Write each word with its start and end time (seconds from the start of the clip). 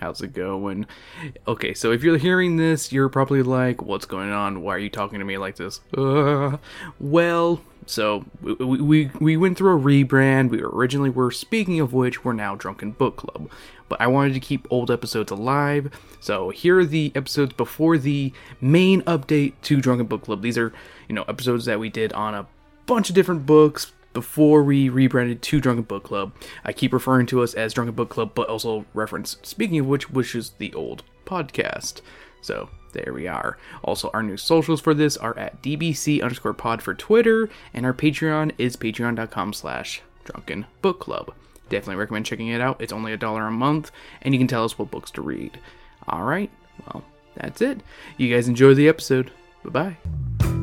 How's 0.00 0.22
it 0.22 0.32
going? 0.32 0.86
Okay, 1.46 1.74
so 1.74 1.90
if 1.90 2.02
you're 2.02 2.18
hearing 2.18 2.56
this, 2.56 2.92
you're 2.92 3.08
probably 3.08 3.42
like, 3.42 3.82
what's 3.82 4.06
going 4.06 4.30
on? 4.30 4.62
Why 4.62 4.76
are 4.76 4.78
you 4.78 4.90
talking 4.90 5.18
to 5.18 5.24
me 5.24 5.38
like 5.38 5.56
this? 5.56 5.80
Uh, 5.96 6.58
well, 7.00 7.60
so 7.86 8.24
we, 8.42 8.80
we, 8.80 9.10
we 9.20 9.36
went 9.36 9.58
through 9.58 9.76
a 9.76 9.80
rebrand. 9.80 10.50
We 10.50 10.62
originally 10.62 11.10
were, 11.10 11.30
speaking 11.30 11.80
of 11.80 11.92
which, 11.92 12.24
we're 12.24 12.32
now 12.32 12.54
Drunken 12.54 12.92
Book 12.92 13.16
Club. 13.16 13.50
But 13.88 14.00
I 14.00 14.06
wanted 14.06 14.34
to 14.34 14.40
keep 14.40 14.66
old 14.70 14.90
episodes 14.90 15.32
alive, 15.32 15.90
so 16.20 16.50
here 16.50 16.78
are 16.78 16.84
the 16.84 17.10
episodes 17.14 17.54
before 17.54 17.96
the 17.96 18.32
main 18.60 19.00
update 19.02 19.54
to 19.62 19.80
Drunken 19.80 20.06
Book 20.06 20.22
Club. 20.24 20.42
These 20.42 20.58
are, 20.58 20.72
you 21.08 21.14
know, 21.14 21.22
episodes 21.22 21.64
that 21.64 21.80
we 21.80 21.88
did 21.88 22.12
on 22.12 22.34
a 22.34 22.46
bunch 22.84 23.08
of 23.08 23.14
different 23.14 23.46
books, 23.46 23.92
before 24.18 24.64
we 24.64 24.88
rebranded 24.88 25.40
to 25.40 25.60
Drunken 25.60 25.84
Book 25.84 26.02
Club. 26.02 26.32
I 26.64 26.72
keep 26.72 26.92
referring 26.92 27.26
to 27.26 27.40
us 27.40 27.54
as 27.54 27.72
Drunken 27.72 27.94
Book 27.94 28.08
Club, 28.08 28.32
but 28.34 28.48
also 28.48 28.84
reference, 28.92 29.36
speaking 29.44 29.78
of 29.78 29.86
which, 29.86 30.10
which 30.10 30.34
is 30.34 30.50
the 30.58 30.74
old 30.74 31.04
podcast. 31.24 32.00
So 32.40 32.68
there 32.94 33.12
we 33.14 33.28
are. 33.28 33.58
Also, 33.84 34.10
our 34.12 34.24
new 34.24 34.36
socials 34.36 34.80
for 34.80 34.92
this 34.92 35.16
are 35.16 35.38
at 35.38 35.62
DBC 35.62 36.20
underscore 36.20 36.52
pod 36.52 36.82
for 36.82 36.94
Twitter, 36.94 37.48
and 37.72 37.86
our 37.86 37.94
Patreon 37.94 38.50
is 38.58 38.76
patreon.com 38.76 39.52
slash 39.52 40.02
drunken 40.24 40.66
book 40.82 40.98
club. 40.98 41.32
Definitely 41.68 42.00
recommend 42.00 42.26
checking 42.26 42.48
it 42.48 42.60
out. 42.60 42.80
It's 42.80 42.92
only 42.92 43.12
a 43.12 43.16
dollar 43.16 43.46
a 43.46 43.52
month, 43.52 43.92
and 44.22 44.34
you 44.34 44.40
can 44.40 44.48
tell 44.48 44.64
us 44.64 44.76
what 44.76 44.90
books 44.90 45.12
to 45.12 45.22
read. 45.22 45.60
Alright, 46.08 46.50
well, 46.86 47.04
that's 47.36 47.62
it. 47.62 47.82
You 48.16 48.34
guys 48.34 48.48
enjoy 48.48 48.74
the 48.74 48.88
episode. 48.88 49.30
Bye 49.64 49.96
bye. 50.40 50.57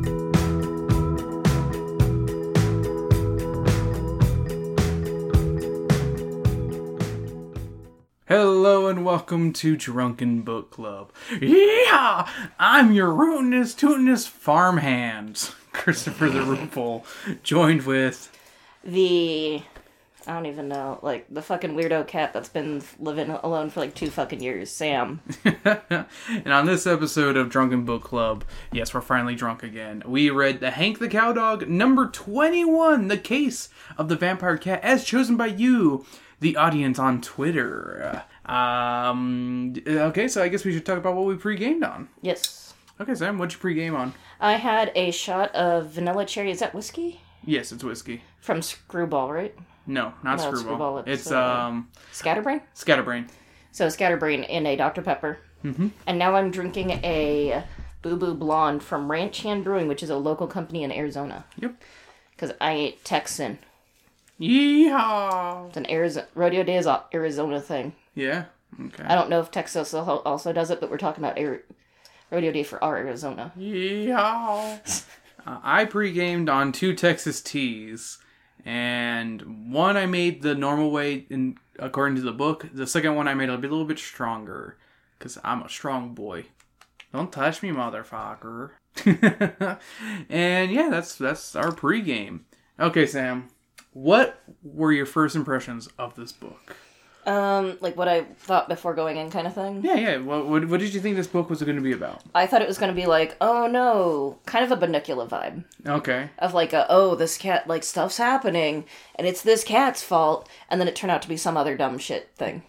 Hello 8.28 8.88
and 8.88 9.06
welcome 9.06 9.54
to 9.54 9.78
Drunken 9.78 10.42
Book 10.42 10.72
Club. 10.72 11.12
Yeah, 11.40 12.28
I'm 12.58 12.92
your 12.92 13.10
rootinest, 13.10 13.78
tootinest 13.78 14.30
farmhand, 14.30 15.52
Christopher 15.72 16.30
the 16.30 16.42
Roople, 16.42 17.06
joined 17.44 17.84
with 17.84 18.36
the 18.84 19.62
I 20.26 20.34
don't 20.34 20.48
even 20.48 20.68
know, 20.68 20.98
like 21.04 21.28
the 21.30 21.44
fucking 21.44 21.76
weirdo 21.76 22.08
cat 22.08 22.34
that's 22.34 22.50
been 22.50 22.82
living 23.00 23.30
alone 23.30 23.70
for 23.70 23.82
like 23.82 23.94
two 23.94 24.10
fucking 24.10 24.42
years, 24.42 24.72
Sam. 24.72 25.22
and 25.44 26.52
on 26.52 26.66
this 26.66 26.88
episode 26.88 27.38
of 27.38 27.52
Drunken 27.52 27.86
Book 27.86 28.04
Club, 28.04 28.44
yes, 28.72 28.92
we're 28.92 29.02
finally 29.02 29.36
drunk 29.36 29.62
again. 29.62 30.02
We 30.04 30.32
read 30.32 30.62
The 30.62 30.72
Hank 30.72 30.98
the 30.98 31.10
Cowdog, 31.10 31.68
number 31.68 32.08
21, 32.08 33.08
The 33.08 33.20
Case 33.20 33.70
of 34.00 34.10
the 34.10 34.16
Vampire 34.16 34.58
Cat, 34.58 34.84
as 34.84 35.06
chosen 35.06 35.38
by 35.38 35.46
you, 35.46 36.08
the 36.40 36.56
audience 36.58 37.00
on 37.00 37.22
Twitter. 37.22 38.24
Um, 38.46 39.74
okay, 39.88 40.28
so 40.28 40.42
I 40.44 40.48
guess 40.50 40.66
we 40.66 40.74
should 40.74 40.86
talk 40.86 40.98
about 40.98 41.16
what 41.16 41.26
we 41.26 41.36
pre-gamed 41.36 41.84
on. 41.84 42.10
Yes. 42.22 42.74
Okay, 43.00 43.16
Sam, 43.16 43.38
what'd 43.38 43.54
you 43.54 43.60
pre-game 43.60 43.96
on? 43.96 44.14
I 44.40 44.54
had 44.54 44.92
a 44.96 45.12
shot 45.12 45.54
of 45.56 45.88
vanilla 45.92 46.26
cherry. 46.26 46.52
Is 46.52 46.60
that 46.60 46.74
whiskey? 46.74 47.22
Yes, 47.44 47.72
it's 47.72 47.84
whiskey. 47.84 48.22
From 48.40 48.62
Screwball, 48.62 49.32
right? 49.32 49.56
No, 49.88 50.14
not 50.24 50.38
No, 50.38 50.44
Screwball. 50.46 50.60
Screwball, 50.62 50.98
It's, 51.00 51.22
it's, 51.24 51.32
uh, 51.32 51.44
um 51.44 51.90
Scatterbrain? 52.12 52.62
Scatterbrain. 52.74 53.28
So 53.72 53.90
Scatterbrain 53.90 54.44
in 54.44 54.66
a 54.66 54.76
Dr. 54.76 55.02
Pepper. 55.02 55.40
Mm-hmm. 55.64 55.88
And 56.08 56.18
now 56.20 56.36
I'm 56.36 56.52
drinking 56.52 56.92
a 57.04 57.64
Boo 58.02 58.16
Boo 58.16 58.34
Blonde 58.34 58.82
from 58.84 59.12
Ranch 59.12 59.42
Hand 59.42 59.64
Brewing, 59.64 59.88
which 59.88 60.02
is 60.04 60.10
a 60.10 60.16
local 60.18 60.48
company 60.48 60.84
in 60.84 60.92
Arizona. 60.92 61.46
Yep. 61.60 61.76
Because 62.32 62.52
I 62.62 62.72
ate 62.74 63.04
Texan. 63.04 63.60
Yeehaw! 64.40 65.68
It's 65.68 65.78
an 65.78 65.90
Arizona, 65.90 66.28
Rodeo 66.36 66.64
Day 66.64 66.78
is 66.78 66.86
a 66.86 67.04
Arizona 67.14 67.62
thing. 67.62 67.94
Yeah. 68.14 68.46
Okay. 68.80 69.04
I 69.04 69.16
don't 69.16 69.30
know 69.30 69.40
if 69.40 69.52
Texas 69.52 69.94
also 69.94 70.52
does 70.52 70.70
it, 70.70 70.82
but 70.82 70.90
we're 70.90 70.98
talking 70.98 71.24
about 71.24 71.38
Rodeo 72.32 72.52
Day 72.52 72.64
for 72.64 72.84
our 72.84 72.98
Arizona. 72.98 73.54
Yeehaw! 73.58 75.06
uh, 75.48 75.60
I 75.64 75.86
pre-gamed 75.86 76.50
on 76.50 76.74
two 76.74 76.94
Texas 76.94 77.42
teas, 77.42 78.18
and 78.66 79.72
one 79.72 79.96
I 79.96 80.06
made 80.06 80.42
the 80.42 80.56
normal 80.56 80.92
way, 80.92 81.26
in 81.30 81.58
according 81.80 82.16
to 82.18 82.22
the 82.22 82.34
book. 82.34 82.68
The 82.74 82.88
second 82.88 83.16
one 83.16 83.28
I 83.28 83.34
made 83.34 83.50
a 83.50 83.56
little 83.56 83.86
bit 83.86 84.00
stronger, 84.00 84.78
cause 85.20 85.38
I'm 85.44 85.62
a 85.62 85.70
strong 85.70 86.14
boy. 86.14 86.46
Don't 87.14 87.32
touch 87.32 87.64
me, 87.64 87.70
motherfucker. 87.70 88.72
and 90.30 90.72
yeah, 90.72 90.90
that's 90.90 91.16
that's 91.16 91.56
our 91.56 91.72
pre-game. 91.72 92.46
Okay, 92.78 93.06
Sam, 93.06 93.48
what 93.96 94.42
were 94.62 94.92
your 94.92 95.06
first 95.06 95.38
impressions 95.38 95.88
of 95.98 96.16
this 96.16 96.34
book? 96.34 96.76
Um, 97.26 97.78
like 97.80 97.96
what 97.96 98.10
I 98.10 98.24
thought 98.24 98.68
before 98.68 98.94
going 98.94 99.16
in, 99.16 99.32
kind 99.32 99.48
of 99.48 99.56
thing. 99.56 99.84
Yeah, 99.84 99.96
yeah. 99.96 100.18
What, 100.18 100.48
what, 100.48 100.68
what 100.68 100.80
did 100.82 100.94
you 100.94 101.00
think 101.00 101.16
this 101.16 101.28
book 101.28 101.50
was 101.50 101.64
going 101.64 101.78
to 101.78 101.82
be 101.82 101.94
about? 101.94 102.22
I 102.36 102.46
thought 102.46 102.62
it 102.62 102.68
was 102.68 102.78
going 102.78 102.94
to 102.94 103.02
be 103.02 103.08
like, 103.08 103.38
oh 103.40 103.68
no, 103.68 104.38
kind 104.46 104.70
of 104.70 104.72
a 104.72 104.86
Bunnicula 104.86 105.28
vibe 105.30 105.64
Okay. 105.88 106.30
of 106.40 106.54
like, 106.54 106.74
a, 106.74 106.86
oh, 106.90 107.16
this 107.16 107.38
cat, 107.38 107.68
like 107.68 107.84
stuff's 107.86 108.18
happening, 108.18 108.84
and 109.16 109.26
it's 109.26 109.42
this 109.42 109.64
cat's 109.64 110.04
fault, 110.04 110.50
and 110.70 110.80
then 110.82 110.90
it 110.90 110.96
turned 110.96 111.10
out 111.10 111.22
to 111.24 111.30
be 111.30 111.38
some 111.38 111.56
other 111.56 111.78
dumb 111.78 111.98
shit 111.98 112.30
thing. 112.36 112.64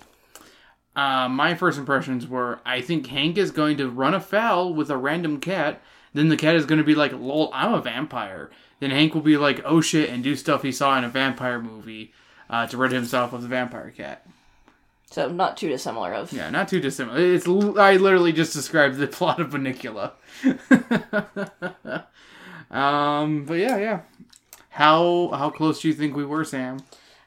Uh, 0.95 1.29
my 1.29 1.55
first 1.55 1.77
impressions 1.77 2.27
were 2.27 2.61
I 2.65 2.81
think 2.81 3.09
Hank 3.09 3.37
is 3.37 3.51
going 3.51 3.77
to 3.79 3.91
run 3.91 4.15
afoul 4.15 4.73
with 4.73 4.91
a 4.91 4.97
random 4.97 5.41
cat. 5.41 5.83
Then 6.15 6.29
the 6.31 6.37
cat 6.39 6.55
is 6.55 6.65
going 6.65 6.79
to 6.79 6.85
be 6.85 6.95
like, 6.95 7.13
lol, 7.13 7.51
I'm 7.53 7.75
a 7.75 7.83
vampire. 7.83 8.51
Then 8.81 8.91
Hank 8.91 9.15
will 9.15 9.23
be 9.23 9.37
like, 9.37 9.61
oh 9.65 9.81
shit, 9.81 10.11
and 10.11 10.23
do 10.23 10.37
stuff 10.37 10.63
he 10.63 10.71
saw 10.73 10.97
in 10.99 11.05
a 11.05 11.09
vampire 11.09 11.61
movie 11.61 12.13
uh, 12.51 12.67
to 12.67 12.77
rid 12.77 12.93
himself 12.93 13.33
of 13.33 13.43
the 13.43 13.49
vampire 13.49 13.91
cat. 13.91 14.27
So 15.11 15.29
not 15.29 15.57
too 15.57 15.69
dissimilar 15.69 16.13
of. 16.13 16.33
Yeah, 16.33 16.51
not 16.51 16.69
too 16.69 16.81
dissimilar. 16.81 17.19
It's 17.19 17.47
l- 17.47 17.79
I 17.79 17.97
literally 17.97 18.33
just 18.33 18.53
described 18.53 18.97
the 18.97 19.07
plot 19.07 19.41
of 19.41 19.51
Bunnicula. 19.51 20.13
um, 22.71 23.45
but 23.45 23.55
yeah, 23.55 23.77
yeah. 23.79 24.01
How 24.71 25.31
how 25.33 25.51
close 25.51 25.81
do 25.81 25.89
you 25.89 25.95
think 25.95 26.15
we 26.17 26.25
were, 26.25 26.45
Sam? 26.45 26.81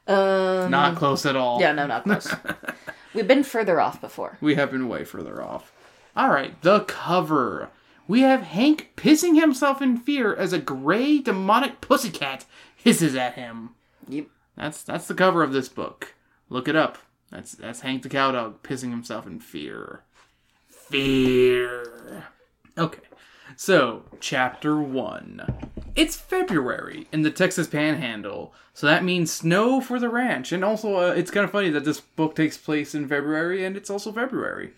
Um, 0.08 0.72
Not 0.72 0.96
close 0.98 1.26
at 1.26 1.36
all. 1.36 1.60
yeah, 1.62 1.72
no, 1.72 1.86
not 1.86 2.04
close. 2.04 2.34
We've 3.14 3.28
been 3.28 3.44
further 3.44 3.80
off 3.80 4.02
before. 4.02 4.38
We 4.42 4.56
have 4.56 4.72
been 4.72 4.88
way 4.88 5.04
further 5.04 5.42
off. 5.42 5.72
All 6.16 6.30
right, 6.30 6.60
the 6.64 6.82
cover. 6.82 7.70
We 8.10 8.22
have 8.22 8.42
Hank 8.42 8.94
pissing 8.98 9.40
himself 9.40 9.84
in 9.84 9.96
fear 9.96 10.36
as 10.36 10.52
a 10.52 10.58
gray 10.58 11.20
demonic 11.20 11.80
pussycat 11.80 12.44
hisses 12.76 13.16
at 13.16 13.36
him. 13.36 13.76
Yep. 14.08 14.26
That's 14.58 14.82
that's 14.82 15.08
the 15.08 15.14
cover 15.14 15.44
of 15.44 15.54
this 15.54 15.70
book. 15.70 16.16
Look 16.50 16.68
it 16.68 16.76
up. 16.76 16.98
That's 17.30 17.52
that's 17.52 17.82
Hank 17.82 18.02
the 18.02 18.10
cowdog 18.10 18.64
pissing 18.64 18.90
himself 18.90 19.28
in 19.28 19.40
fear. 19.40 20.02
Fear. 20.68 22.26
Okay. 22.80 23.04
So, 23.56 24.06
chapter 24.20 24.82
1. 24.82 25.92
It's 25.96 26.16
February 26.16 27.08
in 27.12 27.22
the 27.22 27.30
Texas 27.30 27.68
Panhandle, 27.68 28.54
so 28.74 28.88
that 28.88 29.04
means 29.04 29.32
snow 29.32 29.82
for 29.82 30.00
the 30.00 30.10
ranch. 30.10 30.52
And 30.52 30.64
also, 30.64 30.96
uh, 30.96 31.14
it's 31.14 31.30
kind 31.30 31.44
of 31.44 31.52
funny 31.52 31.70
that 31.70 31.84
this 31.84 32.00
book 32.00 32.36
takes 32.36 32.58
place 32.58 32.96
in 32.96 33.08
February 33.08 33.64
and 33.64 33.78
it's 33.78 33.90
also 33.92 34.12
February. 34.12 34.72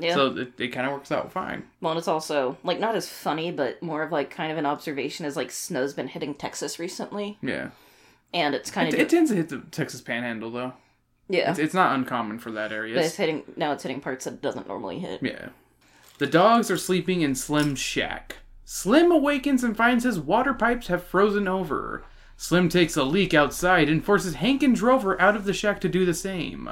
Yeah. 0.00 0.14
So, 0.14 0.26
it, 0.36 0.52
it 0.58 0.68
kind 0.68 0.86
of 0.86 0.92
works 0.92 1.10
out 1.12 1.32
fine. 1.32 1.64
well, 1.80 1.92
and 1.92 1.98
it's 1.98 2.08
also 2.08 2.56
like 2.64 2.78
not 2.80 2.94
as 2.96 3.08
funny, 3.08 3.50
but 3.50 3.82
more 3.82 4.02
of 4.02 4.12
like 4.12 4.30
kind 4.30 4.52
of 4.52 4.58
an 4.58 4.66
observation 4.66 5.26
as 5.26 5.36
like 5.36 5.50
snow's 5.50 5.94
been 5.94 6.08
hitting 6.08 6.34
Texas 6.34 6.78
recently, 6.78 7.38
Yeah. 7.42 7.70
and 8.32 8.54
it's 8.54 8.70
kind 8.70 8.88
It, 8.88 8.94
of 8.94 9.00
it 9.00 9.08
tends 9.08 9.30
to 9.30 9.36
hit 9.36 9.48
the 9.48 9.58
Texas 9.70 10.00
Panhandle, 10.00 10.50
though. 10.50 10.72
yeah. 11.28 11.50
It's, 11.50 11.58
it's 11.58 11.74
not 11.74 11.94
uncommon 11.94 12.38
for 12.38 12.50
that 12.52 12.72
area. 12.72 12.94
but 12.94 13.04
it's 13.04 13.16
hitting 13.16 13.42
now. 13.56 13.72
It's 13.72 13.82
hitting 13.82 14.00
parts 14.00 14.24
that 14.24 14.34
it 14.34 14.42
doesn't 14.42 14.68
normally 14.68 14.98
hit. 14.98 15.22
Yeah. 15.22 15.48
The 16.18 16.26
dogs 16.26 16.70
are 16.70 16.76
sleeping 16.76 17.20
in 17.22 17.34
Slim's 17.36 17.78
shack. 17.78 18.36
Slim 18.64 19.10
awakens 19.12 19.62
and 19.64 19.76
finds 19.76 20.04
his 20.04 20.18
water 20.18 20.52
pipes 20.52 20.88
have 20.88 21.02
frozen 21.04 21.46
over. 21.48 22.04
Slim 22.36 22.68
takes 22.68 22.96
a 22.96 23.02
leak 23.04 23.34
outside 23.34 23.88
and 23.88 24.04
forces 24.04 24.34
Hank 24.34 24.62
and 24.62 24.74
Drover 24.76 25.20
out 25.20 25.34
of 25.36 25.44
the 25.44 25.52
shack 25.54 25.80
to 25.80 25.88
do 25.88 26.04
the 26.04 26.14
same. 26.14 26.68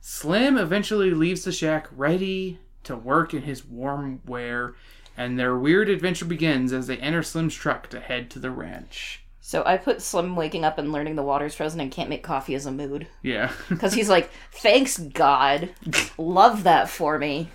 Slim 0.00 0.56
eventually 0.56 1.10
leaves 1.10 1.44
the 1.44 1.52
shack 1.52 1.88
ready 1.94 2.58
to 2.84 2.96
work 2.96 3.34
in 3.34 3.42
his 3.42 3.64
warm 3.64 4.20
wear, 4.26 4.74
and 5.16 5.38
their 5.38 5.56
weird 5.56 5.88
adventure 5.88 6.24
begins 6.24 6.72
as 6.72 6.86
they 6.86 6.96
enter 6.98 7.22
Slim's 7.22 7.54
truck 7.54 7.88
to 7.90 8.00
head 8.00 8.30
to 8.30 8.38
the 8.38 8.50
ranch. 8.50 9.22
So 9.40 9.64
I 9.66 9.76
put 9.76 10.00
Slim 10.00 10.36
waking 10.36 10.64
up 10.64 10.78
and 10.78 10.92
learning 10.92 11.16
the 11.16 11.22
water's 11.22 11.54
frozen 11.54 11.80
and 11.80 11.90
can't 11.90 12.08
make 12.08 12.22
coffee 12.22 12.54
as 12.54 12.66
a 12.66 12.72
mood. 12.72 13.08
Yeah. 13.22 13.50
Because 13.68 13.92
he's 13.92 14.08
like, 14.08 14.30
thanks 14.52 14.96
God. 14.96 15.70
Love 16.16 16.62
that 16.62 16.88
for 16.88 17.18
me. 17.18 17.48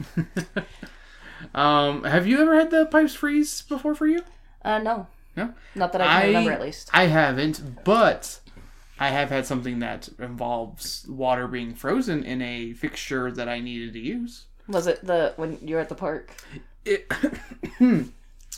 um, 1.56 2.03
have 2.03 2.27
you 2.27 2.41
ever 2.41 2.53
had 2.53 2.69
the 2.69 2.86
pipes 2.86 3.13
freeze 3.13 3.62
before 3.62 3.95
for 3.95 4.07
you? 4.07 4.24
Uh, 4.62 4.80
no. 4.80 5.07
No? 5.38 5.53
Not 5.74 5.94
that 5.94 6.01
I 6.01 6.21
can 6.21 6.27
remember 6.27 6.51
at 6.51 6.62
least. 6.62 6.89
I 6.94 7.06
haven't, 7.06 7.83
but 7.83 8.39
I 9.00 9.09
have 9.09 9.30
had 9.30 9.45
something 9.45 9.80
that 9.80 10.09
involves 10.19 11.06
water 11.07 11.47
being 11.47 11.74
frozen 11.74 12.24
in 12.24 12.42
a 12.42 12.74
fixture 12.74 13.31
that 13.31 13.50
I 13.50 13.59
needed 13.59 13.94
to 13.94 14.00
use. 14.00 14.45
Was 14.68 14.88
it 14.88 15.06
the 15.06 15.33
when 15.36 15.59
you 15.62 15.75
were 15.75 15.81
at 15.81 15.89
the 15.89 15.95
park? 15.95 16.31
It, 16.86 17.12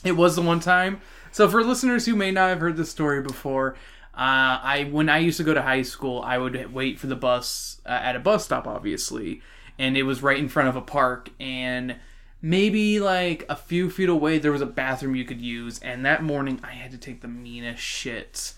it 0.04 0.12
was 0.12 0.36
the 0.36 0.42
one 0.42 0.60
time. 0.60 1.01
So 1.31 1.50
for 1.50 1.63
listeners 1.63 2.06
who 2.06 2.16
may 2.16 2.31
not 2.31 2.50
have 2.50 2.60
heard 2.60 2.78
this 2.78 2.89
story 2.89 3.22
before, 3.22 3.75
uh, 4.13 4.60
I 4.63 4.89
when 4.92 5.10
I 5.10 5.19
used 5.19 5.38
to 5.38 5.44
go 5.44 5.54
to 5.54 5.62
high 5.62 5.84
school, 5.84 6.22
I 6.22 6.38
would 6.38 6.74
wait 6.74 7.00
for 7.00 7.07
the 7.07 7.16
bus 7.16 7.81
uh, 7.86 7.90
at 7.90 8.16
a 8.16 8.19
bus 8.19 8.45
stop, 8.45 8.68
obviously, 8.68 9.42
and 9.78 9.98
it 9.98 10.04
was 10.04 10.24
right 10.24 10.40
in 10.40 10.50
front 10.50 10.69
of 10.69 10.75
a 10.75 10.81
park, 10.81 11.30
and 11.40 11.98
maybe 12.42 13.00
like 13.00 13.45
a 13.50 13.56
few 13.56 13.90
feet 13.90 14.10
away 14.10 14.40
there 14.40 14.51
was 14.51 14.62
a 14.62 14.66
bathroom 14.66 15.16
you 15.16 15.25
could 15.25 15.42
use, 15.42 15.80
and 15.80 16.06
that 16.06 16.24
morning 16.24 16.60
I 16.63 16.72
had 16.72 16.92
to 16.92 16.98
take 16.98 17.22
the 17.22 17.28
meanest 17.28 17.81
shits, 17.81 18.54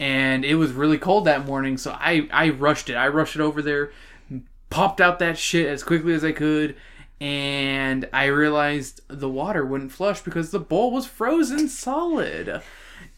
and 0.00 0.44
it 0.44 0.54
was 0.56 0.72
really 0.72 0.98
cold 0.98 1.24
that 1.24 1.46
morning, 1.46 1.76
so 1.78 1.92
I 1.92 2.28
I 2.32 2.50
rushed 2.50 2.88
it. 2.90 2.94
I 2.94 3.08
rushed 3.08 3.34
it 3.36 3.40
over 3.40 3.62
there, 3.62 3.90
popped 4.70 5.00
out 5.00 5.18
that 5.18 5.38
shit 5.38 5.66
as 5.66 5.82
quickly 5.82 6.14
as 6.14 6.24
I 6.24 6.32
could. 6.32 6.76
And 7.20 8.08
I 8.12 8.26
realized 8.26 9.00
the 9.08 9.28
water 9.28 9.64
wouldn't 9.64 9.90
flush 9.90 10.20
because 10.20 10.52
the 10.52 10.60
bowl 10.60 10.92
was 10.92 11.06
frozen 11.06 11.68
solid. 11.68 12.62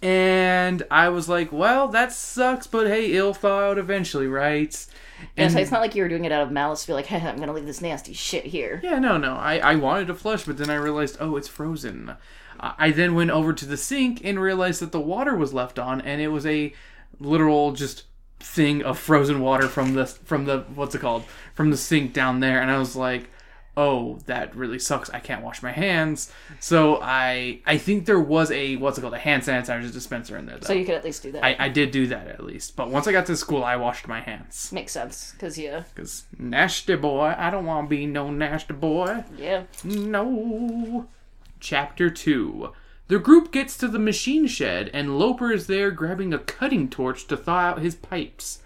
And 0.03 0.83
I 0.91 1.11
was 1.11 1.29
like, 1.29 1.53
well, 1.53 1.89
that 1.89 2.11
sucks, 2.12 2.67
but 2.67 2.87
hey, 2.87 3.13
it'll 3.13 3.35
thaw 3.35 3.71
out 3.71 3.77
eventually, 3.79 4.27
right? 4.27 4.75
Yeah, 5.21 5.27
And 5.37 5.53
so 5.53 5.59
it's 5.59 5.71
not 5.71 5.83
like 5.83 5.95
you 5.95 6.03
were 6.03 6.09
doing 6.09 6.25
it 6.25 6.33
out 6.33 6.43
of 6.43 6.51
malice 6.51 6.81
to 6.83 6.87
be 6.87 6.93
like, 6.95 7.05
hey, 7.06 7.21
I'm 7.21 7.37
gonna 7.37 7.53
leave 7.53 7.67
this 7.67 7.83
nasty 7.83 8.15
shit 8.15 8.47
here. 8.47 8.81
yeah, 8.83 8.99
no, 8.99 9.19
no. 9.19 9.35
I, 9.35 9.59
I 9.59 9.75
wanted 9.77 10.06
to 10.06 10.15
flush, 10.15 10.45
but 10.45 10.56
then 10.56 10.71
I 10.71 10.77
realized, 10.77 11.19
oh, 11.21 11.37
it's 11.37 11.49
frozen. 11.49 12.17
I 12.61 12.91
then 12.91 13.15
went 13.15 13.31
over 13.31 13.53
to 13.53 13.65
the 13.65 13.77
sink 13.77 14.21
and 14.25 14.39
realized 14.39 14.83
that 14.83 14.93
the 14.93 15.01
water 15.01 15.35
was 15.35 15.55
left 15.55 15.79
on, 15.79 16.01
and 16.03 16.21
it 16.21 16.29
was 16.29 16.45
a 16.45 16.73
literal 17.19 17.73
just 17.73 18.05
thing 18.39 18.83
of 18.83 18.99
frozen 18.99 19.41
water 19.41 19.69
from 19.69 19.95
the 19.95 20.07
from 20.07 20.45
the 20.45 20.65
what's 20.75 20.95
it 20.95 21.01
called 21.01 21.25
from 21.55 21.71
the 21.71 21.77
sink 21.77 22.12
down 22.12 22.41
there, 22.41 22.61
and 22.61 22.71
I 22.71 22.79
was 22.79 22.97
like, 22.97 23.29
oh, 23.77 24.19
that 24.27 24.55
really 24.55 24.79
sucks. 24.79 25.09
I 25.11 25.21
can't 25.21 25.43
wash 25.43 25.62
my 25.62 25.73
hands. 25.73 26.33
So 26.59 26.99
I 27.01 27.61
I 27.65 27.79
think 27.79 28.05
there 28.07 28.21
was 28.21 28.51
a 28.51 28.77
what's 28.77 28.99
it 28.99 29.01
called 29.01 29.15
a 29.15 29.19
hand 29.19 29.43
sanitizer 29.43 29.91
dispenser 29.93 30.37
in 30.37 30.47
there 30.47 30.59
though. 30.59 30.67
So 30.67 30.73
you 30.75 30.85
could 30.85 30.97
at 30.97 31.05
least 31.05 31.23
do 31.23 31.33
that. 31.33 31.45
I, 31.45 31.56
I 31.59 31.69
did 31.69 31.91
do 31.91 32.06
that 32.09 32.29
at 32.29 32.45
least, 32.45 32.77
but 32.77 32.91
once 32.91 33.06
I 33.06 33.13
got 33.13 33.27
to 33.27 33.37
school, 33.37 33.65
I 33.65 33.77
washed 33.77 34.06
my 34.09 34.21
hands. 34.21 34.71
Makes 34.73 34.93
sense, 34.93 35.33
because, 35.33 35.59
yeah. 35.59 35.85
Cause 35.95 36.25
nasty 36.39 36.97
boy, 36.97 37.35
I 37.39 37.51
don't 37.51 37.65
want 37.65 37.87
to 37.87 37.91
be 37.91 38.06
no 38.06 38.31
nasty 38.31 38.75
boy. 38.75 39.25
Yeah. 39.37 39.65
No. 39.85 41.09
Chapter 41.61 42.09
2. 42.11 42.73
The 43.09 43.19
group 43.19 43.53
gets 43.53 43.77
to 43.77 43.89
the 43.89 43.99
machine 43.99 44.47
shed, 44.47 44.91
and 44.95 45.19
Loper 45.19 45.53
is 45.53 45.67
there 45.67 45.91
grabbing 45.91 46.33
a 46.33 46.39
cutting 46.39 46.89
torch 46.89 47.27
to 47.27 47.37
thaw 47.37 47.59
out 47.59 47.81
his 47.81 47.95
pipes. 47.95 48.62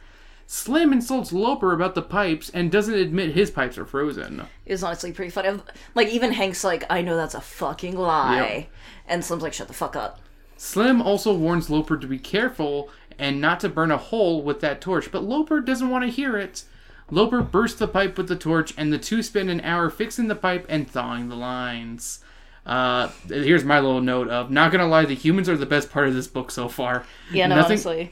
Slim 0.47 0.93
insults 0.93 1.33
Loper 1.33 1.73
about 1.73 1.95
the 1.95 2.03
pipes 2.03 2.51
and 2.51 2.71
doesn't 2.71 2.95
admit 2.95 3.35
his 3.35 3.51
pipes 3.51 3.79
are 3.79 3.87
frozen. 3.87 4.43
It 4.67 4.73
was 4.73 4.85
honestly 4.85 5.13
pretty 5.13 5.31
funny. 5.31 5.61
Like, 5.95 6.09
even 6.09 6.33
Hank's 6.33 6.63
like, 6.63 6.85
I 6.89 7.03
know 7.03 7.17
that's 7.17 7.35
a 7.35 7.41
fucking 7.41 7.97
lie. 7.97 8.69
And 9.09 9.25
Slim's 9.25 9.43
like, 9.43 9.55
shut 9.55 9.69
the 9.69 9.75
fuck 9.75 9.97
up. 9.97 10.21
Slim 10.57 11.03
also 11.03 11.35
warns 11.35 11.71
Loper 11.71 11.97
to 11.97 12.07
be 12.07 12.19
careful 12.19 12.91
and 13.19 13.41
not 13.41 13.61
to 13.61 13.69
burn 13.69 13.91
a 13.91 13.97
hole 13.97 14.43
with 14.43 14.61
that 14.61 14.81
torch, 14.81 15.11
but 15.11 15.25
Loper 15.25 15.61
doesn't 15.61 15.91
want 15.91 16.05
to 16.05 16.11
hear 16.11 16.37
it. 16.37 16.65
Loper 17.11 17.43
bursts 17.43 17.79
the 17.79 17.89
pipe 17.89 18.17
with 18.17 18.29
the 18.29 18.37
torch, 18.37 18.73
and 18.77 18.93
the 18.93 18.99
two 18.99 19.23
spend 19.23 19.51
an 19.51 19.61
hour 19.61 19.91
fixing 19.91 20.29
the 20.29 20.35
pipe 20.35 20.65
and 20.69 20.89
thawing 20.91 21.29
the 21.29 21.37
lines. 21.37 22.21
Uh, 22.67 23.09
here's 23.29 23.65
my 23.65 23.79
little 23.79 24.01
note 24.01 24.29
of 24.29 24.51
not 24.51 24.73
gonna 24.73 24.87
lie, 24.87 25.05
the 25.05 25.15
humans 25.15 25.49
are 25.49 25.57
the 25.57 25.67
best 25.67 25.91
part 25.91 26.09
of 26.09 26.15
this 26.15 26.27
book 26.27 26.51
so 26.51 26.69
far. 26.69 27.05
Yeah, 27.33 27.47
no, 27.47 27.57
nothing, 27.57 27.73
honestly. 27.73 28.11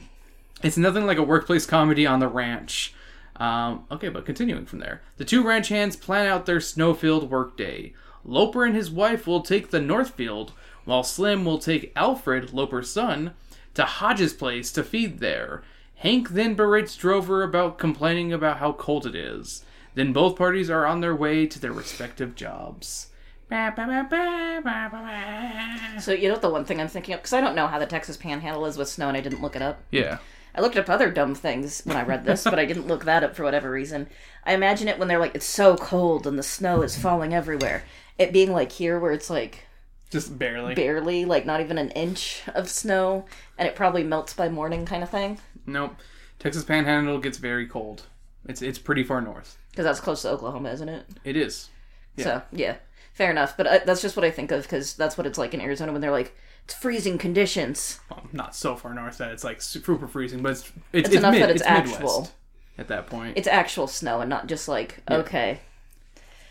it's 0.61 0.77
nothing 0.77 1.05
like 1.05 1.17
a 1.17 1.23
workplace 1.23 1.65
comedy 1.65 2.05
on 2.05 2.19
the 2.19 2.27
ranch. 2.27 2.93
Um, 3.37 3.85
okay, 3.91 4.09
but 4.09 4.25
continuing 4.27 4.65
from 4.65 4.79
there, 4.79 5.01
the 5.17 5.25
two 5.25 5.43
ranch 5.43 5.69
hands 5.69 5.95
plan 5.95 6.27
out 6.27 6.45
their 6.45 6.59
snowfield 6.61 7.31
workday. 7.31 7.93
Loper 8.23 8.63
and 8.63 8.75
his 8.75 8.91
wife 8.91 9.25
will 9.25 9.41
take 9.41 9.71
the 9.71 9.81
Northfield, 9.81 10.53
while 10.85 11.03
Slim 11.03 11.43
will 11.43 11.57
take 11.57 11.91
Alfred, 11.95 12.53
Loper's 12.53 12.89
son, 12.89 13.33
to 13.73 13.83
Hodges' 13.83 14.33
place 14.33 14.71
to 14.73 14.83
feed 14.83 15.19
there. 15.19 15.63
Hank 15.95 16.29
then 16.29 16.53
berates 16.53 16.95
Drover 16.95 17.43
about 17.43 17.77
complaining 17.79 18.31
about 18.31 18.57
how 18.57 18.73
cold 18.73 19.07
it 19.07 19.15
is. 19.15 19.63
Then 19.95 20.13
both 20.13 20.37
parties 20.37 20.69
are 20.69 20.85
on 20.85 21.01
their 21.01 21.15
way 21.15 21.47
to 21.47 21.59
their 21.59 21.71
respective 21.73 22.35
jobs. 22.35 23.07
Ba, 23.53 23.71
ba, 23.75 23.85
ba, 23.85 24.07
ba, 24.09 24.61
ba, 24.63 24.89
ba, 24.91 24.99
ba. 25.03 26.01
So, 26.01 26.11
you 26.11 26.27
know 26.27 26.37
the 26.37 26.49
one 26.49 26.65
thing 26.65 26.81
I'm 26.81 26.87
thinking 26.87 27.13
of? 27.13 27.19
Because 27.19 27.33
I 27.33 27.39
don't 27.39 27.53
know 27.53 27.67
how 27.67 27.77
the 27.77 27.85
Texas 27.85 28.17
panhandle 28.17 28.65
is 28.65 28.77
with 28.77 28.89
snow, 28.89 29.09
and 29.09 29.15
I 29.15 29.21
didn't 29.21 29.43
look 29.43 29.55
it 29.55 29.61
up. 29.61 29.83
Yeah. 29.91 30.17
I 30.55 30.61
looked 30.61 30.75
up 30.75 30.89
other 30.89 31.11
dumb 31.11 31.35
things 31.35 31.83
when 31.83 31.95
I 31.95 32.01
read 32.01 32.25
this, 32.25 32.43
but 32.45 32.57
I 32.57 32.65
didn't 32.65 32.87
look 32.87 33.05
that 33.05 33.23
up 33.23 33.35
for 33.35 33.43
whatever 33.43 33.69
reason. 33.69 34.07
I 34.43 34.55
imagine 34.55 34.87
it 34.87 34.97
when 34.97 35.07
they're 35.07 35.19
like, 35.19 35.35
it's 35.35 35.45
so 35.45 35.77
cold 35.77 36.25
and 36.25 36.39
the 36.39 36.41
snow 36.41 36.81
is 36.81 36.97
falling 36.97 37.35
everywhere. 37.35 37.83
It 38.17 38.33
being 38.33 38.51
like 38.51 38.71
here, 38.71 38.99
where 38.99 39.11
it's 39.11 39.29
like 39.29 39.65
Just 40.09 40.39
barely. 40.39 40.73
barely, 40.73 41.23
like 41.23 41.45
not 41.45 41.61
even 41.61 41.77
an 41.77 41.91
inch 41.91 42.41
of 42.55 42.71
snow, 42.71 43.25
and 43.59 43.67
it 43.67 43.75
probably 43.75 44.03
melts 44.03 44.33
by 44.33 44.49
morning, 44.49 44.83
kind 44.83 45.03
of 45.03 45.11
thing. 45.11 45.37
Nope. 45.67 45.95
Texas 46.39 46.63
Panhandle 46.63 47.19
gets 47.19 47.37
very 47.37 47.67
cold. 47.67 48.07
It's 48.49 48.63
it's 48.63 48.79
pretty 48.79 49.03
far 49.03 49.21
north. 49.21 49.59
Because 49.69 49.85
that's 49.85 49.99
close 49.99 50.23
to 50.23 50.31
Oklahoma, 50.31 50.71
isn't 50.71 50.89
it? 50.89 51.05
It 51.23 51.37
is. 51.37 51.69
So, 52.17 52.41
yeah. 52.51 52.77
Fair 53.13 53.31
enough. 53.31 53.55
But 53.55 53.67
uh, 53.67 53.79
that's 53.85 54.01
just 54.01 54.15
what 54.15 54.25
I 54.25 54.31
think 54.31 54.51
of, 54.51 54.63
because 54.63 54.95
that's 54.95 55.17
what 55.17 55.27
it's 55.27 55.37
like 55.37 55.53
in 55.53 55.61
Arizona 55.61 55.91
when 55.91 56.01
they're 56.01 56.11
like, 56.11 56.35
it's 56.65 56.73
freezing 56.73 57.17
conditions. 57.17 57.99
Well, 58.09 58.23
not 58.31 58.55
so 58.55 58.75
far 58.75 58.93
north 58.93 59.17
that 59.19 59.31
it's 59.31 59.43
like 59.43 59.61
super 59.61 60.07
freezing, 60.07 60.41
but 60.41 60.53
it's 60.53 60.71
it's, 60.93 61.09
It's 61.09 61.17
enough 61.17 61.33
mid, 61.33 61.43
that 61.43 61.49
it's 61.51 61.63
Midwest 61.63 61.93
actual. 61.95 62.31
at 62.77 62.87
that 62.87 63.07
point. 63.07 63.37
It's 63.37 63.47
actual 63.47 63.87
snow 63.87 64.21
and 64.21 64.29
not 64.29 64.47
just 64.47 64.67
like, 64.67 65.01
okay. 65.09 65.59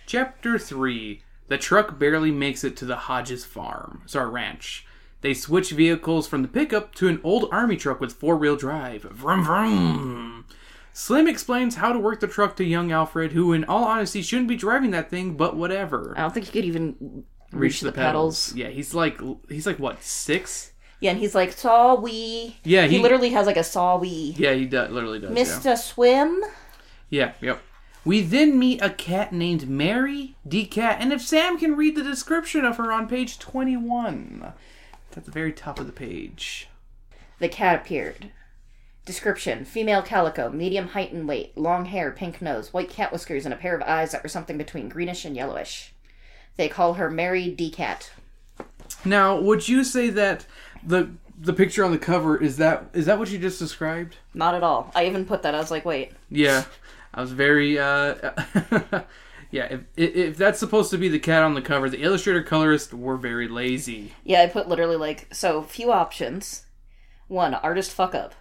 Chapter 0.07 0.59
three. 0.59 1.23
The 1.49 1.59
truck 1.59 1.99
barely 1.99 2.31
makes 2.31 2.65
it 2.65 2.77
to 2.79 2.85
the 2.85 2.97
Hodges 2.97 3.45
farm. 3.45 4.03
Sorry, 4.07 4.31
ranch. 4.31 4.87
They 5.21 5.35
switch 5.35 5.71
vehicles 5.71 6.27
from 6.27 6.43
the 6.43 6.49
pickup 6.49 6.95
to 6.97 7.09
an 7.09 7.21
old 7.23 7.49
army 7.53 7.77
truck 7.77 8.01
with 8.01 8.13
four 8.13 8.37
wheel 8.37 8.57
drive. 8.57 9.03
Vroom 9.03 9.45
vroom. 9.45 10.45
Slim 10.93 11.27
explains 11.27 11.77
how 11.77 11.93
to 11.93 11.99
work 11.99 12.21
the 12.21 12.27
truck 12.29 12.57
to 12.57 12.65
young 12.65 12.93
Alfred, 12.93 13.33
who, 13.33 13.53
in 13.53 13.65
all 13.65 13.85
honesty, 13.85 14.21
shouldn't 14.23 14.49
be 14.49 14.57
driving 14.57 14.91
that 14.91 15.09
thing, 15.09 15.37
but 15.37 15.57
whatever. 15.57 16.13
I 16.17 16.21
don't 16.23 16.35
think 16.35 16.47
he 16.47 16.53
could 16.53 16.65
even 16.67 17.25
reach, 17.51 17.81
the, 17.81 17.93
pedals. 17.93 18.55
Yeah, 18.55 18.69
he's 18.69 18.95
like 18.95 19.21
he's 19.49 19.67
like 19.67 19.79
what 19.79 20.03
six? 20.03 20.73
Yeah, 21.01 21.11
and 21.11 21.19
he's 21.19 21.35
like, 21.35 21.53
saw 21.53 21.95
we. 21.97 22.57
Yeah, 22.63 22.87
He, 22.87 22.97
he- 22.97 23.03
literally 23.03 23.31
has 23.31 23.47
like 23.47 23.57
a 23.57 23.65
saw 23.65 23.99
we. 23.99 24.35
Yeah, 24.39 24.53
he 24.55 24.67
does, 24.67 24.91
literally 24.91 25.19
does. 25.19 25.31
yeah. 25.31 25.45
Mr. 25.45 25.77
Swim? 25.77 26.41
Yeah, 27.11 27.33
yep. 27.41 27.61
We 28.05 28.21
then 28.21 28.59
meet 28.59 28.81
a 28.83 28.91
cat 28.91 29.33
named 29.33 29.69
Mary 29.69 30.37
D. 30.47 30.65
Cat, 30.67 30.99
and 31.01 31.13
if 31.13 31.21
Sam 31.23 31.59
can 31.59 31.77
read 31.77 31.97
the 31.97 32.03
description 32.03 32.65
of 32.65 32.77
her 32.77 32.93
on 32.93 33.09
page 33.09 33.39
21, 33.39 34.53
it's 35.09 35.17
at 35.17 35.25
the 35.25 35.31
very 35.31 35.53
top 35.53 35.79
of 35.81 35.87
the 35.87 35.93
page. 35.93 36.69
The 37.39 37.49
cat 37.49 37.81
appeared. 37.81 38.31
Description 39.05 39.65
Female 39.65 40.03
calico, 40.03 40.49
medium 40.51 40.89
height 40.89 41.13
and 41.13 41.27
weight, 41.27 41.57
long 41.59 41.87
hair, 41.87 42.13
pink 42.13 42.41
nose, 42.41 42.73
white 42.73 42.89
cat 42.89 43.11
whiskers, 43.13 43.45
and 43.45 43.53
a 43.53 43.57
pair 43.57 43.75
of 43.75 43.83
eyes 43.83 44.13
that 44.13 44.23
were 44.23 44.29
something 44.29 44.57
between 44.57 44.89
greenish 44.89 45.25
and 45.25 45.35
yellowish. 45.35 45.93
They 46.57 46.69
call 46.69 46.95
her 46.95 47.11
Mary 47.11 47.51
D. 47.51 47.71
Cat. 47.71 48.13
Now, 49.05 49.41
would 49.41 49.69
you 49.69 49.83
say 49.85 50.11
that 50.11 50.47
the 50.85 51.11
the 51.39 51.53
picture 51.53 51.85
on 51.85 51.91
the 51.91 51.99
cover 51.99 52.41
is 52.41 52.59
that 52.59 52.87
is 52.93 53.07
that 53.07 53.19
what 53.19 53.31
you 53.31 53.39
just 53.39 53.59
described? 53.59 54.17
Not 54.35 54.55
at 54.55 54.63
all. 54.63 54.93
I 54.95 55.07
even 55.07 55.25
put 55.25 55.43
that. 55.43 55.55
I 55.55 55.59
was 55.59 55.71
like, 55.71 55.85
wait. 55.85 56.13
Yeah, 56.31 56.65
I 57.13 57.21
was 57.21 57.33
very 57.33 57.79
uh 57.79 58.15
yeah. 59.51 59.65
If 59.65 59.81
if 59.97 60.37
that's 60.37 60.61
supposed 60.61 60.91
to 60.91 60.99
be 60.99 61.09
the 61.09 61.19
cat 61.19 61.43
on 61.43 61.55
the 61.55 61.63
cover, 61.63 61.91
the 61.91 62.03
illustrator 62.03 62.43
colorist 62.43 62.95
were 62.95 63.17
very 63.17 63.49
lazy. 63.49 64.13
Yeah, 64.23 64.43
I 64.43 64.47
put 64.47 64.69
literally 64.69 64.97
like, 64.97 65.35
so 65.35 65.63
few 65.63 65.91
options. 65.91 66.67
One, 67.27 67.55
artist 67.55 67.93
fuck 67.93 68.15
up. 68.15 68.35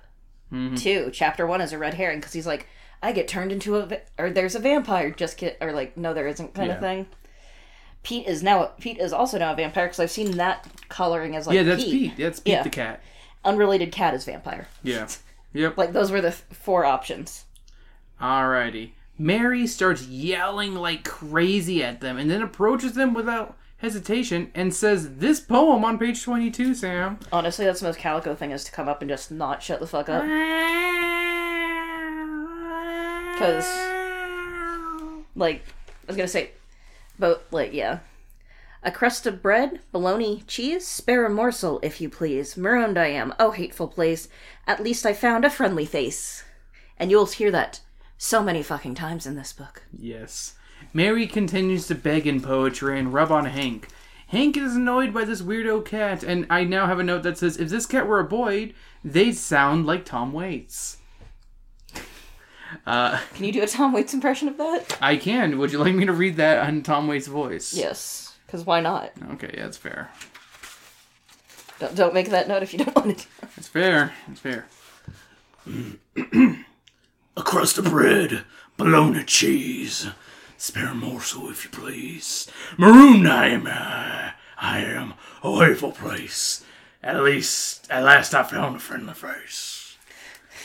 Mm-hmm. 0.51 0.75
Two, 0.75 1.10
chapter 1.13 1.48
one 1.48 1.62
is 1.62 1.72
a 1.74 1.77
red 1.77 1.93
herring 1.96 2.20
because 2.20 2.34
he's 2.34 2.48
like, 2.48 2.67
I 3.01 3.12
get 3.13 3.27
turned 3.27 3.51
into 3.51 3.77
a, 3.77 3.86
va- 3.86 4.01
or 4.20 4.29
there's 4.29 4.55
a 4.55 4.60
vampire, 4.60 5.10
just 5.12 5.38
kid, 5.38 5.55
or 5.62 5.72
like, 5.72 5.98
no, 5.98 6.13
there 6.13 6.27
isn't 6.27 6.53
kind 6.53 6.67
Yeah. 6.70 6.75
of 6.75 6.81
thing. 6.81 7.08
Pete 8.03 8.27
is 8.27 8.41
now, 8.43 8.72
Pete 8.79 8.98
is 9.00 9.13
also 9.13 9.38
now 9.38 9.53
a 9.53 9.55
vampire 9.55 9.86
because 9.86 10.00
I've 10.00 10.12
seen 10.12 10.38
that 10.38 10.67
coloring 10.89 11.36
as 11.36 11.48
like 11.48 11.55
Yeah, 11.55 11.63
that's 11.63 11.84
Pete. 11.84 12.17
That's 12.17 12.39
Pete 12.39 12.51
Yeah. 12.53 12.63
the 12.63 12.70
cat. 12.70 13.01
Unrelated 13.46 13.91
cat 13.91 14.13
is 14.13 14.25
vampire. 14.25 14.67
Yeah. 14.84 15.08
Yep. 15.53 15.77
Like, 15.77 15.91
those 15.91 16.12
were 16.12 16.22
the 16.22 16.29
th- 16.31 16.43
four 16.53 16.86
options. 16.86 17.43
Alrighty. 18.22 18.91
Mary 19.17 19.67
starts 19.67 20.08
yelling 20.08 20.75
like 20.75 21.03
crazy 21.03 21.84
at 21.84 22.00
them 22.01 22.17
and 22.17 22.31
then 22.31 22.41
approaches 22.41 22.93
them 22.93 23.13
without 23.13 23.58
hesitation 23.82 24.52
and 24.54 24.74
says 24.74 25.18
this 25.18 25.40
poem 25.40 25.84
on 25.84 25.98
page 25.98 26.24
22, 26.24 26.76
Sam. 26.76 27.20
Honestly, 27.32 27.66
that's 27.66 27.80
the 27.82 27.88
most 27.88 28.00
calico 28.00 28.36
thing 28.36 28.52
is 28.52 28.64
to 28.64 28.72
come 28.72 28.88
up 28.88 29.02
and 29.02 29.10
just 29.10 29.32
not 29.32 29.62
shut 29.62 29.80
the 29.80 29.88
fuck 29.88 30.08
up. 30.08 30.24
Because. 33.34 33.66
like 35.36 35.64
I 36.04 36.08
was 36.08 36.16
gonna 36.16 36.28
say, 36.28 36.52
but 37.18 37.46
like 37.52 37.74
yeah, 37.74 38.00
a 38.84 38.92
crust 38.92 39.26
of 39.26 39.42
bread, 39.42 39.80
bologna, 39.92 40.44
cheese, 40.48 40.86
spare 40.86 41.26
a 41.26 41.30
morsel, 41.30 41.80
if 41.82 42.00
you 42.00 42.10
please. 42.10 42.56
Marooned 42.56 42.98
I 42.98 43.08
am, 43.08 43.34
oh 43.40 43.52
hateful 43.52 43.88
place. 43.88 44.28
At 44.68 44.84
least 44.84 45.06
I 45.06 45.14
found 45.14 45.44
a 45.44 45.50
friendly 45.50 45.86
face, 45.86 46.44
and 46.98 47.10
you'll 47.10 47.26
hear 47.26 47.52
that 47.52 47.82
so 48.18 48.44
many 48.44 48.62
fucking 48.62 48.96
times 48.96 49.26
in 49.26 49.36
this 49.36 49.54
book. 49.54 49.84
Yes. 49.98 50.54
Mary 50.93 51.25
continues 51.27 51.88
to 51.88 51.95
beg 51.95 52.27
in 52.27 52.41
poetry 52.41 53.00
and 53.00 53.13
rub 53.13 53.31
on 53.31 53.45
Hank. 53.45 53.88
Hank 54.27 54.55
is 54.57 54.75
annoyed 54.75 55.13
by 55.13 55.25
this 55.25 55.41
weirdo 55.41 55.86
cat, 55.86 56.24
and 56.24 56.45
I 56.50 56.63
now 56.63 56.86
have 56.88 57.00
a 57.00 57.03
note 57.03 57.24
that 57.24 57.38
says 57.38 57.57
if 57.57 57.69
this 57.69 57.86
cat 57.86 58.07
were 58.07 58.19
a 58.19 58.24
boy, 58.25 58.74
they'd 59.03 59.33
sound 59.38 59.86
like 59.86 60.05
Tom 60.05 60.31
Waits. 60.33 60.98
Uh, 62.88 63.19
Can 63.36 63.43
you 63.45 63.51
do 63.51 63.62
a 63.62 63.67
Tom 63.67 63.91
Waits 63.91 64.13
impression 64.13 64.48
of 64.48 64.57
that? 64.57 64.98
I 65.01 65.17
can. 65.17 65.57
Would 65.57 65.74
you 65.74 65.79
like 65.79 65.93
me 65.93 66.05
to 66.05 66.13
read 66.13 66.38
that 66.38 66.65
on 66.65 66.81
Tom 66.83 67.07
Waits' 67.07 67.27
voice? 67.27 67.74
Yes. 67.74 68.33
Because 68.45 68.65
why 68.65 68.79
not? 68.79 69.12
Okay, 69.33 69.51
yeah, 69.53 69.63
that's 69.63 69.77
fair. 69.77 70.10
Don't, 71.79 71.95
don't 71.95 72.13
make 72.13 72.29
that 72.29 72.48
note 72.48 72.63
if 72.63 72.71
you 72.74 72.79
don't 72.79 72.95
want 72.95 73.12
it. 73.12 73.27
It's 73.57 73.67
fair. 73.67 74.13
It's 74.29 74.39
fair. 74.39 74.65
A 77.38 77.43
crust 77.43 77.77
of 77.77 77.86
bread, 77.86 78.43
bologna 78.77 79.24
cheese. 79.25 80.07
Spare 80.62 80.89
a 80.89 80.94
morsel, 80.94 81.50
if 81.50 81.63
you 81.63 81.72
please. 81.72 82.48
Maroon 82.77 83.25
I 83.25 83.48
am, 83.48 83.65
uh, 83.65 84.30
I 84.60 84.80
am 84.82 85.15
a 85.44 85.56
hateful 85.56 85.91
place. 85.91 86.63
At 87.01 87.24
least, 87.24 87.88
at 87.89 88.03
last 88.03 88.36
I 88.36 88.44
found 88.44 88.75
a 88.75 88.80
friendly 88.80 89.15
face. 89.15 89.98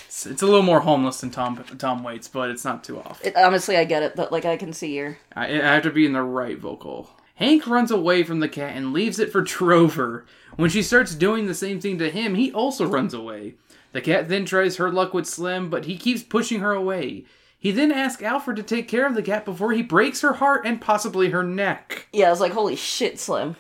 It's, 0.05 0.26
it's 0.26 0.43
a 0.43 0.45
little 0.45 0.61
more 0.61 0.81
homeless 0.81 1.23
than 1.23 1.31
Tom 1.31 1.65
Tom 1.79 2.05
Waits, 2.05 2.29
but 2.29 2.50
it's 2.50 2.62
not 2.62 2.85
too 2.85 2.99
off. 2.99 3.25
It, 3.25 3.37
honestly, 3.37 3.79
I 3.79 3.87
get 3.87 4.03
it, 4.03 4.15
but 4.15 4.31
like 4.31 4.45
I 4.45 4.59
can 4.59 4.75
see 4.75 4.97
your. 4.97 5.17
I, 5.35 5.47
I 5.47 5.73
have 5.73 5.85
to 5.85 5.91
be 5.91 6.05
in 6.05 6.12
the 6.12 6.21
right 6.21 6.59
vocal. 6.59 7.09
Hank 7.37 7.67
runs 7.67 7.91
away 7.91 8.23
from 8.23 8.41
the 8.41 8.50
cat 8.50 8.76
and 8.76 8.93
leaves 8.93 9.19
it 9.19 9.33
for 9.33 9.41
Drover. 9.41 10.26
When 10.57 10.69
she 10.69 10.83
starts 10.83 11.15
doing 11.15 11.47
the 11.47 11.55
same 11.55 11.81
thing 11.81 11.97
to 12.00 12.11
him, 12.11 12.35
he 12.35 12.53
also 12.53 12.87
runs 12.87 13.15
away. 13.15 13.55
The 13.93 14.03
cat 14.03 14.29
then 14.29 14.45
tries 14.45 14.76
her 14.76 14.93
luck 14.93 15.15
with 15.15 15.26
Slim, 15.26 15.71
but 15.71 15.87
he 15.87 15.97
keeps 15.97 16.23
pushing 16.23 16.61
her 16.61 16.73
away. 16.73 17.25
He 17.59 17.71
then 17.71 17.91
asks 17.91 18.23
Alfred 18.23 18.57
to 18.59 18.63
take 18.63 18.89
care 18.89 19.07
of 19.07 19.15
the 19.15 19.23
cat 19.23 19.45
before 19.45 19.73
he 19.73 19.83
breaks 19.83 20.21
her 20.21 20.35
heart 20.35 20.67
and 20.67 20.81
possibly 20.81 21.31
her 21.31 21.43
neck. 21.43 22.09
Yeah, 22.13 22.29
I 22.29 22.31
was 22.31 22.41
like, 22.41 22.53
holy 22.53 22.77
shit, 22.77 23.19
Slim. 23.19 23.57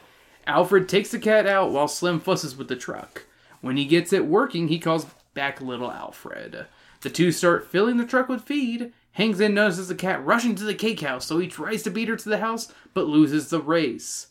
Alfred 0.46 0.88
takes 0.88 1.10
the 1.10 1.18
cat 1.18 1.46
out 1.46 1.72
while 1.72 1.88
Slim 1.88 2.20
fusses 2.20 2.56
with 2.56 2.68
the 2.68 2.76
truck. 2.76 3.24
When 3.60 3.76
he 3.76 3.84
gets 3.84 4.12
it 4.12 4.26
working, 4.26 4.68
he 4.68 4.78
calls 4.78 5.06
back 5.34 5.60
little 5.60 5.90
Alfred. 5.90 6.66
The 7.00 7.10
two 7.10 7.32
start 7.32 7.70
filling 7.70 7.96
the 7.96 8.06
truck 8.06 8.28
with 8.28 8.42
feed. 8.42 8.92
Hank 9.12 9.36
then 9.36 9.54
notices 9.54 9.88
the 9.88 9.94
cat 9.94 10.24
rushing 10.24 10.54
to 10.56 10.64
the 10.64 10.74
cake 10.74 11.00
house, 11.00 11.26
so 11.26 11.38
he 11.38 11.48
tries 11.48 11.82
to 11.82 11.90
beat 11.90 12.08
her 12.08 12.16
to 12.16 12.28
the 12.28 12.38
house, 12.38 12.72
but 12.94 13.06
loses 13.06 13.48
the 13.48 13.60
race. 13.60 14.28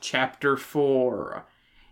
Chapter 0.00 0.56
4 0.56 1.44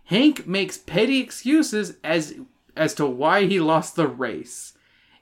Hank 0.05 0.47
makes 0.47 0.77
petty 0.77 1.19
excuses 1.19 1.97
as 2.03 2.35
as 2.75 2.93
to 2.95 3.05
why 3.05 3.45
he 3.45 3.59
lost 3.59 3.95
the 3.95 4.07
race. 4.07 4.73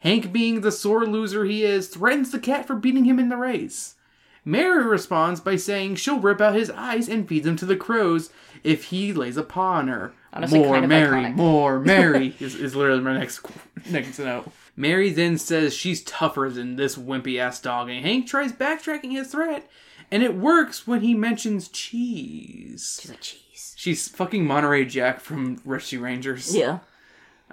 Hank, 0.03 0.33
being 0.33 0.59
the 0.61 0.71
sore 0.71 1.05
loser 1.05 1.45
he 1.45 1.63
is, 1.63 1.87
threatens 1.87 2.31
the 2.31 2.39
cat 2.39 2.67
for 2.67 2.75
beating 2.75 3.05
him 3.05 3.19
in 3.19 3.29
the 3.29 3.37
race. 3.37 3.95
Mary 4.43 4.83
responds 4.85 5.39
by 5.39 5.55
saying 5.55 5.95
she'll 5.95 6.19
rip 6.19 6.41
out 6.41 6.55
his 6.55 6.69
eyes 6.71 7.07
and 7.07 7.25
feed 7.25 7.45
them 7.45 7.55
to 7.55 7.65
the 7.65 7.77
crows 7.77 8.29
if 8.65 8.85
he 8.85 9.13
lays 9.13 9.37
a 9.37 9.43
paw 9.43 9.75
on 9.75 9.87
her. 9.87 10.11
Honestly, 10.33 10.59
more 10.59 10.73
kind 10.73 10.83
of 10.83 10.89
Mary, 10.89 11.23
iconic. 11.23 11.35
more 11.35 11.79
Mary 11.85 12.35
is, 12.41 12.53
is 12.53 12.75
literally 12.75 12.99
my 12.99 13.17
next 13.17 13.45
next 13.89 14.19
note. 14.19 14.51
Mary 14.75 15.09
then 15.09 15.37
says 15.37 15.73
she's 15.73 16.03
tougher 16.03 16.49
than 16.51 16.75
this 16.75 16.97
wimpy 16.97 17.39
ass 17.39 17.61
dog, 17.61 17.89
and 17.89 18.03
Hank 18.05 18.27
tries 18.27 18.51
backtracking 18.51 19.11
his 19.11 19.31
threat, 19.31 19.69
and 20.11 20.21
it 20.21 20.35
works 20.35 20.85
when 20.85 20.99
he 20.99 21.13
mentions 21.13 21.69
cheese. 21.69 22.99
She's 23.01 23.09
like, 23.09 23.21
jeez. 23.21 23.73
She's 23.77 24.09
fucking 24.09 24.45
Monterey 24.45 24.83
Jack 24.83 25.21
from 25.21 25.61
Rescue 25.63 26.01
Rangers. 26.01 26.53
Yeah. 26.53 26.79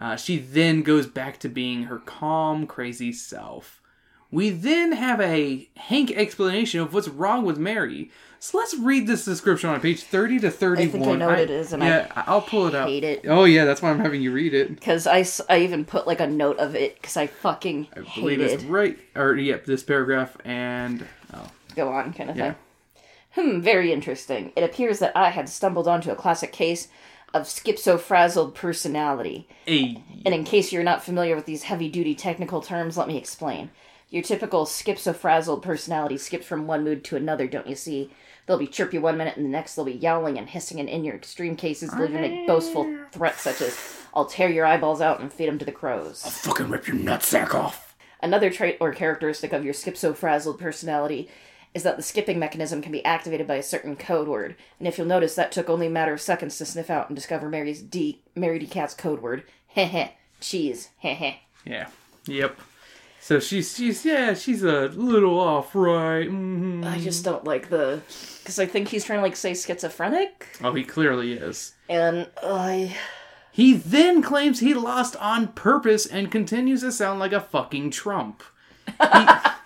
Uh, 0.01 0.17
she 0.17 0.39
then 0.39 0.83
goes 0.83 1.07
back 1.07 1.39
to 1.41 1.49
being 1.49 1.85
her 1.85 1.99
calm, 1.99 2.67
crazy 2.67 3.13
self. 3.13 3.83
We 4.31 4.51
then 4.51 4.93
have 4.93 5.21
a 5.21 5.69
Hank 5.77 6.13
explanation 6.13 6.81
of 6.81 6.95
what's 6.95 7.09
wrong 7.09 7.45
with 7.45 7.59
Mary. 7.59 8.11
So 8.39 8.57
let's 8.57 8.75
read 8.75 9.07
this 9.07 9.27
description 9.27 9.69
on 9.69 9.81
page 9.81 10.03
30 10.03 10.41
to 10.41 10.51
31. 10.51 10.89
I 10.89 10.91
think 10.91 11.07
I 11.07 11.17
know 11.17 11.27
what 11.27 11.39
it 11.39 11.51
is, 11.51 11.75
and 11.75 11.85
I 11.85 11.89
yeah, 11.89 12.13
I, 12.27 12.33
will 12.33 12.41
pull 12.41 12.67
it 12.69 12.75
up. 12.75 12.89
hate 12.89 13.05
it. 13.05 13.27
Oh, 13.29 13.45
yeah, 13.45 13.67
that's 13.67 13.83
why 13.83 13.91
I'm 13.91 13.99
having 13.99 14.23
you 14.23 14.33
read 14.33 14.55
it. 14.55 14.71
Because 14.71 15.07
I, 15.07 15.27
I 15.53 15.59
even 15.59 15.85
put 15.85 16.07
like 16.07 16.21
a 16.21 16.27
note 16.27 16.59
of 16.59 16.75
it 16.75 16.95
because 16.95 17.19
I 17.19 17.27
fucking 17.27 17.89
I 17.95 18.01
believe 18.19 18.41
it's 18.41 18.65
right. 18.65 18.99
Or, 19.15 19.35
yep, 19.35 19.67
this 19.67 19.83
paragraph 19.83 20.39
and. 20.45 21.07
Oh, 21.35 21.51
Go 21.77 21.93
on, 21.93 22.15
kind 22.15 22.31
of 22.31 22.37
yeah. 22.37 22.55
thing. 23.35 23.55
Hmm, 23.55 23.61
very 23.61 23.93
interesting. 23.93 24.53
It 24.57 24.65
appears 24.65 25.01
that 25.01 25.17
I 25.17 25.31
had 25.31 25.49
stumbled 25.49 25.87
onto 25.87 26.11
a 26.11 26.17
classic 26.17 26.51
case 26.53 26.89
of 27.33 27.43
schizophrasal 27.43 28.55
personality. 28.55 29.49
Hey. 29.65 30.03
And 30.25 30.35
in 30.35 30.45
case 30.45 30.73
you're 30.73 30.83
not 30.83 31.05
familiar 31.05 31.37
with 31.37 31.47
these 31.47 31.65
heavy 31.65 31.89
duty 31.89 32.15
technical 32.15 32.61
terms, 32.61 32.97
let 32.97 33.09
me 33.09 33.17
explain. 33.17 33.71
Your 34.09 34.23
typical 34.23 34.67
schizophrasal 34.67 35.63
personality 35.63 36.19
skips 36.19 36.47
from 36.47 36.67
one 36.67 36.83
mood 36.83 37.05
to 37.05 37.17
another, 37.17 37.47
don't 37.47 37.69
you 37.69 37.77
see? 37.77 38.11
They'll 38.47 38.59
be 38.59 38.67
chirpy 38.67 38.99
one 38.99 39.17
minute 39.17 39.37
and 39.37 39.47
the 39.47 39.51
next 39.51 39.77
they'll 39.77 39.85
be 39.85 39.93
yowling 39.93 40.37
and 40.37 40.49
hissing, 40.49 40.81
and 40.81 40.89
in 40.89 41.05
your 41.05 41.15
extreme 41.15 41.55
cases, 41.55 41.91
they'll 41.91 42.09
even 42.09 42.21
make 42.21 42.47
boastful 42.49 42.93
threats 43.13 43.43
such 43.43 43.61
as, 43.61 43.79
I'll 44.13 44.25
tear 44.25 44.51
your 44.51 44.67
eyeballs 44.67 45.01
out 45.01 45.21
and 45.21 45.33
feed 45.33 45.47
them 45.47 45.59
to 45.61 45.65
the 45.65 45.71
crows. 45.71 46.23
I'll 46.25 46.33
fucking 46.33 46.69
rip 46.69 46.89
your 46.89 46.97
nutsack 46.97 47.55
off. 47.55 47.97
Another 48.21 48.51
trait 48.51 48.77
or 48.81 48.93
characteristic 48.93 49.53
of 49.53 49.65
your 49.65 49.75
schizophrasal 49.75 50.59
personality 50.59 51.31
is 51.75 51.83
that 51.85 51.97
the 51.97 52.03
skipping 52.03 52.39
mechanism 52.39 52.83
can 52.83 52.93
be 52.93 53.05
activated 53.05 53.47
by 53.47 53.57
a 53.57 53.63
certain 53.63 53.97
code 53.97 54.27
word. 54.29 54.57
And 54.79 54.89
if 54.89 54.99
you'll 54.99 55.07
notice, 55.07 55.35
that 55.37 55.53
took 55.53 55.69
only 55.71 55.87
a 55.87 55.91
matter 55.91 56.13
of 56.13 56.21
seconds 56.21 56.59
to 56.59 56.65
sniff 56.65 56.91
out 56.91 57.09
and 57.09 57.17
discover 57.17 57.49
Mary's 57.49 57.81
D 57.83 58.23
Mary 58.35 58.59
D 58.59 58.67
Cat's 58.67 58.95
code 58.95 59.23
word. 59.23 59.45
Heh. 59.69 60.09
Cheese. 60.41 60.89
Heh. 60.99 61.35
Yeah. 61.65 61.89
Yep. 62.27 62.59
So 63.23 63.39
she's, 63.39 63.77
she's, 63.77 64.05
yeah, 64.05 64.33
she's 64.33 64.63
a 64.65 64.89
little 64.89 65.39
off, 65.39 65.75
right? 65.75 66.27
hmm 66.27 66.83
I 66.85 66.99
just 66.99 67.23
don't 67.25 67.45
like 67.45 67.69
the. 67.69 68.01
Because 68.39 68.59
I 68.59 68.65
think 68.65 68.89
he's 68.89 69.05
trying 69.05 69.19
to, 69.19 69.23
like, 69.23 69.37
say 69.37 69.53
schizophrenic. 69.55 70.59
Oh, 70.65 70.73
he 70.73 70.83
clearly 70.85 71.35
is. 71.35 71.75
And 71.89 72.29
I. 72.43 72.97
He 73.53 73.75
then 73.75 74.23
claims 74.23 74.61
he 74.61 74.73
lost 74.73 75.17
on 75.17 75.49
purpose 75.49 76.07
and 76.07 76.31
continues 76.33 76.81
to 76.81 76.91
sound 76.91 77.21
like 77.21 77.33
a 77.35 77.41
fucking 77.41 77.91
Trump. 77.91 78.43
He, 78.87 78.93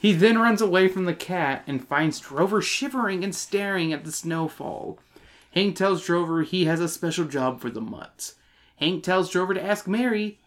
he 0.00 0.14
then 0.14 0.38
runs 0.38 0.62
away 0.62 0.88
from 0.88 1.04
the 1.04 1.14
cat 1.14 1.62
and 1.66 1.86
finds 1.86 2.20
Drover 2.20 2.62
shivering 2.62 3.22
and 3.22 3.34
staring 3.34 3.92
at 3.92 4.02
the 4.02 4.10
snowfall. 4.10 4.98
Hank 5.52 5.76
tells 5.76 6.06
Drover 6.06 6.42
he 6.42 6.64
has 6.64 6.80
a 6.80 6.88
special 6.88 7.26
job 7.26 7.60
for 7.60 7.68
the 7.68 7.82
mutts. 7.82 8.36
Hank 8.76 9.04
tells 9.04 9.30
Drover 9.30 9.52
to 9.52 9.62
ask 9.62 9.86
Mary, 9.86 10.40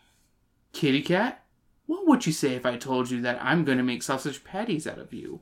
Kitty 0.72 1.04
Cat, 1.04 1.46
what 1.86 2.08
would 2.08 2.26
you 2.26 2.34
say 2.34 2.56
if 2.56 2.66
I 2.66 2.78
told 2.78 3.12
you 3.12 3.22
that 3.22 3.38
I'm 3.44 3.64
going 3.64 3.78
to 3.78 3.84
make 3.84 4.02
sausage 4.02 4.44
patties 4.44 4.88
out 4.88 4.98
of 4.98 5.14
you? 5.14 5.42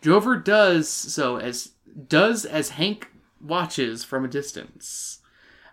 Drover 0.00 0.36
does 0.36 0.88
so 0.88 1.36
as 1.36 1.72
does 2.08 2.44
as 2.44 2.70
Hank 2.70 3.08
watches 3.40 4.04
from 4.04 4.24
a 4.24 4.28
distance. 4.28 5.18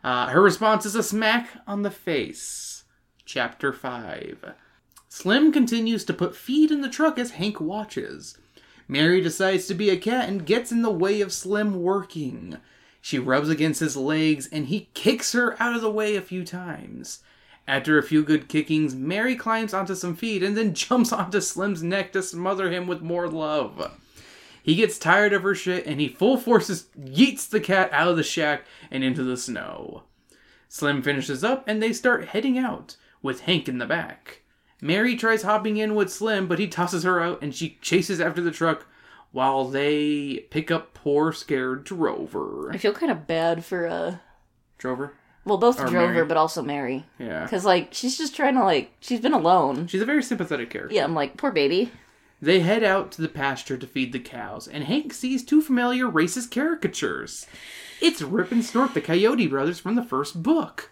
Uh, 0.03 0.29
her 0.29 0.41
response 0.41 0.87
is 0.87 0.95
a 0.95 1.03
smack 1.03 1.49
on 1.67 1.83
the 1.83 1.91
face. 1.91 2.85
Chapter 3.23 3.71
5. 3.71 4.55
Slim 5.13 5.51
continues 5.51 6.05
to 6.05 6.13
put 6.13 6.37
feed 6.37 6.71
in 6.71 6.79
the 6.79 6.87
truck 6.87 7.19
as 7.19 7.31
Hank 7.31 7.59
watches. 7.59 8.37
Mary 8.87 9.19
decides 9.19 9.67
to 9.67 9.73
be 9.73 9.89
a 9.89 9.97
cat 9.97 10.29
and 10.29 10.45
gets 10.45 10.71
in 10.71 10.83
the 10.83 10.89
way 10.89 11.19
of 11.19 11.33
Slim 11.33 11.83
working. 11.83 12.55
She 13.01 13.19
rubs 13.19 13.49
against 13.49 13.81
his 13.81 13.97
legs 13.97 14.47
and 14.53 14.67
he 14.67 14.89
kicks 14.93 15.33
her 15.33 15.61
out 15.61 15.75
of 15.75 15.81
the 15.81 15.91
way 15.91 16.15
a 16.15 16.21
few 16.21 16.45
times. 16.45 17.19
After 17.67 17.97
a 17.97 18.03
few 18.03 18.23
good 18.23 18.47
kickings, 18.47 18.95
Mary 18.95 19.35
climbs 19.35 19.73
onto 19.73 19.95
some 19.95 20.15
feed 20.15 20.43
and 20.43 20.55
then 20.55 20.73
jumps 20.73 21.11
onto 21.11 21.41
Slim's 21.41 21.83
neck 21.83 22.13
to 22.13 22.23
smother 22.23 22.71
him 22.71 22.87
with 22.87 23.01
more 23.01 23.27
love. 23.27 23.99
He 24.63 24.75
gets 24.75 24.97
tired 24.97 25.33
of 25.33 25.43
her 25.43 25.55
shit 25.55 25.85
and 25.85 25.99
he 25.99 26.07
full 26.07 26.37
forces 26.37 26.87
yeets 26.97 27.49
the 27.49 27.59
cat 27.59 27.89
out 27.91 28.07
of 28.07 28.15
the 28.15 28.23
shack 28.23 28.63
and 28.89 29.03
into 29.03 29.23
the 29.25 29.35
snow. 29.35 30.03
Slim 30.69 31.01
finishes 31.01 31.43
up 31.43 31.65
and 31.67 31.83
they 31.83 31.91
start 31.91 32.29
heading 32.29 32.57
out, 32.57 32.95
with 33.21 33.41
Hank 33.41 33.67
in 33.67 33.77
the 33.77 33.85
back. 33.85 34.40
Mary 34.81 35.15
tries 35.15 35.43
hopping 35.43 35.77
in 35.77 35.93
with 35.95 36.11
Slim, 36.11 36.47
but 36.47 36.57
he 36.59 36.67
tosses 36.67 37.03
her 37.03 37.21
out 37.21 37.41
and 37.41 37.53
she 37.53 37.77
chases 37.81 38.19
after 38.19 38.41
the 38.41 38.51
truck 38.51 38.85
while 39.31 39.65
they 39.65 40.45
pick 40.49 40.71
up 40.71 40.93
poor 40.93 41.31
scared 41.31 41.83
Drover. 41.85 42.71
I 42.73 42.77
feel 42.77 42.93
kind 42.93 43.11
of 43.11 43.27
bad 43.27 43.63
for, 43.63 43.87
uh. 43.87 44.15
Drover? 44.77 45.13
Well, 45.45 45.57
both 45.57 45.79
Or 45.79 45.87
Drover, 45.87 46.13
Mary. 46.13 46.25
but 46.25 46.37
also 46.37 46.61
Mary. 46.61 47.05
Yeah. 47.17 47.43
Because, 47.43 47.65
like, 47.65 47.93
she's 47.93 48.17
just 48.17 48.35
trying 48.35 48.55
to, 48.55 48.63
like. 48.63 48.91
She's 48.99 49.19
been 49.21 49.33
alone. 49.33 49.87
She's 49.87 50.01
a 50.01 50.05
very 50.05 50.21
sympathetic 50.21 50.69
character. 50.69 50.93
Yeah, 50.93 51.03
I'm 51.03 51.15
like, 51.15 51.37
poor 51.37 51.51
baby. 51.51 51.91
They 52.41 52.59
head 52.59 52.83
out 52.83 53.11
to 53.13 53.21
the 53.21 53.27
pasture 53.29 53.77
to 53.77 53.87
feed 53.87 54.13
the 54.13 54.19
cows, 54.19 54.67
and 54.67 54.83
Hank 54.83 55.13
sees 55.13 55.43
two 55.43 55.61
familiar 55.61 56.05
racist 56.05 56.51
caricatures. 56.51 57.45
It's 58.01 58.21
Rip 58.21 58.51
and 58.51 58.63
Snort, 58.65 58.93
the 58.95 59.01
Coyote 59.01 59.47
brothers 59.47 59.79
from 59.79 59.95
the 59.95 60.03
first 60.03 60.41
book. 60.43 60.90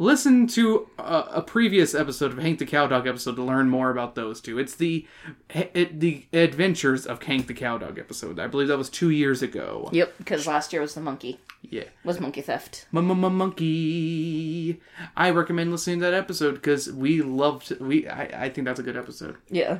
Listen 0.00 0.46
to 0.46 0.88
a, 0.96 1.24
a 1.32 1.42
previous 1.42 1.92
episode 1.92 2.30
of 2.30 2.38
Hank 2.38 2.60
the 2.60 2.66
Cowdog 2.66 3.08
episode 3.08 3.34
to 3.34 3.42
learn 3.42 3.68
more 3.68 3.90
about 3.90 4.14
those 4.14 4.40
two. 4.40 4.56
It's 4.56 4.76
the 4.76 5.06
it, 5.50 5.98
the 5.98 6.24
Adventures 6.32 7.04
of 7.04 7.20
Hank 7.20 7.48
the 7.48 7.54
Cowdog 7.54 7.98
episode. 7.98 8.38
I 8.38 8.46
believe 8.46 8.68
that 8.68 8.78
was 8.78 8.88
two 8.88 9.10
years 9.10 9.42
ago. 9.42 9.88
Yep, 9.92 10.14
because 10.18 10.46
last 10.46 10.72
year 10.72 10.82
was 10.82 10.94
the 10.94 11.00
monkey. 11.00 11.40
Yeah. 11.62 11.84
Was 12.04 12.20
monkey 12.20 12.42
theft. 12.42 12.86
Mom 12.92 13.06
mom 13.06 13.36
monkey. 13.36 14.80
I 15.16 15.30
recommend 15.30 15.72
listening 15.72 15.98
to 15.98 16.04
that 16.04 16.14
episode 16.14 16.54
because 16.54 16.92
we 16.92 17.20
loved. 17.20 17.80
We 17.80 18.08
I, 18.08 18.44
I 18.44 18.48
think 18.50 18.66
that's 18.66 18.78
a 18.80 18.84
good 18.84 18.96
episode. 18.96 19.36
Yeah. 19.50 19.78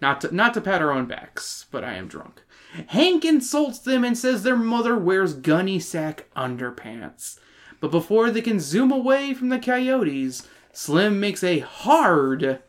Not 0.00 0.22
to, 0.22 0.34
not 0.34 0.52
to 0.54 0.60
pat 0.60 0.82
our 0.82 0.90
own 0.90 1.06
backs, 1.06 1.66
but 1.70 1.84
I 1.84 1.94
am 1.94 2.08
drunk. 2.08 2.42
Hank 2.88 3.24
insults 3.24 3.78
them 3.78 4.02
and 4.02 4.18
says 4.18 4.42
their 4.42 4.56
mother 4.56 4.98
wears 4.98 5.34
gunny 5.34 5.78
sack 5.78 6.26
underpants. 6.34 7.38
But 7.82 7.90
before 7.90 8.30
they 8.30 8.40
can 8.42 8.60
zoom 8.60 8.92
away 8.92 9.34
from 9.34 9.48
the 9.48 9.58
coyotes, 9.58 10.48
Slim 10.72 11.18
makes 11.18 11.42
a 11.42 11.58
hard, 11.58 12.60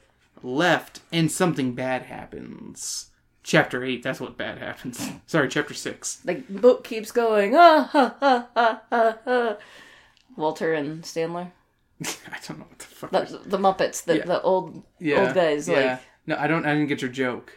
left, 0.41 1.01
and 1.12 1.32
something 1.32 1.74
bad 1.75 2.01
happens. 2.08 3.12
Chapter 3.43 3.84
8, 3.84 4.01
that's 4.01 4.20
what 4.20 4.38
bad 4.38 4.58
happens. 4.58 5.08
Sorry, 5.27 5.48
chapter 5.50 5.75
6. 5.75 6.15
The 6.25 6.43
book 6.50 6.84
keeps 6.84 7.12
going. 7.12 7.53
Ah, 7.55 7.84
ha, 7.91 8.15
ha, 8.20 8.48
ha, 8.55 8.82
ha, 8.89 9.17
ha. 9.24 9.58
Walter 10.36 10.74
and 10.74 11.05
Stanley. 11.05 11.51
I 12.03 12.39
don't 12.48 12.58
know 12.58 12.65
what 12.65 12.79
the 12.79 12.86
fuck. 12.86 13.12
The, 13.12 13.39
the 13.46 13.58
Muppets, 13.60 14.03
the, 14.05 14.17
Yeah. 14.17 14.25
the 14.25 14.41
old 14.41 14.82
yeah, 15.00 15.25
old 15.27 15.36
guys. 15.36 15.70
yeah. 15.70 15.75
Like 15.91 16.00
no, 16.25 16.38
I 16.38 16.48
don't. 16.48 16.65
I 16.65 16.74
didn't 16.74 16.88
get 16.88 17.03
your 17.03 17.12
joke. 17.12 17.53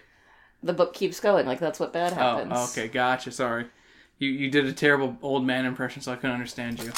the 0.62 0.74
book 0.74 0.92
keeps 0.92 1.20
going. 1.20 1.46
Like 1.46 1.58
that's 1.60 1.80
what 1.80 1.94
bad 1.94 2.12
happens. 2.12 2.52
Oh, 2.54 2.64
okay, 2.64 2.86
gotcha. 2.88 3.30
Sorry, 3.32 3.64
you 4.18 4.28
you 4.28 4.50
did 4.50 4.66
a 4.66 4.72
terrible 4.74 5.16
old 5.22 5.46
man 5.46 5.64
impression, 5.64 6.02
so 6.02 6.12
I 6.12 6.16
couldn't 6.16 6.32
understand 6.34 6.82
you. 6.82 6.92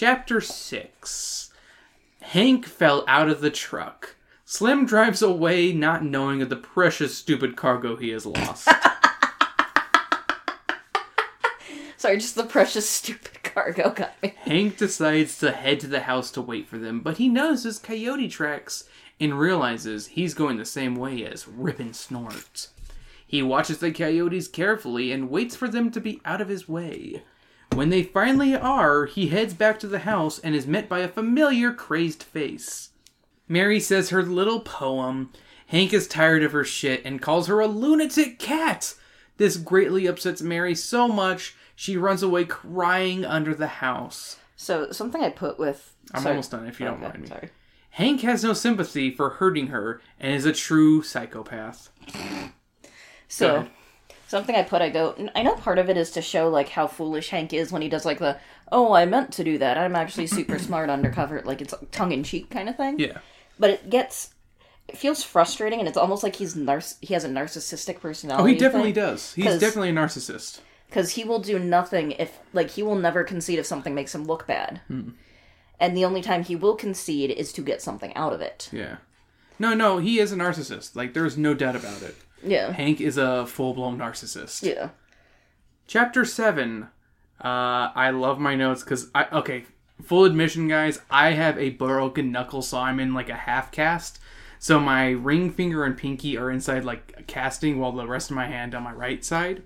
Chapter 0.00 0.40
six. 0.40 1.50
Hank 2.20 2.66
fell 2.66 3.04
out 3.08 3.28
of 3.28 3.40
the 3.40 3.50
truck. 3.50 4.14
Slim 4.44 4.86
drives 4.86 5.22
away, 5.22 5.72
not 5.72 6.04
knowing 6.04 6.40
of 6.40 6.50
the 6.50 6.54
precious 6.54 7.18
stupid 7.18 7.56
cargo 7.56 7.96
he 7.96 8.10
has 8.10 8.24
lost. 8.24 8.68
Sorry, 11.96 12.16
just 12.16 12.36
the 12.36 12.44
precious 12.44 12.88
stupid 12.88 13.42
cargo 13.42 13.90
got 13.90 14.12
me. 14.22 14.34
Hank 14.36 14.76
decides 14.76 15.36
to 15.40 15.50
head 15.50 15.80
to 15.80 15.88
the 15.88 16.02
house 16.02 16.30
to 16.30 16.42
wait 16.42 16.68
for 16.68 16.78
them, 16.78 17.00
but 17.00 17.16
he 17.16 17.28
notices 17.28 17.80
coyote 17.80 18.28
tracks 18.28 18.84
and 19.18 19.36
realizes 19.36 20.06
he's 20.06 20.32
going 20.32 20.58
the 20.58 20.64
same 20.64 20.94
way 20.94 21.24
as 21.24 21.48
Rip 21.48 21.80
and 21.80 21.96
Snort. 21.96 22.68
He 23.26 23.42
watches 23.42 23.78
the 23.78 23.90
coyotes 23.90 24.46
carefully 24.46 25.10
and 25.10 25.28
waits 25.28 25.56
for 25.56 25.66
them 25.66 25.90
to 25.90 26.00
be 26.00 26.20
out 26.24 26.40
of 26.40 26.48
his 26.48 26.68
way. 26.68 27.24
When 27.78 27.90
they 27.90 28.02
finally 28.02 28.56
are, 28.56 29.06
he 29.06 29.28
heads 29.28 29.54
back 29.54 29.78
to 29.78 29.86
the 29.86 30.00
house 30.00 30.40
and 30.40 30.52
is 30.52 30.66
met 30.66 30.88
by 30.88 30.98
a 30.98 31.06
familiar, 31.06 31.72
crazed 31.72 32.24
face. 32.24 32.88
Mary 33.46 33.78
says 33.78 34.10
her 34.10 34.24
little 34.24 34.58
poem. 34.58 35.32
Hank 35.68 35.92
is 35.92 36.08
tired 36.08 36.42
of 36.42 36.50
her 36.50 36.64
shit 36.64 37.04
and 37.04 37.22
calls 37.22 37.46
her 37.46 37.60
a 37.60 37.68
lunatic 37.68 38.40
cat. 38.40 38.94
This 39.36 39.56
greatly 39.56 40.08
upsets 40.08 40.42
Mary 40.42 40.74
so 40.74 41.06
much 41.06 41.54
she 41.76 41.96
runs 41.96 42.20
away 42.20 42.46
crying 42.46 43.24
under 43.24 43.54
the 43.54 43.68
house. 43.68 44.38
So 44.56 44.90
something 44.90 45.22
I 45.22 45.30
put 45.30 45.56
with. 45.56 45.94
I'm 46.12 46.22
sorry. 46.22 46.32
almost 46.32 46.50
done 46.50 46.66
if 46.66 46.80
you 46.80 46.86
don't 46.86 47.00
mind 47.00 47.20
me. 47.20 47.28
Sorry. 47.28 47.50
Hank 47.90 48.22
has 48.22 48.42
no 48.42 48.54
sympathy 48.54 49.14
for 49.14 49.30
hurting 49.30 49.68
her 49.68 50.00
and 50.18 50.34
is 50.34 50.46
a 50.46 50.52
true 50.52 51.02
psychopath. 51.02 51.90
So. 53.28 53.68
Something 54.28 54.54
I 54.54 54.62
put, 54.62 54.80
I 54.80 54.88
go. 54.90 55.14
I 55.34 55.42
know 55.42 55.54
part 55.56 55.78
of 55.78 55.90
it 55.90 55.96
is 55.96 56.12
to 56.12 56.22
show 56.22 56.48
like 56.48 56.68
how 56.68 56.86
foolish 56.86 57.30
Hank 57.30 57.52
is 57.52 57.72
when 57.72 57.82
he 57.82 57.88
does 57.88 58.04
like 58.04 58.20
the 58.20 58.38
oh 58.70 58.92
I 58.94 59.04
meant 59.06 59.32
to 59.32 59.44
do 59.44 59.58
that. 59.58 59.76
I'm 59.76 59.96
actually 59.96 60.26
super 60.38 60.58
smart 60.58 60.88
undercover, 60.90 61.42
like 61.44 61.60
it's 61.60 61.74
tongue 61.90 62.12
in 62.12 62.22
cheek 62.22 62.48
kind 62.50 62.68
of 62.68 62.76
thing. 62.76 62.98
Yeah. 63.00 63.18
But 63.58 63.70
it 63.70 63.90
gets. 63.90 64.34
It 64.86 64.96
feels 64.96 65.22
frustrating, 65.22 65.80
and 65.80 65.88
it's 65.88 65.98
almost 65.98 66.22
like 66.22 66.36
he's 66.36 66.56
nar- 66.56 66.80
he 67.02 67.12
has 67.12 67.22
a 67.24 67.28
narcissistic 67.28 68.00
personality. 68.00 68.42
Oh, 68.42 68.46
he 68.46 68.54
definitely 68.58 68.92
does. 68.92 69.34
He's 69.34 69.58
definitely 69.58 69.90
a 69.90 69.92
narcissist. 69.92 70.60
because 70.88 71.10
he 71.10 71.24
will 71.24 71.40
do 71.40 71.58
nothing 71.58 72.12
if 72.12 72.38
like 72.54 72.70
he 72.70 72.82
will 72.82 72.94
never 72.94 73.22
concede 73.22 73.58
if 73.58 73.66
something 73.66 73.94
makes 73.94 74.14
him 74.14 74.24
look 74.24 74.46
bad 74.46 74.80
Hmm. 74.88 75.10
and 75.78 75.94
the 75.94 76.06
only 76.06 76.22
time 76.22 76.42
he 76.42 76.56
will 76.56 76.74
concede 76.74 77.30
is 77.30 77.52
to 77.52 77.60
get 77.60 77.82
something 77.82 78.16
out 78.16 78.32
of 78.32 78.40
it 78.40 78.70
Yeah. 78.72 78.96
No, 79.58 79.74
no, 79.74 79.98
he 79.98 80.18
is 80.18 80.32
a 80.32 80.36
narcissist. 80.36 80.94
Like, 80.96 81.14
there's 81.14 81.36
no 81.36 81.54
doubt 81.54 81.76
about 81.76 82.02
it. 82.02 82.14
yeah 82.44 82.72
Hank 82.72 83.00
is 83.00 83.16
a 83.18 83.46
full 83.46 83.74
blown 83.74 83.98
narcissist. 83.98 84.62
yeah 84.62 84.90
Chapter 85.86 86.24
7. 86.24 86.84
Uh, 87.42 87.90
I 87.94 88.10
love 88.10 88.38
my 88.38 88.54
notes 88.54 88.82
because 88.82 89.10
I. 89.14 89.26
Okay, 89.32 89.64
full 90.02 90.24
admission, 90.24 90.68
guys, 90.68 91.00
I 91.10 91.30
have 91.32 91.56
a 91.58 91.70
broken 91.70 92.30
knuckle, 92.32 92.60
so 92.62 92.78
I'm 92.78 93.00
in 93.00 93.14
like 93.14 93.28
a 93.30 93.34
half 93.36 93.70
cast. 93.72 94.18
So 94.58 94.80
my 94.80 95.10
ring 95.10 95.50
finger 95.50 95.84
and 95.84 95.96
pinky 95.96 96.36
are 96.36 96.50
inside 96.50 96.84
like 96.84 97.26
casting, 97.26 97.78
while 97.78 97.92
the 97.92 98.06
rest 98.06 98.28
of 98.30 98.36
my 98.36 98.46
hand 98.48 98.74
on 98.74 98.82
my 98.82 98.92
right 98.92 99.24
side 99.24 99.62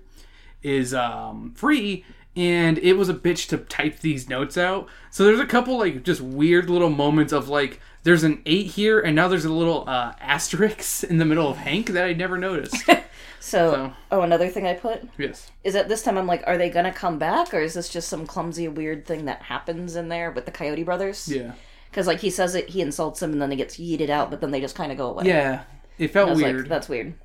is 0.61 0.93
um, 0.93 1.53
free. 1.55 2.05
And 2.35 2.77
it 2.79 2.93
was 2.93 3.09
a 3.09 3.13
bitch 3.13 3.47
to 3.49 3.57
type 3.57 3.99
these 3.99 4.29
notes 4.29 4.57
out. 4.57 4.87
So 5.11 5.23
there's 5.25 5.39
a 5.39 5.45
couple 5.45 5.77
like 5.77 6.03
just 6.03 6.21
weird 6.21 6.69
little 6.69 6.89
moments 6.89 7.33
of 7.33 7.49
like 7.49 7.79
there's 8.03 8.23
an 8.23 8.41
eight 8.45 8.67
here, 8.67 8.99
and 8.99 9.15
now 9.15 9.27
there's 9.27 9.45
a 9.45 9.51
little 9.53 9.83
uh, 9.87 10.13
asterisk 10.19 11.03
in 11.09 11.17
the 11.17 11.25
middle 11.25 11.49
of 11.49 11.57
Hank 11.57 11.87
that 11.87 12.05
I 12.05 12.13
never 12.13 12.37
noticed. 12.37 12.75
so, 12.85 13.01
So- 13.39 13.93
oh 14.11 14.21
another 14.21 14.47
thing 14.49 14.65
i 14.65 14.73
put 14.73 15.03
yes. 15.17 15.51
is 15.65 15.73
that 15.73 15.89
this 15.89 16.01
time 16.01 16.17
i'm 16.17 16.25
like 16.27 16.41
are 16.47 16.57
they 16.57 16.69
gonna 16.69 16.93
come 16.93 17.19
back 17.19 17.53
or 17.53 17.59
is 17.59 17.73
this 17.73 17.89
just 17.89 18.07
some 18.07 18.25
clumsy 18.25 18.69
weird 18.69 19.05
thing 19.05 19.25
that 19.25 19.41
happens 19.41 19.97
in 19.97 20.07
there 20.07 20.31
with 20.31 20.45
the 20.45 20.51
coyote 20.51 20.83
brothers 20.83 21.27
Yeah. 21.27 21.51
because 21.91 22.07
like 22.07 22.21
he 22.21 22.29
says 22.29 22.55
it 22.55 22.69
he 22.69 22.79
insults 22.81 23.21
him 23.21 23.33
and 23.33 23.41
then 23.41 23.51
he 23.51 23.57
gets 23.57 23.75
yeeted 23.77 24.09
out 24.09 24.31
but 24.31 24.39
then 24.39 24.51
they 24.51 24.61
just 24.61 24.75
kind 24.75 24.93
of 24.93 24.97
go 24.97 25.09
away 25.09 25.25
Yeah. 25.25 25.63
It 25.97 26.07
felt 26.11 26.37
weird. 26.37 26.59
like 26.61 26.69
that's 26.69 26.87
weird 26.87 27.15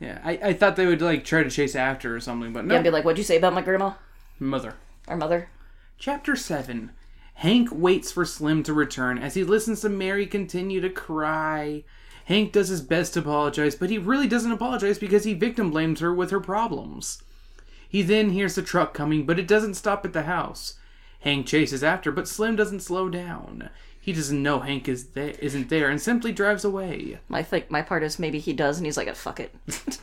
Yeah, 0.00 0.20
I, 0.22 0.38
I 0.42 0.52
thought 0.52 0.76
they 0.76 0.86
would 0.86 1.02
like 1.02 1.24
try 1.24 1.42
to 1.42 1.50
chase 1.50 1.74
after 1.74 2.14
or 2.14 2.20
something, 2.20 2.52
but 2.52 2.64
no. 2.64 2.74
yeah 2.74 2.78
and 2.78 2.84
be 2.84 2.90
like 2.90 3.04
what'd 3.04 3.18
you 3.18 3.24
say 3.24 3.36
about 3.36 3.52
my 3.52 3.62
grandma 3.62 3.94
Mother. 4.38 4.74
our 5.08 5.16
mother 5.16 5.48
Chapter 5.98 6.36
7. 6.36 6.92
Hank 7.38 7.68
waits 7.70 8.10
for 8.10 8.24
Slim 8.24 8.64
to 8.64 8.72
return 8.72 9.16
as 9.16 9.34
he 9.34 9.44
listens 9.44 9.82
to 9.82 9.88
Mary 9.88 10.26
continue 10.26 10.80
to 10.80 10.90
cry. 10.90 11.84
Hank 12.24 12.50
does 12.50 12.66
his 12.66 12.80
best 12.80 13.14
to 13.14 13.20
apologize, 13.20 13.76
but 13.76 13.90
he 13.90 13.96
really 13.96 14.26
doesn't 14.26 14.50
apologize 14.50 14.98
because 14.98 15.22
he 15.22 15.34
victim 15.34 15.70
blames 15.70 16.00
her 16.00 16.12
with 16.12 16.32
her 16.32 16.40
problems. 16.40 17.22
He 17.88 18.02
then 18.02 18.30
hears 18.30 18.56
the 18.56 18.62
truck 18.62 18.92
coming, 18.92 19.24
but 19.24 19.38
it 19.38 19.46
doesn't 19.46 19.74
stop 19.74 20.04
at 20.04 20.12
the 20.12 20.24
house. 20.24 20.80
Hank 21.20 21.46
chases 21.46 21.84
after, 21.84 22.10
but 22.10 22.26
Slim 22.26 22.56
doesn't 22.56 22.80
slow 22.80 23.08
down. 23.08 23.70
He 24.00 24.12
doesn't 24.12 24.42
know 24.42 24.58
Hank 24.58 24.88
is 24.88 25.10
there, 25.10 25.34
isn't 25.38 25.68
there 25.68 25.88
and 25.88 26.00
simply 26.00 26.32
drives 26.32 26.64
away. 26.64 27.20
my 27.28 27.44
think 27.44 27.70
my 27.70 27.82
part 27.82 28.02
is 28.02 28.18
maybe 28.18 28.40
he 28.40 28.52
does 28.52 28.78
and 28.78 28.86
he's 28.86 28.96
like 28.96 29.14
fuck 29.14 29.38
it 29.38 29.54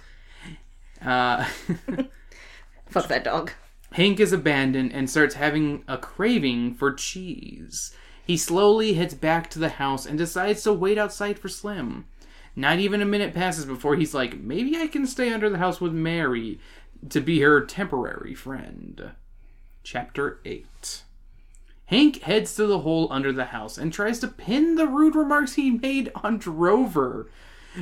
Uh, 1.02 1.44
fuck 2.88 3.10
that 3.10 3.26
dog 3.26 3.52
Hank 3.96 4.20
is 4.20 4.34
abandoned 4.34 4.92
and 4.92 5.10
starts 5.10 5.36
having 5.36 5.86
a 5.88 5.98
craving 5.98 6.74
for 6.74 6.92
cheese. 6.92 7.96
He 8.28 8.36
slowly 8.36 8.96
heads 8.96 9.14
back 9.14 9.50
to 9.52 9.60
the 9.60 9.70
house 9.70 10.06
and 10.06 10.18
decides 10.18 10.64
to 10.64 10.74
wait 10.74 10.98
outside 10.98 11.40
for 11.40 11.48
Slim. 11.48 12.06
Not 12.58 12.80
even 12.80 13.02
a 13.02 13.06
minute 13.06 13.34
passes 13.34 13.64
before 13.64 13.96
he's 13.96 14.14
like, 14.14 14.38
maybe 14.38 14.76
I 14.76 14.88
can 14.88 15.08
stay 15.08 15.32
under 15.32 15.50
the 15.50 15.60
house 15.60 15.80
with 15.80 15.94
Mary 15.94 16.60
to 17.08 17.22
be 17.22 17.40
her 17.40 17.62
temporary 17.62 18.36
friend. 18.36 19.12
Chapter 19.82 20.42
8 20.44 21.04
Hank 21.86 22.22
heads 22.24 22.54
to 22.56 22.68
the 22.68 22.80
hole 22.80 23.08
under 23.10 23.32
the 23.32 23.46
house 23.46 23.78
and 23.78 23.94
tries 23.94 24.20
to 24.20 24.28
pin 24.28 24.76
the 24.76 24.88
rude 24.88 25.16
remarks 25.16 25.54
he 25.54 25.72
made 25.72 26.12
on 26.16 26.38
Drover. 26.38 27.30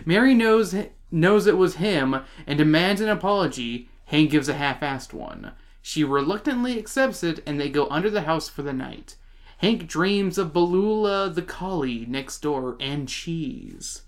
Mary 0.06 0.36
knows 0.36 0.76
knows 1.10 1.47
it 1.47 1.58
was 1.58 1.78
him 1.78 2.21
and 2.45 2.60
demands 2.60 3.02
an 3.02 3.10
apology. 3.10 3.89
Hank 4.06 4.30
gives 4.30 4.47
a 4.47 4.54
half-assed 4.54 5.12
one. 5.12 5.54
She 5.85 6.05
reluctantly 6.05 6.79
accepts 6.79 7.23
it, 7.25 7.43
and 7.45 7.59
they 7.59 7.69
go 7.69 7.89
under 7.89 8.09
the 8.09 8.21
house 8.21 8.47
for 8.47 8.61
the 8.63 8.71
night. 8.71 9.17
Hank 9.57 9.85
dreams 9.85 10.37
of 10.37 10.53
Balula 10.53 11.35
the 11.35 11.41
collie 11.41 12.05
next 12.07 12.39
door 12.39 12.77
and 12.79 13.07
cheese. 13.07 14.03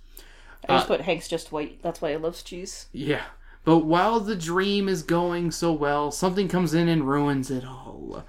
I 0.67 0.75
just 0.75 0.85
uh, 0.85 0.95
put 0.95 1.01
Hank's 1.01 1.27
just 1.27 1.51
white. 1.51 1.81
That's 1.81 2.01
why 2.01 2.11
he 2.11 2.17
loves 2.17 2.41
cheese. 2.43 2.87
Yeah. 2.93 3.25
But 3.65 3.79
while 3.79 4.21
the 4.21 4.37
dream 4.37 4.87
is 4.87 5.03
going 5.03 5.51
so 5.51 5.73
well, 5.73 6.11
something 6.11 6.47
comes 6.47 6.73
in 6.73 6.87
and 6.87 7.07
ruins 7.07 7.51
it 7.51 7.65
all. 7.65 8.23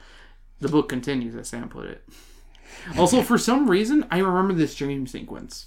The 0.58 0.68
book 0.68 0.88
continues, 0.88 1.36
as 1.36 1.48
Sam 1.48 1.68
put 1.68 1.86
it. 1.86 2.04
Also, 2.98 3.22
for 3.22 3.38
some 3.38 3.70
reason, 3.70 4.06
I 4.10 4.18
remember 4.18 4.54
this 4.54 4.74
dream 4.74 5.06
sequence. 5.06 5.66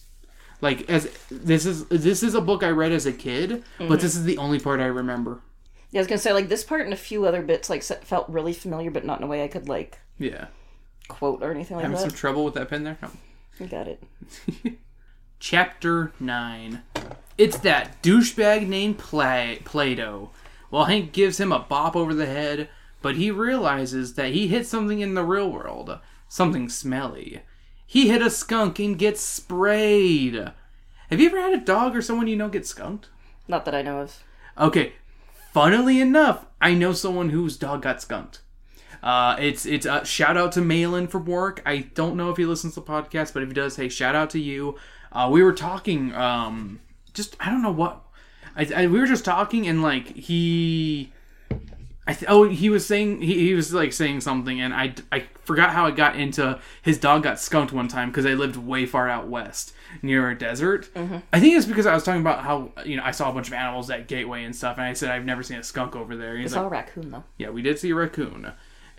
Like, 0.62 0.90
as 0.90 1.10
this 1.32 1.66
is 1.66 1.86
this 1.86 2.24
is 2.24 2.36
a 2.36 2.42
book 2.42 2.62
I 2.62 2.72
read 2.72 2.92
as 2.92 3.06
a 3.06 3.14
kid, 3.14 3.64
but 3.78 3.86
mm-hmm. 3.86 3.94
this 3.94 4.16
is 4.16 4.26
the 4.26 4.38
only 4.38 4.60
part 4.60 4.82
I 4.82 4.88
remember. 4.88 5.42
Yeah, 5.92 6.00
I 6.00 6.02
was 6.02 6.08
gonna 6.08 6.20
say 6.20 6.34
like 6.34 6.50
this 6.50 6.64
part 6.64 6.82
and 6.82 6.94
a 6.94 6.98
few 6.98 7.26
other 7.26 7.42
bits 7.42 7.70
like 7.70 7.84
felt 7.84 8.30
really 8.30 8.54
familiar, 8.54 8.92
but 8.92 9.06
not 9.06 9.20
in 9.20 9.24
a 9.24 9.28
way 9.28 9.44
I 9.44 9.48
could 9.48 9.68
like 9.68 10.00
Yeah. 10.18 10.48
quote 11.08 11.42
or 11.42 11.52
anything 11.52 11.78
like 11.78 11.86
that. 11.86 11.92
Having 11.92 12.10
some 12.12 12.18
trouble 12.18 12.46
with 12.46 12.54
that 12.56 12.70
pen 12.70 12.84
there? 12.84 12.98
No. 13.02 13.10
You 13.60 13.68
got 13.68 13.88
it. 13.88 14.04
Chapter 15.40 16.12
9. 16.20 16.82
It's 17.38 17.58
that 17.60 18.02
douchebag 18.04 18.68
named 18.68 18.98
Play- 18.98 19.62
Plato. 19.64 20.32
Well, 20.70 20.86
Hank 20.86 21.14
gives 21.14 21.40
him 21.40 21.52
a 21.52 21.60
bop 21.60 21.96
over 21.96 22.14
the 22.14 22.26
head, 22.26 22.70
but 23.02 23.16
he 23.16 23.32
realizes 23.32 24.16
that 24.16 24.34
he 24.34 24.48
hit 24.50 24.68
something 24.68 25.00
in 25.00 25.14
the 25.14 25.24
real 25.24 25.50
world. 25.50 25.98
Something 26.28 26.70
smelly. 26.70 27.42
He 27.88 28.10
hit 28.10 28.22
a 28.22 28.30
skunk 28.30 28.78
and 28.80 29.00
gets 29.00 29.22
sprayed. 29.22 30.52
Have 31.10 31.20
you 31.20 31.28
ever 31.30 31.42
had 31.42 31.54
a 31.54 31.58
dog 31.66 31.96
or 31.96 32.02
someone 32.02 32.28
you 32.28 32.36
know 32.36 32.50
get 32.50 32.68
skunked? 32.68 33.08
Not 33.48 33.66
that 33.66 33.74
I 33.74 33.82
know 33.82 34.02
of. 34.02 34.22
Okay, 34.60 34.94
funnily 35.54 36.02
enough, 36.02 36.46
I 36.62 36.74
know 36.74 36.94
someone 36.94 37.30
whose 37.30 37.58
dog 37.58 37.82
got 37.82 38.02
skunked. 38.02 38.42
Uh, 39.02 39.38
it's 39.40 39.66
it's 39.66 39.86
uh, 39.86 40.04
shout 40.04 40.36
out 40.36 40.52
to 40.54 40.62
Malin 40.62 41.08
from 41.08 41.26
work. 41.26 41.62
I 41.66 41.90
don't 41.94 42.18
know 42.18 42.30
if 42.32 42.38
he 42.38 42.46
listens 42.46 42.74
to 42.74 42.82
the 42.82 42.86
podcast, 42.86 43.34
but 43.34 43.44
if 43.44 43.50
he 43.50 43.54
does, 43.54 43.78
hey, 43.78 43.88
shout 43.90 44.16
out 44.16 44.30
to 44.32 44.40
you. 44.40 44.76
Uh, 45.12 45.30
we 45.32 45.42
were 45.42 45.54
talking, 45.54 46.14
um, 46.14 46.80
just 47.14 47.36
I 47.40 47.50
don't 47.50 47.62
know 47.62 47.72
what. 47.72 48.02
I, 48.56 48.70
I 48.76 48.88
we 48.88 49.00
were 49.00 49.08
just 49.08 49.24
talking 49.24 49.68
and 49.68 49.82
like 49.82 50.16
he, 50.16 51.14
I 52.06 52.14
th- 52.14 52.30
oh, 52.30 52.50
he 52.50 52.70
was 52.70 52.86
saying 52.86 53.22
he, 53.22 53.36
he 53.48 53.54
was 53.54 53.74
like 53.74 53.94
saying 53.94 54.20
something, 54.20 54.60
and 54.60 54.74
I, 54.74 54.96
I 55.12 55.24
forgot 55.44 55.72
how 55.72 55.86
it 55.86 55.96
got 55.96 56.18
into 56.18 56.60
his 56.82 56.98
dog 56.98 57.24
got 57.24 57.40
skunked 57.40 57.72
one 57.72 57.88
time 57.88 58.10
because 58.10 58.26
I 58.26 58.34
lived 58.34 58.58
way 58.58 58.86
far 58.86 59.08
out 59.08 59.30
west 59.30 59.74
near 60.02 60.30
a 60.30 60.38
desert. 60.38 60.90
I 60.96 61.40
think 61.40 61.56
it's 61.58 61.66
because 61.66 61.86
I 61.86 61.94
was 61.94 62.04
talking 62.04 62.22
about 62.22 62.44
how 62.44 62.72
you 62.86 62.98
know 62.98 63.04
I 63.04 63.12
saw 63.12 63.30
a 63.30 63.34
bunch 63.34 63.48
of 63.48 63.54
animals 63.54 63.90
at 63.90 64.08
Gateway 64.08 64.44
and 64.44 64.56
stuff, 64.56 64.78
and 64.78 64.86
I 64.86 64.94
said 64.94 65.10
I've 65.10 65.26
never 65.26 65.44
seen 65.44 65.58
a 65.58 65.64
skunk 65.64 65.96
over 65.96 66.16
there. 66.16 66.36
He's 66.38 66.48
It's 66.48 66.56
like, 66.56 66.64
all 66.64 66.70
raccoon 66.70 67.12
though. 67.12 67.24
yeah, 67.38 67.50
we 67.50 67.62
did 67.62 67.80
see 67.80 67.90
a 67.92 67.96
raccoon, 67.96 68.52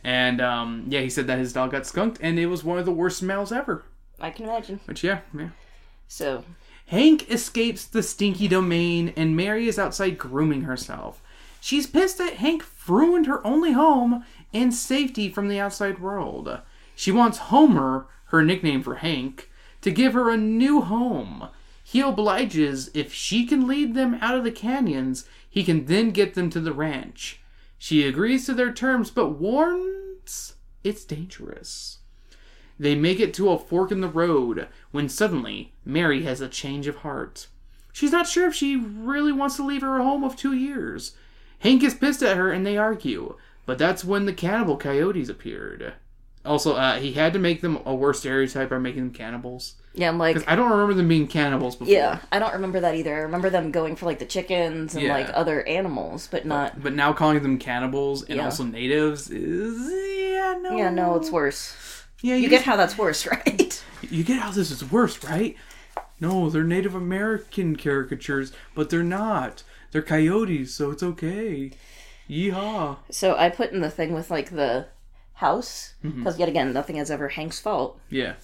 and 0.05 0.40
um, 0.40 0.85
yeah, 0.88 1.00
he 1.00 1.11
said 1.11 1.26
that 1.26 1.38
his 1.38 1.53
dog 1.53 1.72
got 1.72 1.87
skunked, 1.87 2.18
and 2.22 2.38
it 2.38 2.46
was 2.46 2.64
one 2.64 2.79
of 2.79 2.85
the 2.87 2.92
worst 2.92 3.18
smells 3.18 3.53
ever. 3.53 3.85
I 4.20 4.31
can 4.31 4.44
imagine. 4.46 4.81
Which 4.87 5.03
yeah, 5.05 5.20
yeah. 5.37 5.50
So 6.09 6.44
Hank 6.87 7.31
escapes 7.31 7.85
the 7.85 8.03
stinky 8.03 8.48
domain, 8.48 9.12
and 9.16 9.37
Mary 9.37 9.68
is 9.68 9.79
outside 9.79 10.18
grooming 10.18 10.62
herself. 10.62 11.22
She's 11.61 11.87
pissed 11.87 12.18
that 12.18 12.35
Hank 12.35 12.64
ruined 12.88 13.26
her 13.26 13.46
only 13.46 13.72
home 13.72 14.24
and 14.53 14.72
safety 14.74 15.29
from 15.29 15.48
the 15.48 15.61
outside 15.61 15.98
world. 16.00 16.59
She 16.96 17.12
wants 17.12 17.38
Homer, 17.38 18.07
her 18.26 18.42
nickname 18.42 18.83
for 18.83 18.96
Hank, 18.96 19.49
to 19.82 19.90
give 19.90 20.12
her 20.12 20.30
a 20.30 20.36
new 20.36 20.80
home. 20.80 21.48
He 21.82 22.00
obliges 22.00 22.90
if 22.94 23.12
she 23.12 23.46
can 23.46 23.66
lead 23.66 23.94
them 23.94 24.18
out 24.20 24.36
of 24.36 24.44
the 24.44 24.52
canyons, 24.52 25.26
he 25.48 25.64
can 25.64 25.86
then 25.86 26.10
get 26.10 26.34
them 26.34 26.50
to 26.50 26.60
the 26.60 26.72
ranch. 26.72 27.40
She 27.78 28.06
agrees 28.06 28.46
to 28.46 28.54
their 28.54 28.72
terms, 28.72 29.10
but 29.10 29.30
warns 29.30 30.54
it's 30.84 31.04
dangerous. 31.04 31.98
They 32.78 32.94
make 32.94 33.20
it 33.20 33.34
to 33.34 33.50
a 33.50 33.58
fork 33.58 33.92
in 33.92 34.00
the 34.00 34.08
road 34.08 34.68
when 34.90 35.08
suddenly 35.08 35.74
Mary 35.84 36.22
has 36.22 36.40
a 36.40 36.48
change 36.48 36.86
of 36.86 36.96
heart. 36.96 37.48
She's 37.92 38.12
not 38.12 38.28
sure 38.28 38.48
if 38.48 38.54
she 38.54 38.76
really 38.76 39.32
wants 39.32 39.56
to 39.56 39.66
leave 39.66 39.82
her 39.82 39.98
home 39.98 40.24
of 40.24 40.36
two 40.36 40.54
years. 40.54 41.14
Hank 41.58 41.82
is 41.82 41.94
pissed 41.94 42.22
at 42.22 42.36
her 42.36 42.50
and 42.50 42.64
they 42.64 42.78
argue, 42.78 43.36
but 43.66 43.78
that's 43.78 44.04
when 44.04 44.24
the 44.24 44.32
cannibal 44.32 44.76
coyotes 44.76 45.28
appeared. 45.28 45.94
Also, 46.44 46.74
uh, 46.74 46.98
he 46.98 47.12
had 47.12 47.33
to 47.35 47.38
make 47.38 47.61
them 47.61 47.79
a 47.85 47.94
worse 47.94 48.20
stereotype 48.20 48.70
by 48.70 48.79
making 48.79 49.03
them 49.03 49.12
cannibals. 49.12 49.74
yeah, 49.92 50.09
I'm 50.09 50.16
like 50.18 50.37
'Cause 50.37 50.44
I 50.46 50.55
don't 50.57 50.70
remember 50.70 50.94
them 50.94 51.09
being 51.09 51.26
cannibals 51.26 51.76
before. 51.76 51.92
yeah, 51.92 52.20
I 52.33 52.38
don't 52.38 52.53
remember 52.55 52.81
that 52.81 52.94
either. 52.94 53.14
I 53.14 53.20
remember 53.20 53.50
them 53.50 53.70
going 53.72 53.94
for 53.96 54.07
like 54.07 54.18
the 54.20 54.24
chickens 54.24 54.94
and 54.94 55.05
Yeah. 55.05 55.12
like 55.12 55.29
other 55.35 55.66
animals, 55.66 56.29
but 56.31 56.46
not. 56.46 56.83
But 56.83 56.94
now 56.94 57.12
calling 57.12 57.42
them 57.42 57.59
cannibals 57.59 58.22
and 58.22 58.37
Yeah. 58.37 58.44
also 58.46 58.64
natives 58.64 59.29
is 59.31 59.90
yeah 60.33 60.57
no 60.62 60.76
Yeah, 60.76 60.90
no, 60.90 61.16
it's 61.16 61.31
worse. 61.31 61.74
yeah 62.22 62.37
You 62.37 62.42
you, 62.44 62.48
get 62.48 62.62
how 62.62 62.76
that's 62.76 62.96
worse, 62.96 63.26
right? 63.31 63.85
you 64.09 64.24
get 64.24 64.38
how 64.38 64.50
this 64.50 64.70
is 64.70 64.83
worse 64.90 65.22
right? 65.24 65.57
No, 66.20 66.48
they're 66.50 66.64
Native 66.64 66.94
American 66.94 67.76
caricatures, 67.76 68.53
but 68.74 68.88
they're 68.90 69.03
not. 69.03 69.62
They're 69.90 70.03
coyotes, 70.03 70.72
so 70.74 70.90
it's 70.90 71.03
okay. 71.03 71.72
Yeehaw! 72.29 72.98
So 73.11 73.37
I 73.37 73.48
put 73.50 73.72
in 73.72 73.81
the 73.81 73.90
thing 73.90 74.12
with 74.14 74.31
like 74.31 74.50
the 74.50 74.87
house 75.40 75.94
Mm-hmm. 76.05 76.18
because 76.20 76.38
yet 76.38 76.48
again 76.48 76.72
nothing 76.72 76.96
is 76.96 77.11
ever 77.11 77.29
Hank's 77.29 77.61
fault. 77.61 77.98
Yeah, 78.09 78.35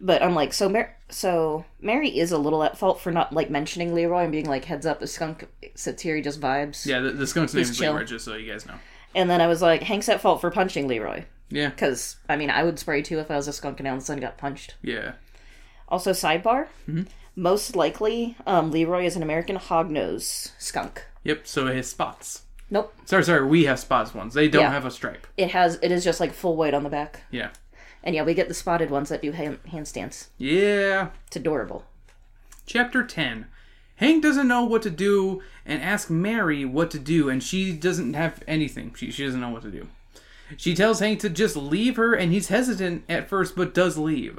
But 0.00 0.22
I'm 0.22 0.34
like 0.34 0.52
so 0.52 0.68
Mar- 0.68 0.96
so 1.08 1.64
Mary 1.80 2.10
is 2.18 2.30
a 2.32 2.38
little 2.38 2.62
at 2.62 2.76
fault 2.78 3.00
for 3.00 3.10
not 3.10 3.32
like 3.32 3.50
mentioning 3.50 3.94
Leroy 3.94 4.22
and 4.24 4.32
being 4.32 4.46
like 4.46 4.64
heads 4.66 4.86
up 4.86 5.00
the 5.00 5.06
skunk 5.06 5.48
sits 5.74 6.02
here 6.02 6.14
he 6.16 6.22
just 6.22 6.40
vibes. 6.40 6.86
yeah. 6.86 7.00
The, 7.00 7.10
the 7.12 7.26
skunk's 7.26 7.54
name 7.54 7.62
is 7.62 7.76
chill. 7.76 7.92
Leroy, 7.94 8.04
just 8.04 8.24
so 8.24 8.34
you 8.36 8.50
guys 8.50 8.66
know. 8.66 8.74
And 9.14 9.28
then 9.30 9.40
I 9.40 9.46
was 9.46 9.62
like 9.62 9.82
Hank's 9.82 10.08
at 10.08 10.20
fault 10.20 10.40
for 10.40 10.50
punching 10.50 10.86
Leroy 10.88 11.24
Yeah, 11.50 11.70
because 11.70 12.16
I 12.28 12.36
mean 12.36 12.50
I 12.50 12.62
would 12.64 12.78
spray 12.78 13.02
too 13.02 13.18
if 13.18 13.30
I 13.30 13.36
was 13.36 13.48
a 13.48 13.52
skunk 13.52 13.80
and 13.80 13.88
Alan 13.88 14.20
got 14.20 14.36
punched. 14.38 14.74
yeah. 14.82 15.12
Also 15.88 16.10
sidebar, 16.12 16.66
Mm-hmm. 16.88 17.02
most 17.36 17.74
likely 17.76 18.36
um, 18.46 18.70
Leroy 18.72 19.04
is 19.06 19.14
an 19.16 19.22
American 19.22 19.56
hognose 19.56 20.50
skunk. 20.58 21.04
Yep. 21.24 21.46
So 21.46 21.66
has 21.66 21.88
spots. 21.88 22.42
Nope, 22.70 22.92
Sorry, 23.04 23.22
sorry. 23.22 23.46
We 23.46 23.64
have 23.66 23.78
spots 23.78 24.12
ones. 24.14 24.34
They 24.34 24.48
don't 24.48 24.62
Yeah. 24.62 24.70
have 24.72 24.84
a 24.86 24.90
stripe. 24.90 25.26
it 25.36 25.50
has 25.52 25.78
it 25.82 25.92
is 25.92 26.02
just 26.02 26.18
like 26.20 26.32
full 26.32 26.56
white 26.56 26.74
on 26.74 26.82
the 26.82 26.88
back. 26.90 27.22
Yeah. 27.30 27.50
And 28.02 28.14
yeah, 28.14 28.22
we 28.22 28.34
get 28.34 28.48
the 28.48 28.54
spotted 28.54 28.90
ones 28.90 29.08
that 29.08 29.22
do 29.22 29.32
hand- 29.32 29.58
handstands. 29.68 30.28
Yeah. 30.38 31.08
It's 31.26 31.36
adorable. 31.36 31.84
Chapter 32.66 33.04
10. 33.04 33.46
Hank 33.96 34.22
doesn't 34.22 34.48
know 34.48 34.64
what 34.64 34.82
to 34.82 34.90
do 34.90 35.42
and 35.64 35.80
asks 35.82 36.10
Mary 36.10 36.64
what 36.64 36.90
to 36.90 36.98
do, 36.98 37.28
and 37.28 37.42
she 37.42 37.72
doesn't 37.72 38.14
have 38.14 38.42
anything. 38.46 38.92
She, 38.96 39.10
she 39.10 39.24
doesn't 39.24 39.40
know 39.40 39.48
what 39.50 39.62
to 39.62 39.70
do. 39.70 39.88
She 40.56 40.74
tells 40.74 41.00
Hank 41.00 41.18
to 41.20 41.30
just 41.30 41.56
leave 41.56 41.96
her, 41.96 42.14
and 42.14 42.30
he's 42.32 42.48
hesitant 42.48 43.04
at 43.08 43.28
first, 43.28 43.56
but 43.56 43.74
does 43.74 43.96
leave. 43.96 44.38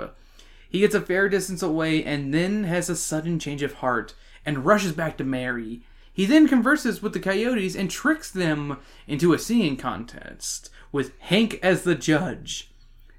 He 0.70 0.80
gets 0.82 0.96
a 0.96 1.02
fair 1.02 1.28
distance 1.28 1.62
away 1.64 2.04
and 2.04 2.34
then 2.34 2.66
has 2.66 2.90
a 2.90 2.96
sudden 2.96 3.40
change 3.40 3.64
of 3.64 3.76
heart 3.76 4.14
and 4.46 4.66
rushes 4.66 4.92
back 4.92 5.18
to 5.18 5.24
Mary. 5.24 5.82
He 6.18 6.26
then 6.26 6.48
converses 6.48 7.00
with 7.00 7.14
the 7.14 7.20
coyotes 7.20 7.76
and 7.76 7.92
tricks 7.92 8.32
them 8.32 8.80
into 9.06 9.34
a 9.34 9.38
singing 9.38 9.78
contest, 9.78 10.72
with 10.92 11.14
Hank 11.20 11.60
as 11.62 11.84
the 11.84 11.94
judge. 11.94 12.72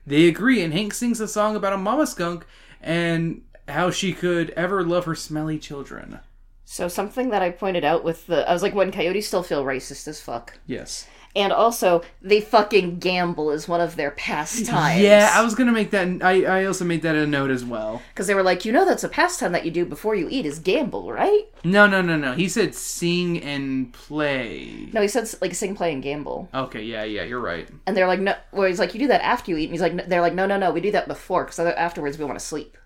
They 0.04 0.26
agree, 0.26 0.61
and 0.64 0.72
Hank 0.72 0.92
sings 0.94 1.20
a 1.20 1.28
song 1.28 1.54
about 1.54 1.72
a 1.72 1.76
mama 1.76 2.08
skunk 2.08 2.44
and 2.82 3.42
how 3.68 3.92
she 3.92 4.12
could 4.12 4.50
ever 4.50 4.82
love 4.82 5.04
her 5.04 5.14
smelly 5.14 5.61
children. 5.61 6.18
So 6.64 6.88
something 6.88 7.30
that 7.30 7.40
I 7.40 7.50
pointed 7.50 7.84
out 7.84 8.02
with 8.02 8.26
the 8.26 8.50
I 8.50 8.52
was 8.52 8.64
like 8.64 8.74
when 8.74 8.90
coyotes 8.90 9.28
still 9.28 9.44
feel 9.44 9.64
racist 9.64 10.08
as 10.08 10.20
fuck. 10.20 10.58
Yes. 10.66 11.06
And 11.38 11.53
also 11.53 12.03
they 12.20 12.40
fucking 12.40 12.98
gamble 12.98 13.51
is 13.53 13.68
one 13.68 13.81
of 13.81 13.94
their 13.94 14.11
pastimes. 14.11 15.01
Yeah, 15.01 15.31
I 15.33 15.42
was 15.42 15.55
gonna 15.55 15.72
make 15.72 15.92
that. 15.92 16.22
I, 16.22 16.42
I 16.44 16.64
also 16.64 16.85
made 16.85 17.03
that 17.03 17.14
a 17.14 17.27
note 17.27 17.51
as 17.51 17.64
well. 17.64 18.03
Because 18.11 18.27
they 18.27 18.35
were 18.35 18.42
like, 18.42 18.64
you 18.64 18.72
know 18.72 18.85
that's 18.85 19.05
a 19.05 19.09
pastime 19.09 19.53
that 19.53 19.64
you 19.64 19.70
do 19.70 19.85
before 19.85 20.16
you 20.16 20.27
eat 20.31 20.44
is 20.44 20.59
gamble, 20.59 21.12
right? 21.12 21.44
No, 21.62 21.87
no, 21.87 22.03
no, 22.03 22.16
no. 22.16 22.33
He 22.35 22.48
said 22.48 22.74
sing 22.74 23.40
and 23.42 23.92
play. 23.92 24.88
No, 24.92 25.01
he 25.01 25.07
said 25.09 25.29
like 25.40 25.55
sing, 25.55 25.77
play, 25.77 25.92
and 25.92 26.03
gamble. 26.03 26.48
Okay, 26.53 26.83
yeah, 26.83 27.05
yeah, 27.05 27.22
you're 27.22 27.40
right. 27.40 27.68
And 27.87 27.96
they're 27.96 28.09
like, 28.09 28.20
no. 28.20 28.35
Well, 28.53 28.66
he's 28.68 28.81
like, 28.81 28.92
you 28.94 29.01
do 29.01 29.09
that 29.09 29.22
after 29.22 29.53
you 29.53 29.59
eat. 29.59 29.64
And 29.64 29.72
he's 29.72 29.81
like, 29.81 30.09
they're 30.09 30.20
like, 30.20 30.35
no, 30.35 30.46
no, 30.46 30.59
no, 30.59 30.72
we 30.72 30.81
do 30.81 30.90
that 30.90 31.07
before 31.07 31.44
because 31.44 31.61
afterwards 31.61 32.18
we 32.18 32.24
want 32.24 32.38
to 32.38 32.44
sleep. 32.44 32.77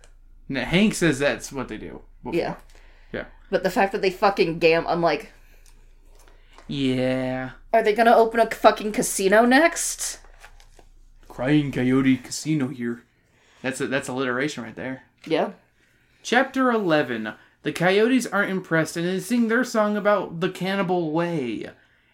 No, 0.48 0.60
Hank 0.62 0.94
says 0.94 1.18
that's 1.18 1.50
what 1.52 1.68
they 1.68 1.78
do. 1.78 2.02
before. 2.22 2.38
Yeah. 2.38 2.54
Yeah. 3.12 3.24
But 3.50 3.62
the 3.62 3.70
fact 3.70 3.92
that 3.92 4.02
they 4.02 4.10
fucking 4.10 4.58
gam, 4.58 4.86
I'm 4.86 5.00
like, 5.00 5.32
Yeah. 6.68 7.50
Are 7.72 7.82
they 7.82 7.92
gonna 7.92 8.14
open 8.14 8.40
a 8.40 8.50
fucking 8.50 8.92
casino 8.92 9.44
next? 9.44 10.18
Crying 11.28 11.72
Coyote 11.72 12.18
Casino 12.18 12.68
here. 12.68 13.04
That's 13.62 13.80
a, 13.80 13.86
that's 13.86 14.08
alliteration 14.08 14.64
right 14.64 14.74
there. 14.76 15.04
Yeah. 15.24 15.52
Chapter 16.22 16.70
11. 16.70 17.32
The 17.62 17.72
coyotes 17.72 18.26
aren't 18.26 18.50
impressed 18.50 18.96
and 18.96 19.06
they 19.06 19.20
sing 19.20 19.48
their 19.48 19.64
song 19.64 19.96
about 19.96 20.40
the 20.40 20.50
cannibal 20.50 21.12
way. 21.12 21.70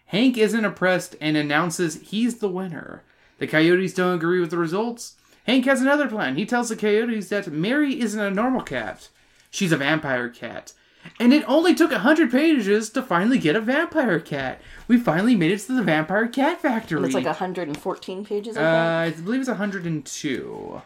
Hank 0.07 0.37
isn't 0.37 0.65
impressed 0.65 1.15
and 1.19 1.35
announces 1.35 2.01
he's 2.01 2.37
the 2.37 2.49
winner. 2.49 3.03
The 3.39 3.47
coyotes 3.47 3.93
don't 3.93 4.15
agree 4.15 4.39
with 4.39 4.51
the 4.51 4.57
results. 4.57 5.15
Hank 5.45 5.65
has 5.65 5.81
another 5.81 6.07
plan. 6.07 6.35
He 6.35 6.45
tells 6.45 6.69
the 6.69 6.75
coyotes 6.75 7.29
that 7.29 7.47
Mary 7.51 7.99
isn't 7.99 8.19
a 8.19 8.31
normal 8.31 8.61
cat. 8.61 9.09
She's 9.49 9.71
a 9.71 9.77
vampire 9.77 10.29
cat. 10.29 10.73
And 11.19 11.33
it 11.33 11.43
only 11.47 11.73
took 11.75 11.91
a 11.91 11.99
hundred 11.99 12.31
pages 12.31 12.89
to 12.91 13.01
finally 13.01 13.37
get 13.37 13.55
a 13.55 13.61
vampire 13.61 14.19
cat. 14.19 14.61
We 14.87 14.97
finally 14.97 15.35
made 15.35 15.51
it 15.51 15.59
to 15.61 15.73
the 15.75 15.83
vampire 15.83 16.27
cat 16.27 16.61
factory. 16.61 17.03
It's 17.05 17.13
like 17.13 17.25
114 17.25 18.25
pages, 18.25 18.57
I 18.57 18.63
uh. 18.63 19.05
I 19.07 19.11
believe 19.11 19.41
it's 19.41 19.49
102. 19.49 20.81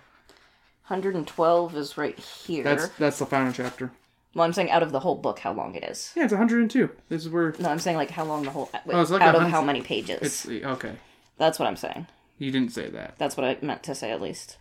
112 0.87 1.75
is 1.77 1.97
right 1.97 2.17
here. 2.19 2.63
That's 2.63 2.87
that's 2.89 3.19
the 3.19 3.25
final 3.25 3.51
chapter. 3.53 3.91
Well, 4.35 4.45
I'm 4.45 4.53
saying 4.53 4.71
out 4.71 4.81
of 4.83 4.91
the 4.91 4.99
whole 4.99 5.15
book, 5.15 5.39
how 5.39 5.53
long 5.53 5.75
it 5.75 5.83
is. 5.83 6.11
Yeah, 6.15 6.23
it's 6.23 6.33
102. 6.33 6.89
This 7.09 7.23
is 7.23 7.29
where 7.29 7.53
No, 7.59 7.69
I'm 7.69 7.79
saying 7.79 7.97
like 7.97 8.09
how 8.09 8.23
long 8.25 8.43
the 8.43 8.49
whole. 8.49 8.69
Wait, 8.85 8.95
Oh, 8.95 9.01
it's 9.01 9.11
like 9.11 9.21
out 9.21 9.35
of 9.35 9.43
how 9.43 9.61
many 9.61 9.81
pages? 9.81 10.45
it's 10.45 10.47
okay. 10.65 10.93
That's 11.37 11.59
what 11.59 11.67
I'm 11.67 11.75
saying. 11.75 12.07
You 12.39 12.51
didn't 12.51 12.73
say 12.73 12.89
that. 12.89 13.15
That's 13.17 13.37
what 13.37 13.45
I 13.45 13.57
meant 13.61 13.83
to 13.83 13.95
say 13.95 14.11
at 14.11 14.21
least. 14.21 14.57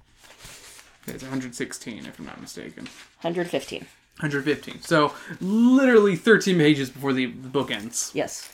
It's 1.06 1.22
116, 1.22 2.06
if 2.06 2.18
I'm 2.18 2.26
not 2.26 2.40
mistaken. 2.40 2.84
115. 3.22 3.86
115. 4.20 4.82
So, 4.82 5.14
literally 5.40 6.16
13 6.16 6.58
pages 6.58 6.90
before 6.90 7.12
the, 7.12 7.26
the 7.26 7.48
book 7.48 7.70
ends. 7.70 8.10
Yes. 8.14 8.52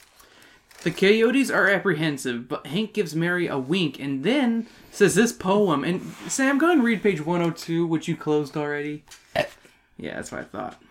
The 0.83 0.91
coyotes 0.91 1.51
are 1.51 1.69
apprehensive, 1.69 2.47
but 2.47 2.67
Hank 2.67 2.93
gives 2.93 3.13
Mary 3.13 3.47
a 3.47 3.57
wink 3.57 3.99
and 3.99 4.23
then 4.23 4.67
says 4.91 5.15
this 5.15 5.33
poem. 5.33 5.83
And 5.83 6.01
Sam, 6.27 6.57
go 6.57 6.67
ahead 6.67 6.77
and 6.77 6.85
read 6.85 7.03
page 7.03 7.23
102, 7.25 7.85
which 7.85 8.07
you 8.07 8.15
closed 8.15 8.55
already. 8.55 9.03
Eh. 9.35 9.45
Yeah, 9.97 10.15
that's 10.15 10.31
what 10.31 10.41
I 10.41 10.45
thought. 10.45 10.81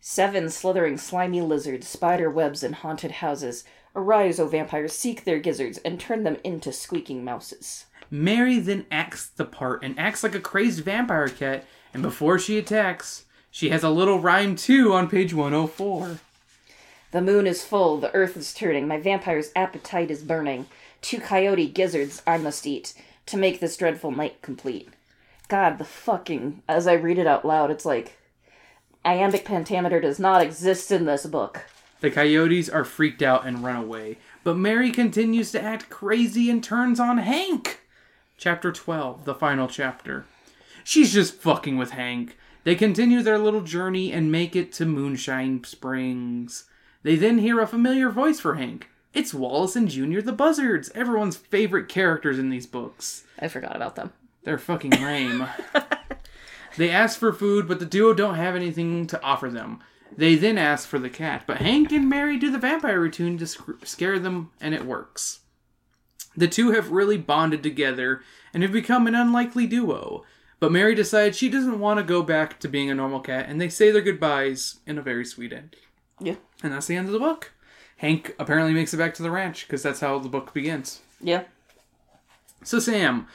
Seven 0.00 0.48
slithering 0.48 0.98
slimy 0.98 1.40
lizards, 1.40 1.86
spider 1.86 2.28
webs, 2.30 2.64
and 2.64 2.74
haunted 2.74 3.12
houses. 3.12 3.62
Arise, 3.94 4.40
O 4.40 4.48
vampires, 4.48 4.92
seek 4.92 5.24
their 5.24 5.38
gizzards, 5.38 5.78
and 5.78 6.00
turn 6.00 6.24
them 6.24 6.38
into 6.42 6.72
squeaking 6.72 7.24
mouses. 7.24 7.86
Mary 8.10 8.58
then 8.58 8.86
acts 8.90 9.28
the 9.28 9.44
part 9.44 9.84
and 9.84 9.98
acts 9.98 10.22
like 10.22 10.34
a 10.34 10.40
crazed 10.40 10.84
vampire 10.84 11.28
cat, 11.28 11.64
and 11.92 12.02
before 12.02 12.38
she 12.38 12.58
attacks, 12.58 13.24
she 13.50 13.70
has 13.70 13.82
a 13.82 13.90
little 13.90 14.20
rhyme 14.20 14.56
too 14.56 14.92
on 14.92 15.08
page 15.08 15.34
104. 15.34 16.20
The 17.10 17.22
moon 17.22 17.46
is 17.46 17.64
full, 17.64 17.98
the 17.98 18.14
earth 18.14 18.36
is 18.36 18.52
turning, 18.52 18.86
my 18.86 18.98
vampire's 18.98 19.50
appetite 19.56 20.10
is 20.10 20.22
burning. 20.22 20.66
Two 21.00 21.20
coyote 21.20 21.68
gizzards 21.68 22.22
I 22.26 22.38
must 22.38 22.66
eat 22.66 22.92
to 23.26 23.36
make 23.36 23.60
this 23.60 23.76
dreadful 23.76 24.10
night 24.10 24.42
complete. 24.42 24.88
God, 25.48 25.78
the 25.78 25.84
fucking. 25.84 26.62
As 26.68 26.86
I 26.86 26.92
read 26.92 27.18
it 27.18 27.26
out 27.26 27.44
loud, 27.44 27.70
it's 27.70 27.86
like. 27.86 28.18
Iambic 29.04 29.44
pentameter 29.44 30.00
does 30.00 30.18
not 30.18 30.42
exist 30.42 30.90
in 30.90 31.06
this 31.06 31.24
book. 31.24 31.62
The 32.00 32.10
coyotes 32.10 32.68
are 32.68 32.84
freaked 32.84 33.22
out 33.22 33.46
and 33.46 33.64
run 33.64 33.76
away, 33.76 34.18
but 34.44 34.56
Mary 34.56 34.90
continues 34.90 35.50
to 35.52 35.62
act 35.62 35.88
crazy 35.88 36.50
and 36.50 36.62
turns 36.62 37.00
on 37.00 37.18
Hank. 37.18 37.80
Chapter 38.36 38.70
12, 38.70 39.24
the 39.24 39.34
final 39.34 39.66
chapter. 39.66 40.26
She's 40.84 41.12
just 41.12 41.34
fucking 41.34 41.76
with 41.76 41.90
Hank. 41.90 42.36
They 42.68 42.74
continue 42.74 43.22
their 43.22 43.38
little 43.38 43.62
journey 43.62 44.12
and 44.12 44.30
make 44.30 44.54
it 44.54 44.72
to 44.72 44.84
Moonshine 44.84 45.64
Springs. 45.64 46.64
They 47.02 47.16
then 47.16 47.38
hear 47.38 47.62
a 47.62 47.66
familiar 47.66 48.10
voice 48.10 48.40
for 48.40 48.56
Hank. 48.56 48.90
It's 49.14 49.32
Wallace 49.32 49.74
and 49.74 49.88
Junior 49.88 50.20
the 50.20 50.32
Buzzards, 50.32 50.90
everyone's 50.94 51.38
favorite 51.38 51.88
characters 51.88 52.38
in 52.38 52.50
these 52.50 52.66
books. 52.66 53.24
I 53.38 53.48
forgot 53.48 53.74
about 53.74 53.96
them. 53.96 54.12
They're 54.42 54.58
fucking 54.58 54.90
lame. 54.90 55.46
they 56.76 56.90
ask 56.90 57.18
for 57.18 57.32
food, 57.32 57.66
but 57.66 57.78
the 57.78 57.86
duo 57.86 58.12
don't 58.12 58.34
have 58.34 58.54
anything 58.54 59.06
to 59.06 59.22
offer 59.22 59.48
them. 59.48 59.82
They 60.14 60.34
then 60.34 60.58
ask 60.58 60.86
for 60.86 60.98
the 60.98 61.08
cat, 61.08 61.44
but 61.46 61.62
Hank 61.62 61.90
and 61.90 62.06
Mary 62.06 62.36
do 62.36 62.52
the 62.52 62.58
vampire 62.58 63.00
routine 63.00 63.38
to 63.38 63.46
sc- 63.46 63.86
scare 63.86 64.18
them, 64.18 64.50
and 64.60 64.74
it 64.74 64.84
works. 64.84 65.40
The 66.36 66.48
two 66.48 66.72
have 66.72 66.90
really 66.90 67.16
bonded 67.16 67.62
together 67.62 68.20
and 68.52 68.62
have 68.62 68.72
become 68.72 69.06
an 69.06 69.14
unlikely 69.14 69.66
duo. 69.66 70.24
But 70.60 70.72
Mary 70.72 70.94
decides 70.94 71.36
she 71.36 71.48
doesn't 71.48 71.78
want 71.78 71.98
to 71.98 72.04
go 72.04 72.22
back 72.22 72.58
to 72.60 72.68
being 72.68 72.90
a 72.90 72.94
normal 72.94 73.20
cat, 73.20 73.46
and 73.48 73.60
they 73.60 73.68
say 73.68 73.90
their 73.90 74.02
goodbyes 74.02 74.80
in 74.86 74.98
a 74.98 75.02
very 75.02 75.24
sweet 75.24 75.52
end. 75.52 75.76
Yeah. 76.20 76.34
And 76.62 76.72
that's 76.72 76.86
the 76.86 76.96
end 76.96 77.06
of 77.06 77.12
the 77.12 77.20
book. 77.20 77.52
Hank 77.98 78.34
apparently 78.38 78.72
makes 78.72 78.92
it 78.92 78.96
back 78.96 79.14
to 79.14 79.22
the 79.22 79.30
ranch 79.30 79.66
because 79.66 79.82
that's 79.82 80.00
how 80.00 80.18
the 80.18 80.28
book 80.28 80.52
begins. 80.52 81.00
Yeah. 81.20 81.44
So 82.64 82.80
Sam, 82.80 83.28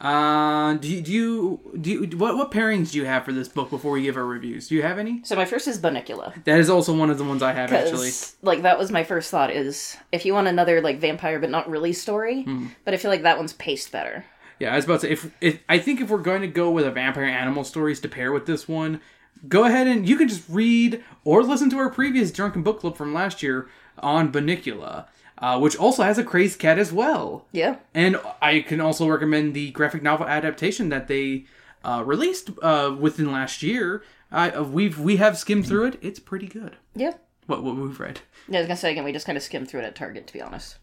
uh, 0.00 0.74
do 0.74 0.88
you, 0.88 1.00
do 1.02 1.12
you 1.12 1.60
do 1.80 1.90
you, 1.90 2.16
what 2.18 2.36
what 2.36 2.52
pairings 2.52 2.92
do 2.92 2.98
you 2.98 3.04
have 3.06 3.24
for 3.24 3.32
this 3.32 3.48
book 3.48 3.70
before 3.70 3.90
we 3.92 4.02
give 4.02 4.16
our 4.16 4.24
reviews? 4.24 4.68
Do 4.68 4.76
you 4.76 4.82
have 4.82 4.98
any? 4.98 5.22
So 5.24 5.34
my 5.34 5.44
first 5.44 5.66
is 5.66 5.80
Bunnicula. 5.80 6.44
That 6.44 6.60
is 6.60 6.70
also 6.70 6.96
one 6.96 7.10
of 7.10 7.18
the 7.18 7.24
ones 7.24 7.42
I 7.42 7.52
have 7.52 7.72
actually. 7.72 8.10
Like 8.42 8.62
that 8.62 8.78
was 8.78 8.92
my 8.92 9.02
first 9.02 9.30
thought 9.32 9.50
is 9.50 9.96
if 10.12 10.24
you 10.24 10.32
want 10.34 10.46
another 10.46 10.80
like 10.80 11.00
vampire 11.00 11.40
but 11.40 11.50
not 11.50 11.68
really 11.68 11.92
story, 11.92 12.42
Hmm. 12.42 12.68
but 12.84 12.94
I 12.94 12.96
feel 12.96 13.10
like 13.10 13.22
that 13.22 13.36
one's 13.38 13.52
paced 13.54 13.90
better. 13.90 14.24
Yeah, 14.58 14.72
I 14.72 14.76
was 14.76 14.84
about 14.84 15.00
to 15.00 15.06
say 15.06 15.12
if, 15.12 15.30
if 15.40 15.60
I 15.68 15.78
think 15.78 16.00
if 16.00 16.10
we're 16.10 16.18
going 16.18 16.42
to 16.42 16.48
go 16.48 16.70
with 16.70 16.86
a 16.86 16.90
vampire 16.90 17.24
animal 17.24 17.64
stories 17.64 18.00
to 18.00 18.08
pair 18.08 18.32
with 18.32 18.46
this 18.46 18.68
one, 18.68 19.00
go 19.46 19.64
ahead 19.64 19.86
and 19.86 20.08
you 20.08 20.16
can 20.16 20.28
just 20.28 20.48
read 20.48 21.02
or 21.24 21.42
listen 21.42 21.70
to 21.70 21.78
our 21.78 21.90
previous 21.90 22.32
drunken 22.32 22.62
book 22.62 22.80
club 22.80 22.96
from 22.96 23.14
last 23.14 23.42
year 23.42 23.68
on 23.98 24.32
Bunnicula, 24.32 25.06
uh, 25.38 25.58
which 25.60 25.76
also 25.76 26.02
has 26.02 26.18
a 26.18 26.24
crazed 26.24 26.58
cat 26.58 26.78
as 26.78 26.92
well. 26.92 27.46
Yeah. 27.52 27.76
And 27.94 28.20
I 28.42 28.60
can 28.60 28.80
also 28.80 29.08
recommend 29.08 29.54
the 29.54 29.70
graphic 29.70 30.02
novel 30.02 30.26
adaptation 30.26 30.88
that 30.88 31.08
they 31.08 31.46
uh, 31.84 32.02
released 32.04 32.50
uh, 32.62 32.96
within 32.98 33.30
last 33.30 33.62
year. 33.62 34.02
Uh, 34.30 34.64
we've 34.68 34.98
we 34.98 35.16
have 35.16 35.38
skimmed 35.38 35.66
through 35.66 35.86
it. 35.86 35.98
It's 36.02 36.20
pretty 36.20 36.48
good. 36.48 36.76
Yeah. 36.94 37.14
What 37.46 37.62
what 37.62 37.76
we've 37.76 37.98
read. 37.98 38.20
Yeah, 38.48 38.58
I 38.58 38.60
was 38.60 38.66
gonna 38.68 38.76
say 38.76 38.92
again, 38.92 39.04
we 39.04 39.12
just 39.12 39.24
kind 39.24 39.38
of 39.38 39.42
skimmed 39.42 39.68
through 39.68 39.80
it 39.80 39.84
at 39.84 39.94
Target, 39.94 40.26
to 40.26 40.32
be 40.32 40.42
honest. 40.42 40.76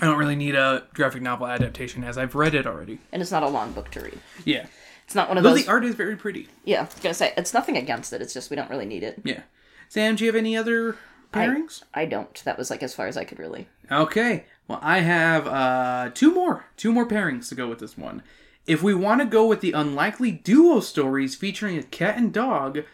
I 0.00 0.06
don't 0.06 0.18
really 0.18 0.36
need 0.36 0.54
a 0.54 0.86
graphic 0.94 1.22
novel 1.22 1.46
adaptation 1.46 2.04
as 2.04 2.16
I've 2.18 2.34
read 2.34 2.54
it 2.54 2.66
already. 2.66 2.98
And 3.12 3.20
it's 3.22 3.30
not 3.30 3.42
a 3.42 3.48
long 3.48 3.72
book 3.72 3.90
to 3.92 4.00
read. 4.00 4.18
Yeah. 4.44 4.66
It's 5.04 5.14
not 5.14 5.28
one 5.28 5.36
of 5.38 5.44
Though 5.44 5.50
those. 5.50 5.64
the 5.64 5.70
art 5.70 5.84
is 5.84 5.94
very 5.94 6.16
pretty. 6.16 6.48
yeah, 6.64 6.80
I 6.80 6.84
was 6.84 6.94
gonna 6.94 7.14
say 7.14 7.32
it's 7.36 7.52
nothing 7.52 7.76
against 7.76 8.12
it. 8.12 8.22
It's 8.22 8.32
just 8.32 8.48
we 8.50 8.56
don't 8.56 8.70
really 8.70 8.86
need 8.86 9.02
it. 9.02 9.20
Yeah. 9.24 9.42
Sam, 9.88 10.14
do 10.16 10.24
you 10.24 10.28
have 10.28 10.36
any 10.36 10.56
other 10.56 10.96
pairings? 11.32 11.82
I 11.92 12.04
don't. 12.06 12.42
That 12.44 12.56
was 12.56 12.70
like 12.70 12.82
as 12.82 12.94
far 12.94 13.06
as 13.08 13.16
I 13.16 13.24
could 13.24 13.38
really. 13.40 13.66
Okay. 13.90 14.44
Well, 14.68 14.78
I 14.82 15.00
have 15.00 15.46
uh, 15.48 16.10
two 16.14 16.32
more, 16.32 16.66
two 16.76 16.92
more 16.92 17.06
pairings 17.06 17.48
to 17.48 17.56
go 17.56 17.66
with 17.68 17.80
this 17.80 17.98
one. 17.98 18.22
If 18.66 18.84
we 18.84 18.94
want 18.94 19.20
to 19.20 19.26
go 19.26 19.46
with 19.46 19.60
the 19.62 19.72
unlikely 19.72 20.30
duo 20.30 20.78
stories 20.78 21.34
featuring 21.34 21.76
a 21.76 21.82
cat 21.82 22.16
and 22.16 22.32
dog, 22.32 22.84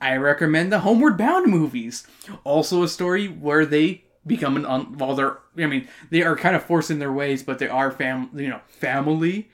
I 0.00 0.16
recommend 0.16 0.72
the 0.72 0.80
Homeward 0.80 1.18
Bound 1.18 1.48
movies. 1.48 2.06
Also, 2.44 2.82
a 2.82 2.88
story 2.88 3.26
where 3.28 3.66
they 3.66 4.04
become 4.28 4.56
an 4.56 4.64
un- 4.64 4.96
well, 4.98 5.14
they're 5.14 5.38
I 5.56 5.66
mean 5.66 5.88
they 6.10 6.22
are 6.22 6.36
kind 6.36 6.54
of 6.54 6.62
forcing 6.62 6.98
their 6.98 7.12
ways, 7.12 7.42
but 7.42 7.58
they 7.58 7.68
are 7.68 7.90
fam 7.90 8.30
you 8.34 8.48
know 8.48 8.60
family. 8.68 9.48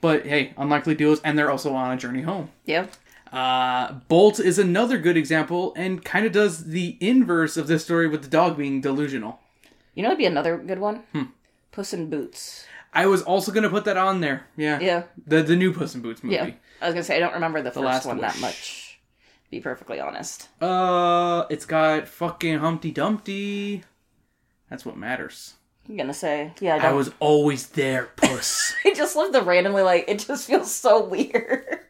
But 0.00 0.26
hey, 0.26 0.52
unlikely 0.56 0.94
duos, 0.94 1.20
and 1.22 1.36
they're 1.36 1.50
also 1.50 1.74
on 1.74 1.90
a 1.90 1.96
journey 1.96 2.22
home. 2.22 2.50
Yeah. 2.64 2.86
Uh, 3.32 3.92
Bolt 4.08 4.38
is 4.40 4.58
another 4.58 4.98
good 4.98 5.16
example, 5.16 5.74
and 5.76 6.04
kind 6.04 6.24
of 6.24 6.32
does 6.32 6.66
the 6.66 6.96
inverse 7.00 7.56
of 7.56 7.66
this 7.66 7.84
story 7.84 8.08
with 8.08 8.22
the 8.22 8.28
dog 8.28 8.56
being 8.56 8.80
delusional. 8.80 9.40
You 9.94 10.02
know, 10.02 10.10
it'd 10.10 10.18
be 10.18 10.26
another 10.26 10.56
good 10.56 10.78
one. 10.78 11.02
Hmm. 11.12 11.24
Puss 11.72 11.92
in 11.92 12.08
Boots. 12.08 12.64
I 12.94 13.06
was 13.06 13.22
also 13.22 13.52
gonna 13.52 13.68
put 13.68 13.84
that 13.84 13.96
on 13.96 14.20
there. 14.20 14.46
Yeah. 14.56 14.80
Yeah. 14.80 15.02
The 15.26 15.42
the 15.42 15.56
new 15.56 15.72
Puss 15.72 15.94
in 15.94 16.00
Boots 16.00 16.22
movie. 16.22 16.36
Yeah. 16.36 16.50
I 16.80 16.86
was 16.86 16.94
gonna 16.94 17.04
say 17.04 17.16
I 17.16 17.20
don't 17.20 17.34
remember 17.34 17.60
the, 17.62 17.70
first 17.70 17.84
Last 17.84 18.06
one 18.06 18.20
that 18.20 18.38
much. 18.40 19.00
Be 19.50 19.60
perfectly 19.60 19.98
honest. 19.98 20.48
Uh, 20.62 21.44
it's 21.50 21.64
got 21.64 22.06
fucking 22.06 22.58
Humpty 22.58 22.90
Dumpty. 22.90 23.82
That's 24.70 24.84
what 24.84 24.96
matters. 24.96 25.54
I'm 25.88 25.96
gonna 25.96 26.14
say 26.14 26.52
yeah. 26.60 26.76
I 26.76 26.88
I 26.88 26.92
was 26.92 27.10
always 27.18 27.68
there, 27.68 28.06
Puss. 28.16 28.74
I 28.84 28.92
just 28.94 29.16
love 29.16 29.32
the 29.32 29.42
randomly 29.42 29.82
like 29.82 30.04
it 30.06 30.18
just 30.18 30.46
feels 30.46 30.74
so 30.74 31.02
weird. 31.04 31.80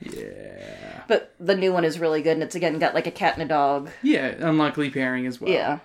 yeah. 0.00 1.02
but 1.08 1.34
the 1.40 1.56
new 1.56 1.72
one 1.72 1.84
is 1.84 1.98
really 1.98 2.20
good, 2.22 2.32
and 2.32 2.42
it's 2.42 2.54
again 2.54 2.78
got 2.78 2.94
like 2.94 3.06
a 3.06 3.10
cat 3.10 3.34
and 3.34 3.42
a 3.42 3.46
dog. 3.46 3.90
Yeah, 4.02 4.34
unlikely 4.38 4.90
pairing 4.90 5.26
as 5.26 5.40
well. 5.40 5.50
Yeah. 5.50 5.78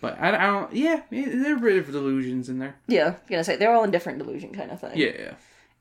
But 0.00 0.20
I, 0.20 0.28
I 0.36 0.46
don't. 0.46 0.72
Yeah, 0.74 1.00
there 1.10 1.54
are 1.54 1.56
a 1.56 1.60
bit 1.60 1.78
of 1.78 1.86
delusions 1.86 2.50
in 2.50 2.58
there. 2.58 2.76
Yeah. 2.86 3.08
I'm 3.08 3.16
gonna 3.30 3.44
say 3.44 3.56
they're 3.56 3.72
all 3.72 3.84
in 3.84 3.90
different 3.90 4.18
delusion 4.18 4.52
kind 4.52 4.70
of 4.70 4.80
thing. 4.80 4.92
Yeah. 4.96 5.34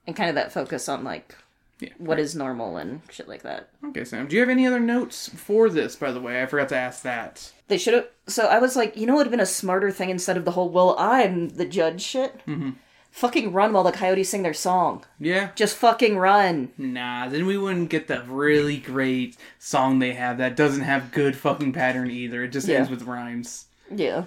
And 0.07 0.15
kind 0.15 0.29
of 0.29 0.35
that 0.35 0.53
focus 0.53 0.87
on 0.87 1.03
like 1.03 1.35
Yeah. 1.83 1.93
what 1.97 2.19
is 2.19 2.35
normal 2.35 2.77
and 2.77 3.01
shit 3.09 3.27
like 3.27 3.43
that. 3.43 3.69
Okay, 3.85 4.03
Sam. 4.05 4.27
Do 4.27 4.35
you 4.35 4.41
have 4.41 4.49
any 4.49 4.65
other 4.67 4.79
notes 4.79 5.29
for 5.29 5.69
this? 5.69 5.95
By 5.95 6.11
the 6.11 6.21
way, 6.21 6.41
I 6.41 6.45
forgot 6.45 6.69
to 6.69 6.77
ask 6.77 7.01
that. 7.03 7.51
They 7.67 7.77
should 7.77 7.93
have. 7.93 8.07
So 8.27 8.47
I 8.47 8.59
was 8.59 8.75
like, 8.75 8.95
you 8.97 9.05
know, 9.05 9.13
what 9.13 9.19
would 9.19 9.27
have 9.27 9.31
been 9.31 9.39
a 9.39 9.45
smarter 9.45 9.91
thing 9.91 10.09
instead 10.09 10.37
of 10.37 10.45
the 10.45 10.51
whole 10.51 10.69
"well, 10.69 10.95
I'm 10.97 11.49
the 11.49 11.65
judge" 11.65 12.01
shit. 12.01 12.45
Mm-hmm. 12.45 12.71
Fucking 13.11 13.53
run 13.53 13.73
while 13.73 13.83
the 13.83 13.91
coyotes 13.91 14.29
sing 14.29 14.41
their 14.41 14.55
song. 14.55 15.03
Yeah. 15.19 15.51
Just 15.55 15.75
fucking 15.77 16.17
run. 16.17 16.71
Nah, 16.79 17.29
then 17.29 17.45
we 17.45 17.57
wouldn't 17.59 17.89
get 17.91 18.07
the 18.07 18.23
really 18.23 18.77
great 18.77 19.37
song 19.59 19.99
they 19.99 20.13
have 20.13 20.39
that 20.39 20.55
doesn't 20.55 20.81
have 20.83 21.11
good 21.11 21.35
fucking 21.35 21.73
pattern 21.73 22.09
either. 22.09 22.43
It 22.43 22.47
just 22.51 22.67
Yeah. 22.67 22.77
ends 22.79 22.89
with 22.89 23.03
rhymes. 23.03 23.65
Yeah. 23.93 24.25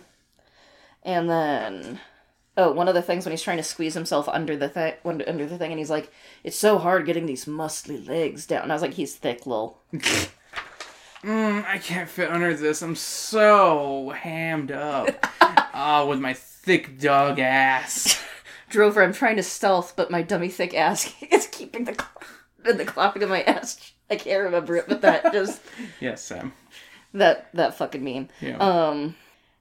And 1.03 1.29
then, 1.29 2.01
oh, 2.57 2.73
one 2.73 2.89
of 2.89 2.95
the 2.95 3.03
things 3.03 3.25
when 3.25 3.31
he's 3.33 3.43
trying 3.43 3.57
to 3.59 3.63
squeeze 3.63 3.95
himself 3.95 4.29
under 4.29 4.57
the 4.57 4.69
thing, 4.69 4.95
under 5.05 5.47
the 5.47 5.59
thing, 5.59 5.71
and 5.73 5.79
he's 5.79 5.91
like, 5.91 6.11
"It's 6.45 6.57
so 6.59 6.79
hard 6.79 7.07
getting 7.07 7.27
these 7.27 7.45
muscly 7.47 8.07
legs 8.07 8.47
down." 8.47 8.63
And 8.63 8.73
I 8.73 8.75
was 8.75 8.83
like, 8.83 8.95
"He's 8.95 9.15
thick, 9.15 9.47
lol." 9.47 9.79
Mm, 11.23 11.65
I 11.67 11.79
can't 11.79 12.09
fit 12.09 12.31
under 12.31 12.55
this. 12.55 12.83
I'm 12.83 12.95
so 12.95 14.11
hammed 14.11 14.71
up. 14.71 15.09
Ah, 15.79 16.07
with 16.07 16.21
my 16.21 16.33
thick 16.33 16.99
dog 16.99 17.39
ass. 17.39 18.23
Drover, 18.71 19.03
I'm 19.03 19.13
trying 19.13 19.37
to 19.37 19.43
stealth, 19.43 19.93
but 19.95 20.11
my 20.11 20.23
dummy 20.23 20.49
thick 20.49 20.73
ass 20.75 21.13
is 21.31 21.47
keeping 21.49 21.85
the 21.85 21.93
cl- 21.95 22.75
the 22.77 22.85
clapping 22.87 23.23
of 23.23 23.29
my 23.29 23.43
ass. 23.43 23.93
I 24.09 24.17
can't 24.17 24.43
remember 24.45 24.77
it, 24.77 24.87
but 24.89 25.03
that 25.03 25.33
just 25.35 25.61
Yes, 26.01 26.23
Sam. 26.23 26.55
that 27.13 27.49
that 27.53 27.77
fucking 27.77 28.03
meme. 28.03 28.29
Yeah. 28.41 28.57
Um, 28.57 29.17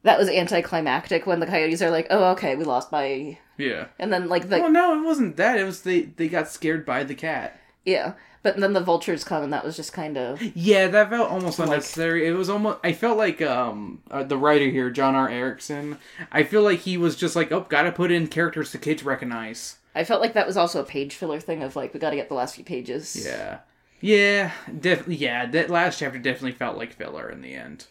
that 0.06 0.18
was 0.18 0.30
anticlimactic 0.30 1.26
when 1.28 1.40
the 1.42 1.46
coyotes 1.48 1.82
are 1.82 1.92
like, 1.92 2.08
"Oh, 2.10 2.32
okay, 2.32 2.56
we 2.56 2.64
lost 2.64 2.90
by," 2.90 3.38
yeah. 3.58 3.88
and 4.00 4.14
then 4.14 4.30
like 4.30 4.48
the 4.50 4.60
Well, 4.60 4.72
no, 4.72 4.98
it 5.00 5.04
wasn't 5.06 5.36
that. 5.36 5.60
It 5.60 5.66
was 5.66 5.82
they 5.82 6.02
they 6.04 6.28
got 6.30 6.48
scared 6.48 6.86
by 6.86 7.04
the 7.04 7.16
cat. 7.16 7.60
yeah, 7.84 8.14
but 8.42 8.58
then 8.58 8.74
the 8.74 8.82
vultures 8.82 9.24
come, 9.24 9.44
and 9.44 9.52
that 9.52 9.66
was 9.66 9.76
just 9.76 9.92
kind 9.94 10.18
of 10.18 10.42
Yeah, 10.56 10.88
that 10.88 11.10
felt 11.10 11.30
almost 11.30 11.60
unnecessary. 11.60 12.28
It 12.28 12.32
was 12.34 12.50
almost. 12.50 12.80
I 12.84 12.94
felt 12.94 13.18
like 13.18 13.42
um 13.42 14.02
uh, 14.10 14.24
the 14.24 14.38
writer 14.38 14.70
here, 14.70 14.90
John 14.90 15.16
R. 15.16 15.28
Erickson. 15.30 15.98
I 16.32 16.44
feel 16.44 16.62
like 16.62 16.80
he 16.80 16.98
was 16.98 17.16
just 17.16 17.36
like, 17.36 17.52
oh, 17.52 17.66
gotta 17.68 17.92
put 17.92 18.12
in 18.12 18.28
characters 18.28 18.72
the 18.72 18.78
kids 18.78 19.04
recognize. 19.04 19.78
I 19.98 20.04
felt 20.04 20.22
like 20.22 20.34
that 20.34 20.46
was 20.48 20.58
also 20.58 20.82
a 20.82 20.86
page 20.86 21.16
filler 21.16 21.40
thing 21.40 21.64
of 21.64 21.76
like 21.76 21.94
we 21.94 22.00
got 22.00 22.10
to 22.10 22.16
get 22.18 22.28
the 22.28 22.36
last 22.36 22.56
few 22.56 22.66
pages. 22.66 23.16
Yeah, 23.26 23.60
yeah, 24.02 24.52
definitely. 24.80 25.16
Yeah, 25.16 25.46
that 25.48 25.70
last 25.70 26.00
chapter 26.00 26.20
definitely 26.20 26.52
felt 26.52 26.78
like 26.78 26.94
filler 26.94 27.30
in 27.30 27.42
the 27.42 27.56
end. 27.56 27.86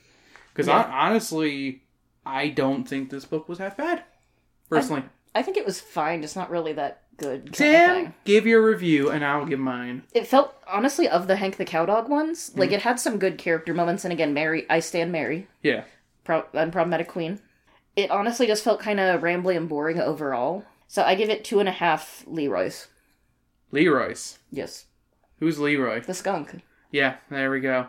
Because 0.53 0.69
Yeah. 0.69 0.85
honestly, 0.93 1.81
I 2.27 2.49
don't 2.49 2.85
think 2.85 3.11
this 3.11 3.25
book 3.25 3.49
was 3.49 3.59
half 3.59 3.77
bad. 3.77 4.05
Personally, 4.69 5.05
I 5.35 5.43
think 5.43 5.57
it 5.57 5.67
was 5.67 5.81
fine, 5.81 6.25
It's 6.25 6.37
not 6.37 6.51
really 6.51 6.73
that 6.73 7.03
good. 7.17 7.55
Sam, 7.55 8.15
give 8.25 8.47
your 8.47 8.65
review 8.65 9.11
and 9.11 9.25
I'll 9.25 9.45
give 9.47 9.61
mine. 9.61 10.03
It 10.13 10.27
felt 10.27 10.55
honestly 10.67 11.09
of 11.09 11.27
the 11.27 11.37
Hank 11.37 11.57
the 11.57 11.65
Cowdog 11.65 12.09
ones, 12.09 12.53
like 12.57 12.69
mm-hmm. 12.69 12.77
it 12.77 12.83
had 12.83 12.99
some 12.99 13.19
good 13.19 13.39
character 13.39 13.75
moments, 13.75 14.05
and 14.05 14.13
again, 14.13 14.35
Mary, 14.35 14.67
I 14.71 14.81
stand 14.81 15.13
Mary, 15.13 15.49
Yeah, 15.63 15.85
pro- 16.25 16.45
unproblematic 16.55 17.09
queen. 17.09 17.41
It 17.97 18.11
honestly 18.11 18.47
just 18.47 18.65
felt 18.65 18.81
kind 18.81 18.99
of 18.99 19.21
rambly 19.21 19.57
and 19.57 19.69
boring 19.69 20.01
overall. 20.01 20.65
So 20.89 21.03
I 21.03 21.15
give 21.15 21.31
it 21.31 21.45
two 21.45 21.61
and 21.61 21.69
a 21.69 21.73
half 21.73 22.25
Leroy's. 22.27 22.89
Leroy's. 23.71 24.39
Yes, 24.51 24.87
Who's 25.41 25.59
Leroy? 25.59 26.01
the 26.01 26.15
skunk. 26.15 26.63
Yeah, 26.91 27.17
there 27.31 27.51
we 27.51 27.61
go. 27.61 27.89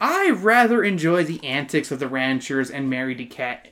I 0.00 0.30
rather 0.30 0.84
enjoy 0.84 1.24
the 1.24 1.42
antics 1.44 1.90
of 1.90 1.98
the 1.98 2.06
ranchers, 2.06 2.70
and 2.70 2.88
Mary 2.88 3.16
DeCat 3.16 3.70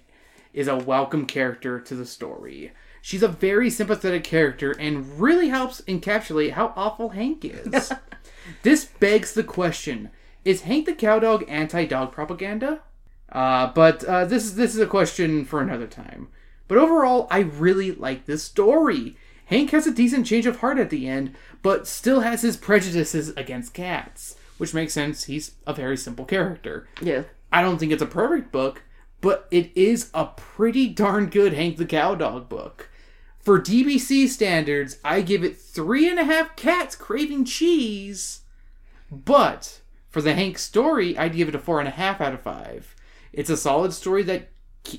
is 0.52 0.66
a 0.66 0.76
welcome 0.76 1.24
character 1.24 1.78
to 1.78 1.94
the 1.94 2.06
story. 2.06 2.72
She's 3.00 3.22
a 3.22 3.28
very 3.28 3.70
sympathetic 3.70 4.24
character 4.24 4.72
and 4.72 5.20
really 5.20 5.50
helps 5.50 5.82
encapsulate 5.82 6.52
how 6.52 6.72
awful 6.74 7.10
Hank 7.10 7.44
is. 7.44 7.92
this 8.64 8.86
begs 8.86 9.34
the 9.34 9.44
question 9.44 10.10
Is 10.44 10.62
Hank 10.62 10.86
the 10.86 10.94
Cowdog 10.94 11.44
anti 11.48 11.84
dog 11.86 12.10
propaganda? 12.10 12.80
Uh, 13.30 13.72
but 13.72 14.02
uh, 14.04 14.24
this 14.24 14.44
is 14.44 14.56
this 14.56 14.74
is 14.74 14.80
a 14.80 14.86
question 14.86 15.44
for 15.44 15.60
another 15.60 15.86
time. 15.86 16.28
But 16.66 16.78
overall, 16.78 17.28
I 17.30 17.40
really 17.40 17.92
like 17.92 18.26
this 18.26 18.42
story. 18.42 19.16
Hank 19.44 19.70
has 19.70 19.86
a 19.86 19.92
decent 19.94 20.26
change 20.26 20.46
of 20.46 20.58
heart 20.58 20.78
at 20.78 20.90
the 20.90 21.06
end, 21.06 21.36
but 21.62 21.86
still 21.86 22.22
has 22.22 22.42
his 22.42 22.56
prejudices 22.56 23.28
against 23.36 23.74
cats, 23.74 24.36
which 24.58 24.74
makes 24.74 24.92
sense. 24.92 25.24
He's 25.24 25.54
a 25.66 25.74
very 25.74 25.96
simple 25.96 26.24
character. 26.24 26.88
Yeah. 27.00 27.24
I 27.52 27.62
don't 27.62 27.78
think 27.78 27.92
it's 27.92 28.02
a 28.02 28.06
perfect 28.06 28.52
book, 28.52 28.82
but 29.20 29.48
it 29.50 29.70
is 29.74 30.10
a 30.14 30.26
pretty 30.26 30.88
darn 30.88 31.26
good 31.26 31.52
Hank 31.54 31.76
the 31.76 31.86
Cowdog 31.86 32.48
book. 32.48 32.90
For 33.40 33.60
DBC 33.60 34.28
standards, 34.28 34.98
I 35.04 35.20
give 35.20 35.44
it 35.44 35.56
three 35.56 36.08
and 36.08 36.18
a 36.18 36.24
half 36.24 36.56
cats 36.56 36.96
craving 36.96 37.44
cheese. 37.44 38.40
But 39.10 39.80
for 40.08 40.20
the 40.20 40.34
Hank 40.34 40.58
story, 40.58 41.16
I'd 41.16 41.36
give 41.36 41.48
it 41.48 41.54
a 41.54 41.58
four 41.60 41.78
and 41.78 41.86
a 41.86 41.92
half 41.92 42.20
out 42.20 42.34
of 42.34 42.42
five. 42.42 42.94
It's 43.32 43.50
a 43.50 43.56
solid 43.56 43.92
story 43.92 44.22
that 44.24 44.48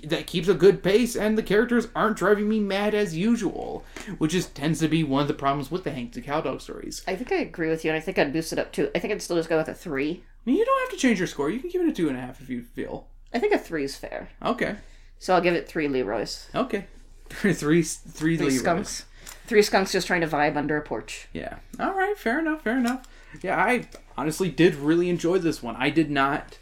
that 0.03 0.27
keeps 0.27 0.47
a 0.47 0.53
good 0.53 0.83
pace, 0.83 1.15
and 1.15 1.37
the 1.37 1.43
characters 1.43 1.87
aren't 1.95 2.17
driving 2.17 2.47
me 2.49 2.59
mad 2.59 2.93
as 2.93 3.15
usual, 3.15 3.83
which 4.17 4.33
is 4.33 4.45
tends 4.47 4.79
to 4.79 4.87
be 4.87 5.03
one 5.03 5.21
of 5.21 5.27
the 5.27 5.33
problems 5.33 5.69
with 5.71 5.83
the 5.83 5.91
Hank 5.91 6.13
the 6.13 6.21
Cowdog 6.21 6.61
stories. 6.61 7.03
I 7.07 7.15
think 7.15 7.31
I 7.31 7.35
agree 7.37 7.69
with 7.69 7.83
you, 7.85 7.91
and 7.91 7.97
I 7.97 8.01
think 8.01 8.17
I'd 8.19 8.33
boost 8.33 8.53
it 8.53 8.59
up 8.59 8.71
too. 8.71 8.89
I 8.95 8.99
think 8.99 9.13
I'd 9.13 9.21
still 9.21 9.37
just 9.37 9.49
go 9.49 9.57
with 9.57 9.67
a 9.67 9.73
three. 9.73 10.23
I 10.45 10.49
mean, 10.49 10.57
you 10.57 10.65
don't 10.65 10.81
have 10.81 10.91
to 10.91 10.97
change 10.97 11.19
your 11.19 11.27
score. 11.27 11.49
You 11.49 11.59
can 11.59 11.69
give 11.69 11.81
it 11.81 11.87
a 11.89 11.93
two 11.93 12.07
and 12.09 12.17
a 12.17 12.21
half 12.21 12.39
if 12.41 12.49
you 12.49 12.61
feel. 12.63 13.07
I 13.33 13.39
think 13.39 13.53
a 13.53 13.57
three 13.59 13.83
is 13.83 13.95
fair. 13.95 14.29
Okay. 14.43 14.75
So 15.19 15.33
I'll 15.33 15.41
give 15.41 15.53
it 15.55 15.67
three 15.67 15.87
Leroy's. 15.87 16.47
Okay. 16.55 16.85
three, 17.29 17.53
three, 17.53 17.81
three 17.83 18.37
Three 18.37 18.45
Leroys. 18.45 18.59
skunks. 18.59 19.05
Three 19.47 19.61
skunks 19.61 19.91
just 19.91 20.07
trying 20.07 20.21
to 20.21 20.27
vibe 20.27 20.55
under 20.55 20.77
a 20.77 20.81
porch. 20.81 21.27
Yeah. 21.33 21.57
All 21.79 21.93
right. 21.93 22.17
Fair 22.17 22.39
enough. 22.39 22.61
Fair 22.63 22.77
enough. 22.77 23.05
Yeah, 23.41 23.57
I 23.61 23.87
honestly 24.17 24.49
did 24.49 24.75
really 24.75 25.09
enjoy 25.09 25.37
this 25.39 25.61
one. 25.61 25.75
I 25.75 25.89
did 25.89 26.09
not, 26.09 26.57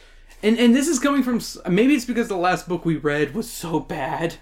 and 0.46 0.58
and 0.60 0.76
this 0.76 0.88
is 0.88 1.00
coming 1.00 1.24
from 1.24 1.42
maybe 1.72 1.94
it's 1.96 2.06
because 2.06 2.28
the 2.28 2.38
last 2.38 2.68
book 2.70 2.86
we 2.86 2.96
read 2.96 3.34
was 3.34 3.52
so 3.52 3.80
bad 3.80 4.36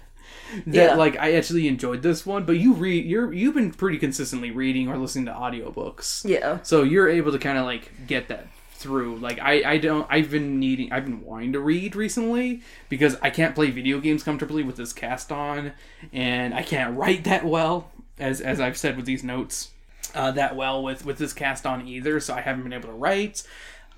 that 0.66 0.74
Yeah. 0.90 0.94
like 0.94 1.16
I 1.18 1.34
actually 1.34 1.66
enjoyed 1.66 2.02
this 2.02 2.24
one. 2.24 2.44
But 2.44 2.58
you 2.58 2.74
read 2.74 3.04
you're 3.06 3.32
you've 3.32 3.54
been 3.54 3.72
pretty 3.72 3.98
consistently 3.98 4.50
reading 4.50 4.88
or 4.88 4.96
listening 4.98 5.24
to 5.26 5.32
audiobooks. 5.32 6.28
Yeah. 6.28 6.58
So 6.62 6.82
you're 6.82 7.08
able 7.08 7.32
to 7.32 7.38
kind 7.38 7.58
of 7.58 7.64
like 7.64 7.90
get 8.06 8.28
that 8.28 8.46
through. 8.72 9.16
Like 9.16 9.38
I, 9.40 9.72
I 9.72 9.78
don't 9.78 10.06
I've 10.10 10.30
been 10.30 10.60
needing 10.60 10.92
I've 10.92 11.04
been 11.06 11.22
wanting 11.22 11.52
to 11.54 11.60
read 11.60 11.96
recently 11.96 12.62
because 12.88 13.16
I 13.22 13.30
can't 13.30 13.54
play 13.54 13.70
video 13.70 13.98
games 13.98 14.22
comfortably 14.22 14.62
with 14.62 14.76
this 14.76 14.92
cast 14.92 15.32
on 15.32 15.72
and 16.12 16.54
I 16.54 16.62
can't 16.62 16.96
write 16.96 17.24
that 17.24 17.44
well 17.44 17.90
as 18.18 18.40
as 18.40 18.60
I've 18.60 18.76
said 18.76 18.96
with 18.96 19.06
these 19.06 19.24
notes 19.24 19.70
uh, 20.14 20.30
that 20.32 20.54
well 20.54 20.82
with 20.82 21.04
with 21.04 21.18
this 21.18 21.32
cast 21.32 21.66
on 21.66 21.88
either. 21.88 22.20
So 22.20 22.34
I 22.34 22.42
haven't 22.42 22.62
been 22.62 22.72
able 22.74 22.88
to 22.90 22.94
write. 22.94 23.42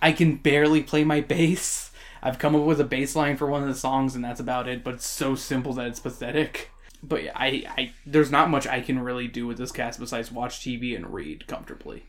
I 0.01 0.13
can 0.13 0.37
barely 0.37 0.83
play 0.83 1.05
my 1.05 1.21
bass. 1.35 1.86
I've 2.23 2.39
come 2.39 2.55
up 2.55 2.63
with 2.63 2.81
a 2.81 2.85
bass 2.85 3.15
line 3.15 3.37
for 3.37 3.47
one 3.47 3.63
of 3.63 3.69
the 3.69 3.75
songs 3.75 4.15
and 4.15 4.25
that's 4.25 4.41
about 4.41 4.69
it. 4.69 4.83
But 4.83 4.95
it's 4.95 5.07
so 5.07 5.35
simple 5.35 5.73
that 5.75 5.87
it's 5.87 6.01
pathetic. 6.01 6.71
But 7.03 7.25
yeah, 7.25 7.33
I, 7.35 7.65
I 7.77 7.93
there's 8.05 8.31
not 8.31 8.51
much 8.51 8.67
I 8.67 8.81
can 8.81 8.99
really 8.99 9.29
do 9.29 9.47
with 9.47 9.59
this 9.59 9.73
cast 9.73 10.01
besides 10.01 10.33
watch 10.33 10.61
TV 10.61 10.97
and 10.97 11.13
read 11.13 11.47
comfortably. 11.47 12.05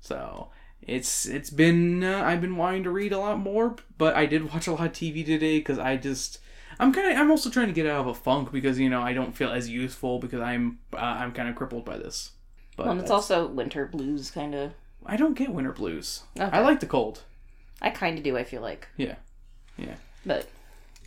So 0.00 0.48
it's 0.82 1.26
it's 1.26 1.50
been 1.50 2.02
uh, 2.02 2.22
I've 2.24 2.40
been 2.40 2.56
wanting 2.56 2.84
to 2.84 2.90
read 2.90 3.12
a 3.12 3.18
lot 3.18 3.38
more, 3.38 3.76
but 3.98 4.14
I 4.16 4.26
did 4.26 4.52
watch 4.52 4.66
a 4.66 4.72
lot 4.72 4.86
of 4.86 4.92
TV 4.92 5.24
today 5.24 5.58
because 5.58 5.78
I 5.78 5.96
just 5.96 6.40
I'm 6.78 6.92
kind 6.92 7.12
of 7.12 7.18
I'm 7.18 7.30
also 7.30 7.50
trying 7.50 7.68
to 7.68 7.72
get 7.72 7.86
out 7.86 8.00
of 8.00 8.06
a 8.06 8.14
funk 8.14 8.52
because 8.52 8.78
you 8.78 8.88
know 8.88 9.02
I 9.02 9.12
don't 9.12 9.36
feel 9.36 9.50
as 9.50 9.68
useful 9.68 10.18
because 10.18 10.40
I'm 10.40 10.78
uh, 10.92 10.96
I'm 10.96 11.32
kind 11.32 11.48
of 11.48 11.54
crippled 11.56 11.84
by 11.84 11.98
this. 11.98 12.32
But 12.76 12.86
Well, 12.86 13.00
it's 13.00 13.10
also 13.10 13.46
winter 13.46 13.86
blues, 13.86 14.30
kind 14.30 14.54
of. 14.54 14.72
I 15.04 15.16
don't 15.16 15.34
get 15.34 15.50
winter 15.50 15.72
blues. 15.72 16.24
Okay. 16.38 16.56
I 16.56 16.60
like 16.60 16.80
the 16.80 16.86
cold. 16.86 17.22
I 17.80 17.90
kind 17.90 18.18
of 18.18 18.24
do. 18.24 18.36
I 18.36 18.44
feel 18.44 18.60
like, 18.62 18.88
Yeah, 18.96 19.16
yeah, 19.78 19.94
but 20.24 20.48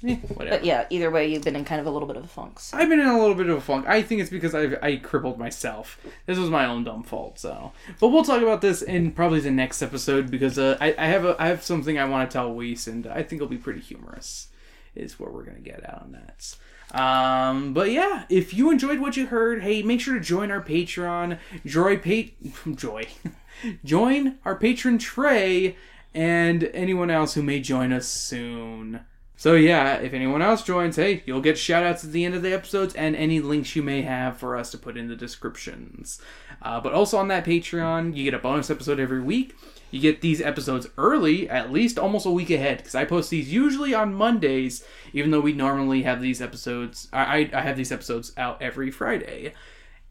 Eh, 0.01 0.15
whatever. 0.15 0.55
but 0.58 0.65
yeah. 0.65 0.86
Either 0.89 1.12
way, 1.12 1.27
you've 1.29 1.43
been 1.43 1.58
in 1.58 1.65
kind 1.65 1.82
of 1.82 1.86
a 1.86 1.89
little 1.91 2.08
bit 2.08 2.15
of 2.15 2.23
a 2.23 2.27
funk. 2.27 2.58
so- 2.62 2.77
I've 2.77 2.88
been 2.88 3.01
in 3.01 3.05
a 3.08 3.19
little 3.19 3.36
bit 3.36 3.49
of 3.49 3.58
a 3.58 3.62
funk. 3.62 3.86
I 3.86 4.01
think 4.01 4.21
it's 4.21 4.29
because 4.29 4.55
I 4.55 4.77
I 4.82 4.95
crippled 4.95 5.38
myself. 5.38 5.99
This 6.25 6.38
was 6.38 6.49
my 6.49 6.65
own 6.65 6.86
dumb 6.86 7.03
fault. 7.03 7.38
So, 7.38 7.73
but 7.99 8.08
we'll 8.08 8.23
talk 8.23 8.41
about 8.41 8.62
this 8.62 8.82
in 8.82 9.12
probably 9.12 9.41
the 9.41 9.51
next 9.51 9.82
episode 9.82 10.32
because 10.32 10.58
uh, 10.58 10.77
I 10.79 10.95
I 10.97 11.08
have 11.08 11.25
a 11.25 11.36
I 11.38 11.47
have 11.47 11.63
something 11.63 11.99
I 11.99 12.05
want 12.05 12.29
to 12.29 12.34
tell 12.34 12.53
Weiss 12.53 12.88
and 12.88 13.08
I 13.08 13.23
think 13.23 13.41
it'll 13.41 13.47
be 13.49 13.58
pretty 13.58 13.82
humorous. 13.82 14.47
Is 14.95 15.19
what 15.19 15.34
we're 15.34 15.43
gonna 15.43 15.60
get 15.60 15.84
out 15.89 16.01
on 16.03 16.12
that. 16.13 16.55
Um, 16.97 17.73
but 17.73 17.91
yeah, 17.91 18.23
if 18.29 18.53
you 18.53 18.71
enjoyed 18.71 18.99
what 18.99 19.15
you 19.17 19.27
heard, 19.27 19.62
hey, 19.63 19.84
make 19.84 20.01
sure 20.01 20.15
to 20.15 20.19
join 20.19 20.49
our 20.49 20.62
Patreon. 20.62 21.38
Joy, 21.65 21.97
pa- 21.97 22.71
joy, 22.75 23.03
join 23.84 24.38
our 24.45 24.55
patron 24.55 24.97
Trey 24.97 25.75
and 26.13 26.63
anyone 26.73 27.09
else 27.09 27.33
who 27.33 27.43
may 27.43 27.59
join 27.59 27.93
us 27.93 28.07
soon. 28.07 29.01
So 29.35 29.55
yeah, 29.55 29.95
if 29.95 30.13
anyone 30.13 30.41
else 30.41 30.63
joins, 30.63 30.97
hey, 30.97 31.23
you'll 31.25 31.39
get 31.39 31.55
shoutouts 31.55 32.03
at 32.03 32.11
the 32.11 32.25
end 32.25 32.35
of 32.35 32.41
the 32.41 32.53
episodes 32.53 32.93
and 32.95 33.15
any 33.15 33.39
links 33.39 33.73
you 33.73 33.81
may 33.81 34.01
have 34.01 34.37
for 34.37 34.57
us 34.57 34.69
to 34.71 34.77
put 34.77 34.97
in 34.97 35.07
the 35.07 35.15
descriptions. 35.15 36.21
Uh, 36.61 36.81
but 36.81 36.91
also 36.91 37.17
on 37.17 37.29
that 37.29 37.45
Patreon, 37.45 38.15
you 38.15 38.25
get 38.25 38.33
a 38.33 38.39
bonus 38.39 38.69
episode 38.69 38.99
every 38.99 39.21
week. 39.21 39.55
You 39.91 40.01
get 40.01 40.19
these 40.19 40.41
episodes 40.41 40.87
early, 40.97 41.49
at 41.49 41.71
least 41.71 41.97
almost 41.97 42.25
a 42.25 42.31
week 42.31 42.49
ahead, 42.49 42.79
because 42.79 42.95
I 42.95 43.05
post 43.05 43.29
these 43.29 43.51
usually 43.51 43.93
on 43.93 44.13
Mondays, 44.13 44.83
even 45.13 45.31
though 45.31 45.39
we 45.39 45.53
normally 45.53 46.03
have 46.03 46.21
these 46.21 46.41
episodes. 46.41 47.07
I, 47.13 47.49
I 47.53 47.61
have 47.61 47.77
these 47.77 47.93
episodes 47.93 48.33
out 48.37 48.61
every 48.61 48.91
Friday 48.91 49.53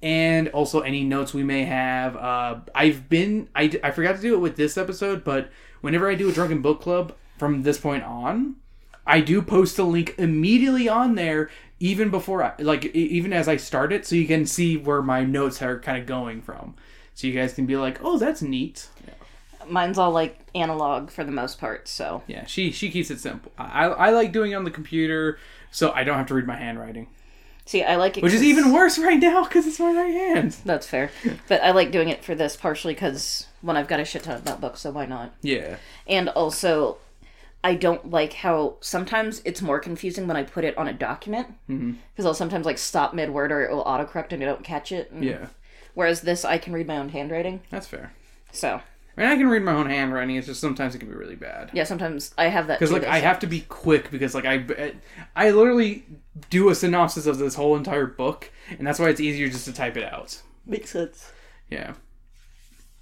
and 0.03 0.49
also 0.49 0.81
any 0.81 1.03
notes 1.05 1.35
we 1.35 1.43
may 1.43 1.65
have. 1.65 2.17
Uh, 2.17 2.61
I've 2.75 3.09
been 3.09 3.49
I, 3.55 3.79
I 3.83 3.91
forgot 3.91 4.17
to 4.17 4.23
do 4.23 4.35
it 4.35 4.39
with 4.39 4.57
this 4.57 4.79
episode, 4.79 5.25
but 5.25 5.51
whenever 5.81 6.11
I 6.11 6.15
do 6.15 6.29
a 6.29 6.33
drunken 6.33 6.63
book 6.63 6.81
club 6.81 7.15
from 7.39 7.63
this 7.63 7.79
point 7.79 8.05
on, 8.05 8.57
I 9.07 9.21
do 9.21 9.41
post 9.43 9.79
a 9.79 9.85
link 9.85 10.15
immediately 10.19 10.89
on 10.89 11.15
there, 11.15 11.51
even 11.81 12.11
before 12.11 12.43
I, 12.43 12.53
like 12.59 12.87
even 12.87 13.33
as 13.33 13.49
I 13.49 13.57
start 13.57 13.93
it, 13.93 14.07
so 14.07 14.15
you 14.17 14.27
can 14.27 14.47
see 14.47 14.77
where 14.77 15.03
my 15.03 15.25
notes 15.25 15.63
are 15.63 15.79
kind 15.81 15.99
of 15.99 16.07
going 16.07 16.43
from, 16.43 16.75
so 17.15 17.27
you 17.27 17.33
guys 17.33 17.55
can 17.55 17.67
be 17.67 17.77
like, 17.77 18.01
oh, 18.03 18.19
that's 18.19 18.43
neat. 18.43 18.89
Mine's 19.69 19.99
all 19.99 20.13
like 20.13 20.39
analog 20.55 21.11
for 21.11 21.25
the 21.25 21.33
most 21.33 21.59
part. 21.61 21.89
So 21.89 22.23
Yeah, 22.27 22.47
she 22.47 22.71
she 22.71 22.91
keeps 22.91 23.11
it 23.11 23.21
simple. 23.21 23.53
I 23.59 23.87
I 23.87 24.11
like 24.11 24.33
doing 24.33 24.53
it 24.53 24.55
on 24.55 24.65
the 24.65 24.71
computer, 24.71 25.39
so 25.71 25.93
I 25.93 26.05
don't 26.05 26.17
have 26.17 26.27
to 26.29 26.35
read 26.35 26.47
my 26.47 26.57
handwriting, 26.57 27.09
see, 27.67 27.83
I 27.83 27.97
like 27.97 28.17
it, 28.17 28.23
which 28.23 28.33
is 28.33 28.43
even 28.43 28.73
worse 28.73 28.99
right 28.99 29.19
now 29.19 29.45
because 29.45 29.67
it's 29.67 29.79
my 29.79 29.93
right 29.93 30.15
hand. 30.15 30.57
That's 30.65 30.87
fair, 30.87 31.11
but 31.49 31.63
I 31.63 31.73
like 31.73 31.93
doing 31.93 32.09
it 32.09 32.25
for 32.25 32.35
this 32.35 32.57
partially 32.57 32.95
because 32.95 33.47
when 33.61 33.77
I've 33.77 33.89
got 33.89 34.01
a 34.01 34.05
shit 34.05 34.23
ton 34.25 34.39
about 34.39 34.61
books, 34.61 34.81
so 34.81 34.91
why 34.91 35.07
not? 35.07 35.35
Yeah. 35.43 35.77
And 36.07 36.29
also, 36.31 36.99
I 37.65 37.75
don't 37.75 38.11
like 38.11 38.35
how 38.35 38.77
sometimes 38.81 39.43
it's 39.45 39.61
more 39.61 39.81
confusing 39.81 40.27
when 40.29 40.37
I 40.37 40.45
put 40.45 40.65
it 40.65 40.77
on 40.79 40.87
a 40.89 40.93
document 40.93 41.49
mm-hmm. 41.69 41.93
because 42.13 42.25
I'll 42.27 42.35
sometimes 42.35 42.67
like 42.67 42.79
stop 42.79 43.15
mid 43.15 43.31
word 43.31 43.51
or 43.53 43.63
it 43.63 43.71
will 43.73 43.85
autocorrect 43.85 44.33
and 44.33 44.43
I 44.43 44.47
don't 44.47 44.65
catch 44.65 44.93
it. 44.93 45.11
And- 45.11 45.25
Yeah, 45.25 45.47
Whereas 45.95 46.21
this, 46.21 46.45
I 46.45 46.59
can 46.59 46.73
read 46.73 46.87
my 46.87 46.97
own 46.99 47.09
handwriting. 47.09 47.61
that's 47.71 47.87
fair. 47.89 48.13
So 48.53 48.81
I 49.17 49.21
mean, 49.23 49.31
I 49.31 49.37
can 49.37 49.49
read 49.49 49.65
my 49.65 49.73
own 49.73 49.91
handwriting. 49.91 50.37
It's 50.37 50.47
just 50.47 50.61
sometimes 50.61 50.95
it 50.95 50.99
can 50.99 51.09
be 51.09 51.15
really 51.17 51.35
bad. 51.35 51.71
yeah, 51.73 51.83
sometimes 51.83 52.33
I 52.39 52.45
have 52.45 52.69
that 52.69 52.79
Because 52.79 52.93
like 52.93 53.03
I 53.05 53.19
have 53.19 53.41
to 53.41 53.49
be 53.49 53.63
quick 53.63 54.13
because 54.13 54.33
like 54.33 54.45
I 54.45 54.93
I 55.35 55.51
literally 55.51 56.05
do 56.51 56.69
a 56.69 56.75
synopsis 56.77 57.27
of 57.27 57.39
this 57.39 57.57
whole 57.57 57.77
entire 57.77 58.07
book, 58.07 58.53
and 58.79 58.87
that's 58.87 59.01
why 59.01 59.09
it's 59.09 59.21
easier 59.21 59.49
just 59.49 59.65
to 59.65 59.73
type 59.73 59.97
it 59.97 60.05
out. 60.05 60.41
makes 60.65 60.91
sense. 60.91 61.33
Yeah. 61.69 61.95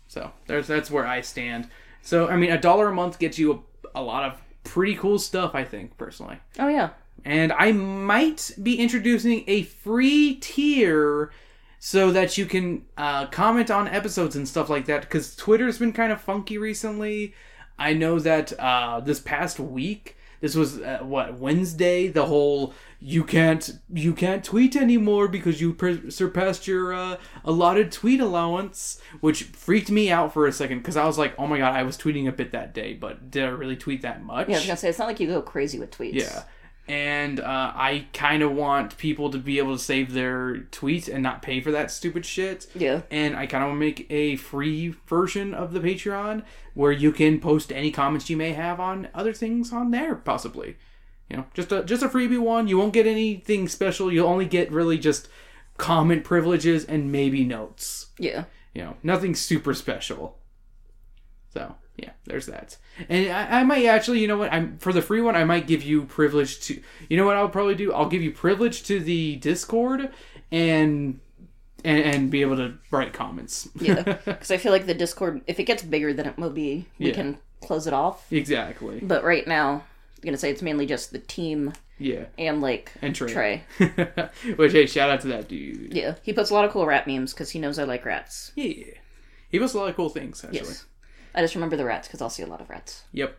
So 0.09 0.33
there's 0.47 0.66
that's 0.66 0.90
where 0.90 1.07
I 1.07 1.21
stand. 1.21 1.69
So 2.03 2.29
I 2.29 2.37
mean, 2.37 2.51
a 2.53 2.61
dollar 2.61 2.88
a 2.88 2.95
month 2.95 3.19
gets 3.19 3.38
you 3.38 3.64
a, 3.95 4.01
a 4.01 4.03
lot 4.03 4.25
of 4.25 4.40
pretty 4.64 4.95
cool 4.95 5.19
stuff. 5.19 5.55
I 5.55 5.64
think 5.64 5.97
personally. 5.99 6.38
Oh 6.59 6.69
yeah, 6.69 6.90
and 7.25 7.53
I 7.53 7.73
might 7.73 8.53
be 8.62 8.79
introducing 8.79 9.45
a 9.47 9.62
free 9.62 10.37
tier 10.37 11.31
so 11.79 12.11
that 12.11 12.38
you 12.38 12.47
can 12.47 12.85
uh, 12.97 13.27
comment 13.27 13.71
on 13.71 13.88
episodes 13.88 14.37
and 14.37 14.49
stuff 14.49 14.69
like 14.69 14.87
that 14.87 15.03
because 15.03 15.37
Twitter's 15.37 15.79
been 15.79 15.92
kind 15.92 16.12
of 16.12 16.21
funky 16.21 16.59
recently. 16.59 17.35
I 17.79 17.92
know 17.92 18.19
that 18.19 18.59
uh, 18.59 19.01
this 19.01 19.21
past 19.21 19.61
week, 19.61 20.16
this 20.40 20.55
was 20.55 20.81
uh, 20.81 21.01
what 21.03 21.35
Wednesday, 21.35 22.09
the 22.09 22.27
whole 22.27 22.75
you 23.09 23.23
can't 23.23 23.79
you 23.95 24.12
can't 24.12 24.42
tweet 24.42 24.75
anymore 24.75 25.29
because 25.29 25.61
you 25.61 25.73
per- 25.73 26.11
surpassed 26.11 26.66
your 26.66 26.92
uh, 26.92 27.16
allotted 27.45 27.92
tweet 27.92 28.19
allowance, 28.19 29.01
which 29.21 29.45
freaked 29.45 29.92
me 29.92 30.11
out 30.11 30.33
for 30.33 30.49
a 30.49 30.53
second 30.53 30.79
because 30.79 30.97
I 30.97 31.07
was 31.07 31.16
like, 31.16 31.33
oh 31.39 31.47
my 31.47 31.59
god, 31.59 31.72
I 31.72 31.85
was 31.85 31.97
tweeting 31.97 32.26
a 32.26 32.33
bit 32.33 32.51
that 32.51 32.74
day, 32.74 32.95
but 32.95 33.30
did 33.30 33.45
I 33.45 33.49
really 33.49 33.76
tweet 33.76 34.03
that 34.03 34.24
much? 34.24 34.49
yeah. 34.49 34.57
I 34.57 34.59
was 34.59 34.66
gonna 34.66 34.76
say 34.76 34.89
it's 34.89 34.99
not 34.99 35.07
like 35.07 35.20
you 35.20 35.28
go 35.28 35.41
crazy 35.41 35.78
with 35.78 35.93
tweets. 35.93 36.14
Yeah. 36.14 36.43
And 36.89 37.39
uh, 37.39 37.72
I 37.74 38.07
kind 38.12 38.43
of 38.43 38.53
want 38.53 38.99
people 38.99 39.30
to 39.30 39.39
be 39.39 39.59
able 39.59 39.76
to 39.76 39.83
save 39.83 40.12
their 40.12 40.66
tweets 40.72 41.12
and 41.12 41.22
not 41.22 41.43
pay 41.43 41.61
for 41.61 41.70
that 41.70 41.93
stupid 41.93 42.26
shit. 42.26 42.66
Yeah. 42.74 43.03
And 43.12 43.37
I 43.37 43.47
kind 43.47 43.62
of 43.62 43.70
want 43.70 43.80
to 43.80 43.87
make 43.87 44.07
a 44.11 44.35
free 44.35 44.95
version 45.07 45.55
of 45.55 45.72
the 45.72 45.80
Patreon 45.80 46.43
where 46.74 46.93
you 46.93 47.12
can 47.12 47.39
post 47.39 47.70
any 47.70 47.93
comments 47.93 48.28
you 48.30 48.37
may 48.37 48.53
have 48.53 48.80
on 48.80 49.09
other 49.14 49.33
things 49.33 49.72
on 49.72 49.93
there, 49.93 50.16
possibly. 50.16 50.76
You 51.31 51.39
know, 51.39 51.45
just 51.55 51.72
a 51.72 51.83
just 51.85 52.03
a 52.03 52.09
freebie 52.09 52.39
one. 52.41 52.68
You 52.68 52.79
won't 52.79 52.93
get 52.93 53.07
anything 53.07 53.68
special. 53.68 54.12
You'll 54.12 54.29
only 54.29 54.47
get 54.47 54.70
really 54.70 54.97
just 54.99 55.29
comment 55.77 56.24
privileges 56.24 56.85
and 56.85 57.11
maybe 57.12 57.45
notes. 57.45 58.07
Yeah. 58.18 58.45
You 58.74 58.83
know, 58.83 58.97
nothing 59.03 59.35
super 59.35 59.74
special. 59.74 60.39
So 61.53 61.74
Yeah, 61.97 62.11
there's 62.27 62.47
that. 62.47 62.77
And 63.09 63.33
I, 63.33 63.61
I 63.61 63.64
might 63.64 63.85
actually, 63.87 64.20
you 64.20 64.29
know 64.29 64.39
what? 64.39 64.53
I'm 64.53 64.79
for 64.79 64.93
the 64.93 65.03
free 65.03 65.20
one. 65.20 65.35
I 65.37 65.45
might 65.45 65.66
give 65.66 65.83
you 65.83 66.05
privilege 66.05 66.61
to. 66.61 66.81
You 67.09 67.16
know 67.16 67.24
what 67.27 67.37
I'll 67.37 67.49
probably 67.49 67.74
do? 67.74 67.93
I'll 67.93 68.09
give 68.09 68.22
you 68.22 68.33
privilege 68.33 68.83
to 68.85 69.01
the 69.01 69.37
Discord 69.37 70.11
and 70.53 71.18
and, 71.85 71.99
and 72.05 72.31
be 72.31 72.41
able 72.43 72.57
to 72.57 72.74
write 72.91 73.12
comments. 73.12 73.68
Yeah, 73.81 74.03
because 74.24 74.51
I 74.51 74.57
feel 74.59 74.72
like 74.72 74.87
the 74.87 74.95
Discord, 74.95 75.41
if 75.47 75.59
it 75.61 75.64
gets 75.64 75.83
bigger 75.83 76.12
than 76.12 76.27
it 76.27 76.37
will 76.39 76.51
be, 76.51 76.87
we 76.99 77.09
Yeah. 77.09 77.14
can 77.14 77.39
close 77.62 77.87
it 77.87 77.93
off. 77.93 78.31
exactly. 78.33 79.01
But 79.01 79.24
right 79.24 79.47
now, 79.47 79.85
gonna 80.25 80.37
say 80.37 80.51
it's 80.51 80.62
mainly 80.62 80.87
just 80.87 81.12
the 81.12 81.19
team 81.19 81.73
Yeah. 81.99 82.27
and 82.39 82.61
like 82.61 82.93
And 83.03 83.14
Trey. 83.14 83.33
Trey. 83.33 83.64
Which 84.57 84.73
hey, 84.73 84.87
shout 84.87 85.11
out 85.11 85.21
to 85.23 85.29
that 85.29 85.49
dude. 85.49 85.93
Yeah, 85.95 86.14
he 86.23 86.33
puts 86.33 86.51
a 86.51 86.55
lot 86.55 86.64
of 86.64 86.71
cool 86.71 86.87
rat 86.87 87.07
memes 87.07 87.33
because 87.33 87.51
he 87.51 87.59
knows 87.59 87.79
I 87.79 87.85
like 87.85 88.05
rats. 88.05 88.53
Yeah. 88.55 88.85
He 89.49 89.59
posts 89.59 89.75
a 89.75 89.79
lot 89.79 89.89
of 89.91 89.97
cool 89.97 90.09
things 90.09 90.43
actually. 90.45 90.59
Yes, 90.61 90.85
I 91.35 91.41
just 91.43 91.55
remember 91.55 91.77
the 91.77 91.85
rats 91.85 92.09
because 92.09 92.21
I'll 92.23 92.31
see 92.31 92.43
a 92.43 92.47
lot 92.47 92.61
of 92.61 92.69
rats. 92.71 93.05
Yep. 93.12 93.37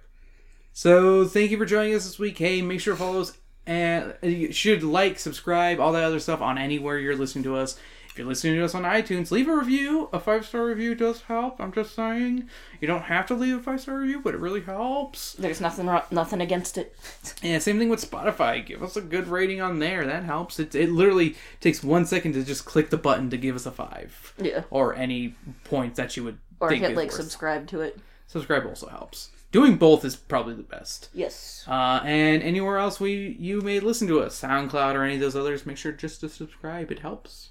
So 0.73 1.25
thank 1.25 1.51
you 1.51 1.57
for 1.57 1.65
joining 1.65 1.95
us 1.95 2.05
this 2.05 2.19
week. 2.19 2.37
Hey, 2.37 2.61
make 2.61 2.79
sure 2.79 2.93
to 2.93 2.99
follow 2.99 3.21
us 3.21 3.33
and 3.65 4.13
uh, 4.23 4.27
you 4.27 4.51
should 4.53 4.83
like, 4.83 5.19
subscribe, 5.19 5.79
all 5.79 5.91
that 5.93 6.03
other 6.03 6.19
stuff 6.19 6.39
on 6.41 6.57
anywhere 6.57 6.97
you're 6.97 7.15
listening 7.15 7.43
to 7.45 7.55
us. 7.57 7.77
If 8.17 8.21
you're 8.21 8.29
listening 8.29 8.55
to 8.55 8.65
us 8.65 8.73
on 8.73 8.81
iTunes, 8.81 9.29
leave 9.29 9.47
a 9.47 9.55
review. 9.55 10.09
A 10.11 10.19
five 10.19 10.43
star 10.43 10.65
review 10.65 10.95
does 10.95 11.21
help. 11.21 11.61
I'm 11.61 11.71
just 11.71 11.93
saying. 11.93 12.49
You 12.81 12.87
don't 12.87 13.03
have 13.03 13.27
to 13.27 13.35
leave 13.35 13.57
a 13.59 13.61
five 13.61 13.79
star 13.79 13.99
review, 13.99 14.21
but 14.21 14.33
it 14.33 14.39
really 14.39 14.61
helps. 14.61 15.33
There's 15.33 15.61
nothing 15.61 15.85
nothing 16.09 16.41
against 16.41 16.79
it. 16.79 16.95
Yeah, 17.43 17.59
same 17.59 17.77
thing 17.77 17.89
with 17.89 18.09
Spotify. 18.09 18.65
Give 18.65 18.81
us 18.81 18.95
a 18.97 19.01
good 19.01 19.27
rating 19.27 19.61
on 19.61 19.77
there. 19.77 20.03
That 20.07 20.23
helps. 20.23 20.59
It, 20.59 20.73
it 20.73 20.89
literally 20.89 21.35
takes 21.61 21.83
one 21.83 22.07
second 22.07 22.33
to 22.33 22.43
just 22.43 22.65
click 22.65 22.89
the 22.89 22.97
button 22.97 23.29
to 23.29 23.37
give 23.37 23.55
us 23.55 23.67
a 23.67 23.71
five. 23.71 24.33
Yeah, 24.41 24.63
Or 24.71 24.95
any 24.95 25.35
points 25.65 25.97
that 25.97 26.17
you 26.17 26.23
would 26.23 26.39
or 26.59 26.69
think 26.69 26.81
hit 26.85 26.95
like 26.95 27.09
worth. 27.09 27.21
subscribe 27.21 27.67
to 27.67 27.81
it. 27.81 27.99
Subscribe 28.25 28.65
also 28.65 28.87
helps. 28.87 29.29
Doing 29.51 29.75
both 29.77 30.03
is 30.03 30.15
probably 30.15 30.55
the 30.55 30.63
best. 30.63 31.09
Yes. 31.13 31.63
Uh, 31.67 32.01
and 32.03 32.41
anywhere 32.41 32.79
else 32.79 32.99
we 32.99 33.37
you 33.39 33.61
may 33.61 33.79
listen 33.79 34.07
to 34.07 34.21
us, 34.21 34.41
SoundCloud 34.41 34.95
or 34.95 35.03
any 35.03 35.13
of 35.13 35.19
those 35.21 35.35
others, 35.35 35.67
make 35.67 35.77
sure 35.77 35.91
just 35.91 36.21
to 36.21 36.29
subscribe. 36.29 36.91
It 36.91 36.99
helps. 36.99 37.49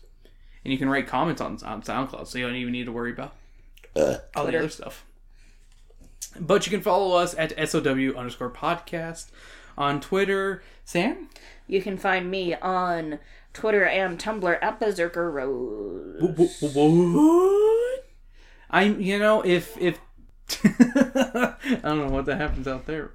And 0.66 0.72
you 0.72 0.78
can 0.80 0.88
write 0.88 1.06
comments 1.06 1.40
on 1.40 1.60
on 1.64 1.80
SoundCloud, 1.80 2.26
so 2.26 2.38
you 2.38 2.44
don't 2.48 2.56
even 2.56 2.72
need 2.72 2.86
to 2.86 2.92
worry 2.92 3.12
about 3.12 3.36
uh, 3.94 4.16
all 4.34 4.46
the 4.46 4.58
other 4.58 4.68
stuff. 4.68 5.04
But 6.40 6.66
you 6.66 6.72
can 6.72 6.80
follow 6.80 7.16
us 7.16 7.36
at 7.38 7.52
SOW 7.68 8.12
underscore 8.16 8.50
podcast 8.50 9.30
on 9.78 10.00
Twitter. 10.00 10.64
Sam? 10.84 11.28
You 11.68 11.80
can 11.80 11.96
find 11.96 12.28
me 12.28 12.56
on 12.56 13.20
Twitter 13.52 13.84
and 13.84 14.18
Tumblr 14.18 14.58
at 14.60 14.80
Berserker 14.80 15.30
Rose. 15.30 16.60
What? 16.74 18.08
I'm, 18.68 19.00
you 19.00 19.20
know, 19.20 19.42
if, 19.42 19.78
if, 19.78 20.00
I 20.64 21.54
don't 21.84 22.08
know 22.08 22.10
what 22.10 22.26
that 22.26 22.40
happens 22.40 22.66
out 22.66 22.86
there. 22.86 23.12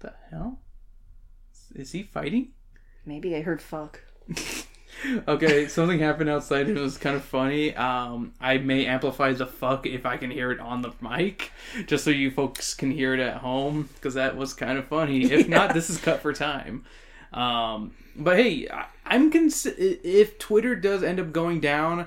The 0.00 0.14
hell? 0.32 0.58
Is 1.72 1.92
he 1.92 2.02
fighting? 2.02 2.48
Maybe 3.06 3.36
I 3.36 3.42
heard 3.42 3.62
fuck. 3.62 4.00
Okay, 5.26 5.68
something 5.68 5.98
happened 5.98 6.30
outside 6.30 6.68
and 6.68 6.76
it 6.76 6.80
was 6.80 6.98
kind 6.98 7.16
of 7.16 7.24
funny. 7.24 7.74
Um, 7.74 8.32
I 8.40 8.58
may 8.58 8.86
amplify 8.86 9.32
the 9.32 9.46
fuck 9.46 9.86
if 9.86 10.04
I 10.06 10.16
can 10.16 10.30
hear 10.30 10.50
it 10.52 10.60
on 10.60 10.82
the 10.82 10.92
mic, 11.00 11.52
just 11.86 12.04
so 12.04 12.10
you 12.10 12.30
folks 12.30 12.74
can 12.74 12.90
hear 12.90 13.14
it 13.14 13.20
at 13.20 13.38
home, 13.38 13.88
because 13.94 14.14
that 14.14 14.36
was 14.36 14.52
kind 14.52 14.78
of 14.78 14.86
funny. 14.88 15.24
If 15.30 15.48
not, 15.48 15.74
this 15.74 15.90
is 15.90 15.98
cut 15.98 16.20
for 16.20 16.32
time. 16.32 16.84
Um, 17.32 17.92
but 18.16 18.36
hey, 18.36 18.68
I, 18.68 18.86
I'm 19.06 19.30
cons- 19.30 19.66
if 19.66 20.38
Twitter 20.38 20.74
does 20.76 21.02
end 21.02 21.20
up 21.20 21.32
going 21.32 21.60
down, 21.60 22.06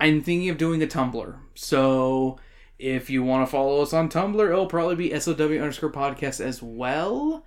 I'm 0.00 0.22
thinking 0.22 0.48
of 0.50 0.58
doing 0.58 0.82
a 0.82 0.86
Tumblr. 0.86 1.36
So 1.54 2.38
if 2.78 3.08
you 3.08 3.22
want 3.22 3.46
to 3.46 3.50
follow 3.50 3.82
us 3.82 3.92
on 3.92 4.08
Tumblr, 4.08 4.48
it'll 4.48 4.66
probably 4.66 4.96
be 4.96 5.18
SOW 5.18 5.32
underscore 5.32 5.92
podcast 5.92 6.40
as 6.40 6.62
well. 6.62 7.44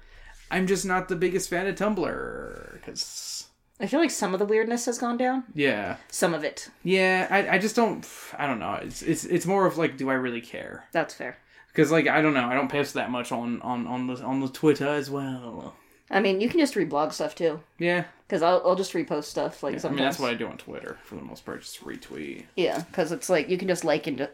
I'm 0.50 0.66
just 0.66 0.86
not 0.86 1.10
the 1.10 1.16
biggest 1.16 1.50
fan 1.50 1.68
of 1.68 1.76
Tumblr 1.76 2.74
because 2.74 3.37
I 3.80 3.86
feel 3.88 4.00
like 4.00 4.10
some 4.12 4.34
of 4.34 4.40
the 4.40 4.46
weirdness 4.46 4.86
has 4.86 4.98
gone 4.98 5.18
down. 5.18 5.44
yeah. 5.54 5.98
Some 6.10 6.34
of 6.34 6.44
it. 6.44 6.70
Yeah, 6.84 7.28
I, 7.30 7.56
I 7.56 7.58
just 7.60 7.76
don't. 7.76 8.06
I 8.38 8.48
don't 8.48 8.60
know. 8.60 8.74
It's 8.82 9.02
it's 9.04 9.24
it's 9.26 9.46
more 9.46 9.66
of 9.68 9.78
like, 9.78 9.98
do 9.98 10.10
I 10.10 10.14
really 10.16 10.42
care? 10.42 10.86
That's 10.92 11.14
fair. 11.14 11.38
Because 11.68 11.92
like 11.92 12.08
I 12.08 12.22
don't 12.24 12.34
know. 12.34 12.46
I 12.46 12.56
don't 12.56 12.72
post 12.72 12.96
that 12.96 13.12
much 13.12 13.32
on 13.32 13.62
on 13.62 13.86
on 13.86 14.08
the 14.08 14.16
on 14.24 14.40
the 14.40 14.48
Twitter 14.50 14.88
as 14.88 15.10
well. 15.12 15.76
I 16.10 16.22
mean, 16.22 16.40
you 16.42 16.48
can 16.50 16.60
just 16.60 16.74
reblog 16.74 17.12
stuff 17.12 17.36
too. 17.36 17.60
Yeah, 17.78 18.06
Because 18.26 18.42
I'll, 18.42 18.62
I'll 18.66 18.78
just 18.78 18.94
repost 18.94 19.26
stuff 19.26 19.62
like 19.62 19.76
I 19.76 19.78
sometimes. 19.78 19.98
mean 20.00 20.06
that's 20.06 20.20
what 20.20 20.32
I 20.32 20.36
do 20.36 20.48
on 20.48 20.58
Twitter 20.58 20.98
for 21.04 21.16
the 21.16 21.22
most 21.22 21.46
part. 21.46 21.60
Just 21.62 21.84
retweet, 21.84 22.46
Yeah, 22.56 22.80
because 22.84 23.12
it's 23.12 23.30
like 23.30 23.50
you 23.50 23.58
can 23.58 23.68
just 23.68 23.84
like 23.84 24.08
and, 24.08 24.30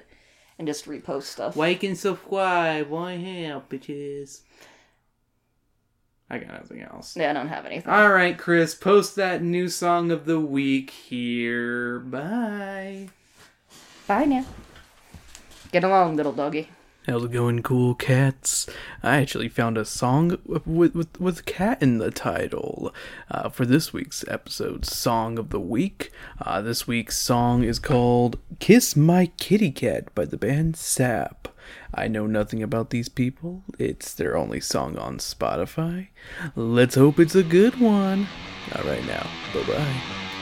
and 0.59 0.67
just 0.67 0.85
repost 0.85 1.23
stuff. 1.23 1.57
like 1.57 1.81
and 1.81 1.97
subscribe. 1.97 2.89
Why 2.89 3.13
help, 3.17 3.69
bitches? 3.71 4.41
I 6.33 6.39
got 6.39 6.53
nothing 6.53 6.81
else. 6.81 7.15
Yeah, 7.15 7.29
I 7.29 7.33
don't 7.33 7.47
have 7.47 7.67
anything. 7.67 7.93
All 7.93 8.09
right, 8.09 8.35
Chris, 8.35 8.73
post 8.73 9.15
that 9.17 9.43
new 9.43 9.69
song 9.69 10.09
of 10.09 10.25
the 10.25 10.39
week 10.39 10.89
here. 10.89 11.99
Bye. 11.99 13.09
Bye 14.07 14.25
now. 14.25 14.45
Get 15.71 15.83
along, 15.83 16.15
little 16.15 16.31
doggy. 16.31 16.69
How's 17.05 17.25
it 17.25 17.31
going, 17.31 17.61
cool 17.61 17.93
cats? 17.93 18.67
I 19.03 19.17
actually 19.17 19.47
found 19.47 19.77
a 19.77 19.85
song 19.85 20.39
with 20.43 20.65
with 20.65 21.21
with 21.21 21.45
cat 21.45 21.83
in 21.83 21.99
the 21.99 22.09
title 22.09 22.91
uh, 23.29 23.49
for 23.49 23.67
this 23.67 23.93
week's 23.93 24.25
episode, 24.27 24.85
Song 24.85 25.37
of 25.37 25.51
the 25.51 25.59
Week. 25.59 26.11
Uh, 26.41 26.61
this 26.61 26.87
week's 26.87 27.19
song 27.19 27.63
is 27.63 27.77
called 27.77 28.39
"Kiss 28.57 28.95
My 28.95 29.27
Kitty 29.37 29.69
Cat" 29.69 30.15
by 30.15 30.25
the 30.25 30.37
band 30.37 30.77
Sap. 30.77 31.49
I 31.93 32.07
know 32.07 32.27
nothing 32.27 32.63
about 32.63 32.89
these 32.89 33.09
people. 33.09 33.63
It's 33.77 34.13
their 34.13 34.35
only 34.35 34.59
song 34.59 34.97
on 34.97 35.17
Spotify. 35.17 36.07
Let's 36.55 36.95
hope 36.95 37.19
it's 37.19 37.35
a 37.35 37.43
good 37.43 37.79
one. 37.79 38.27
All 38.75 38.83
right, 38.83 39.05
now, 39.05 39.27
bye 39.53 39.63
bye. 39.67 40.32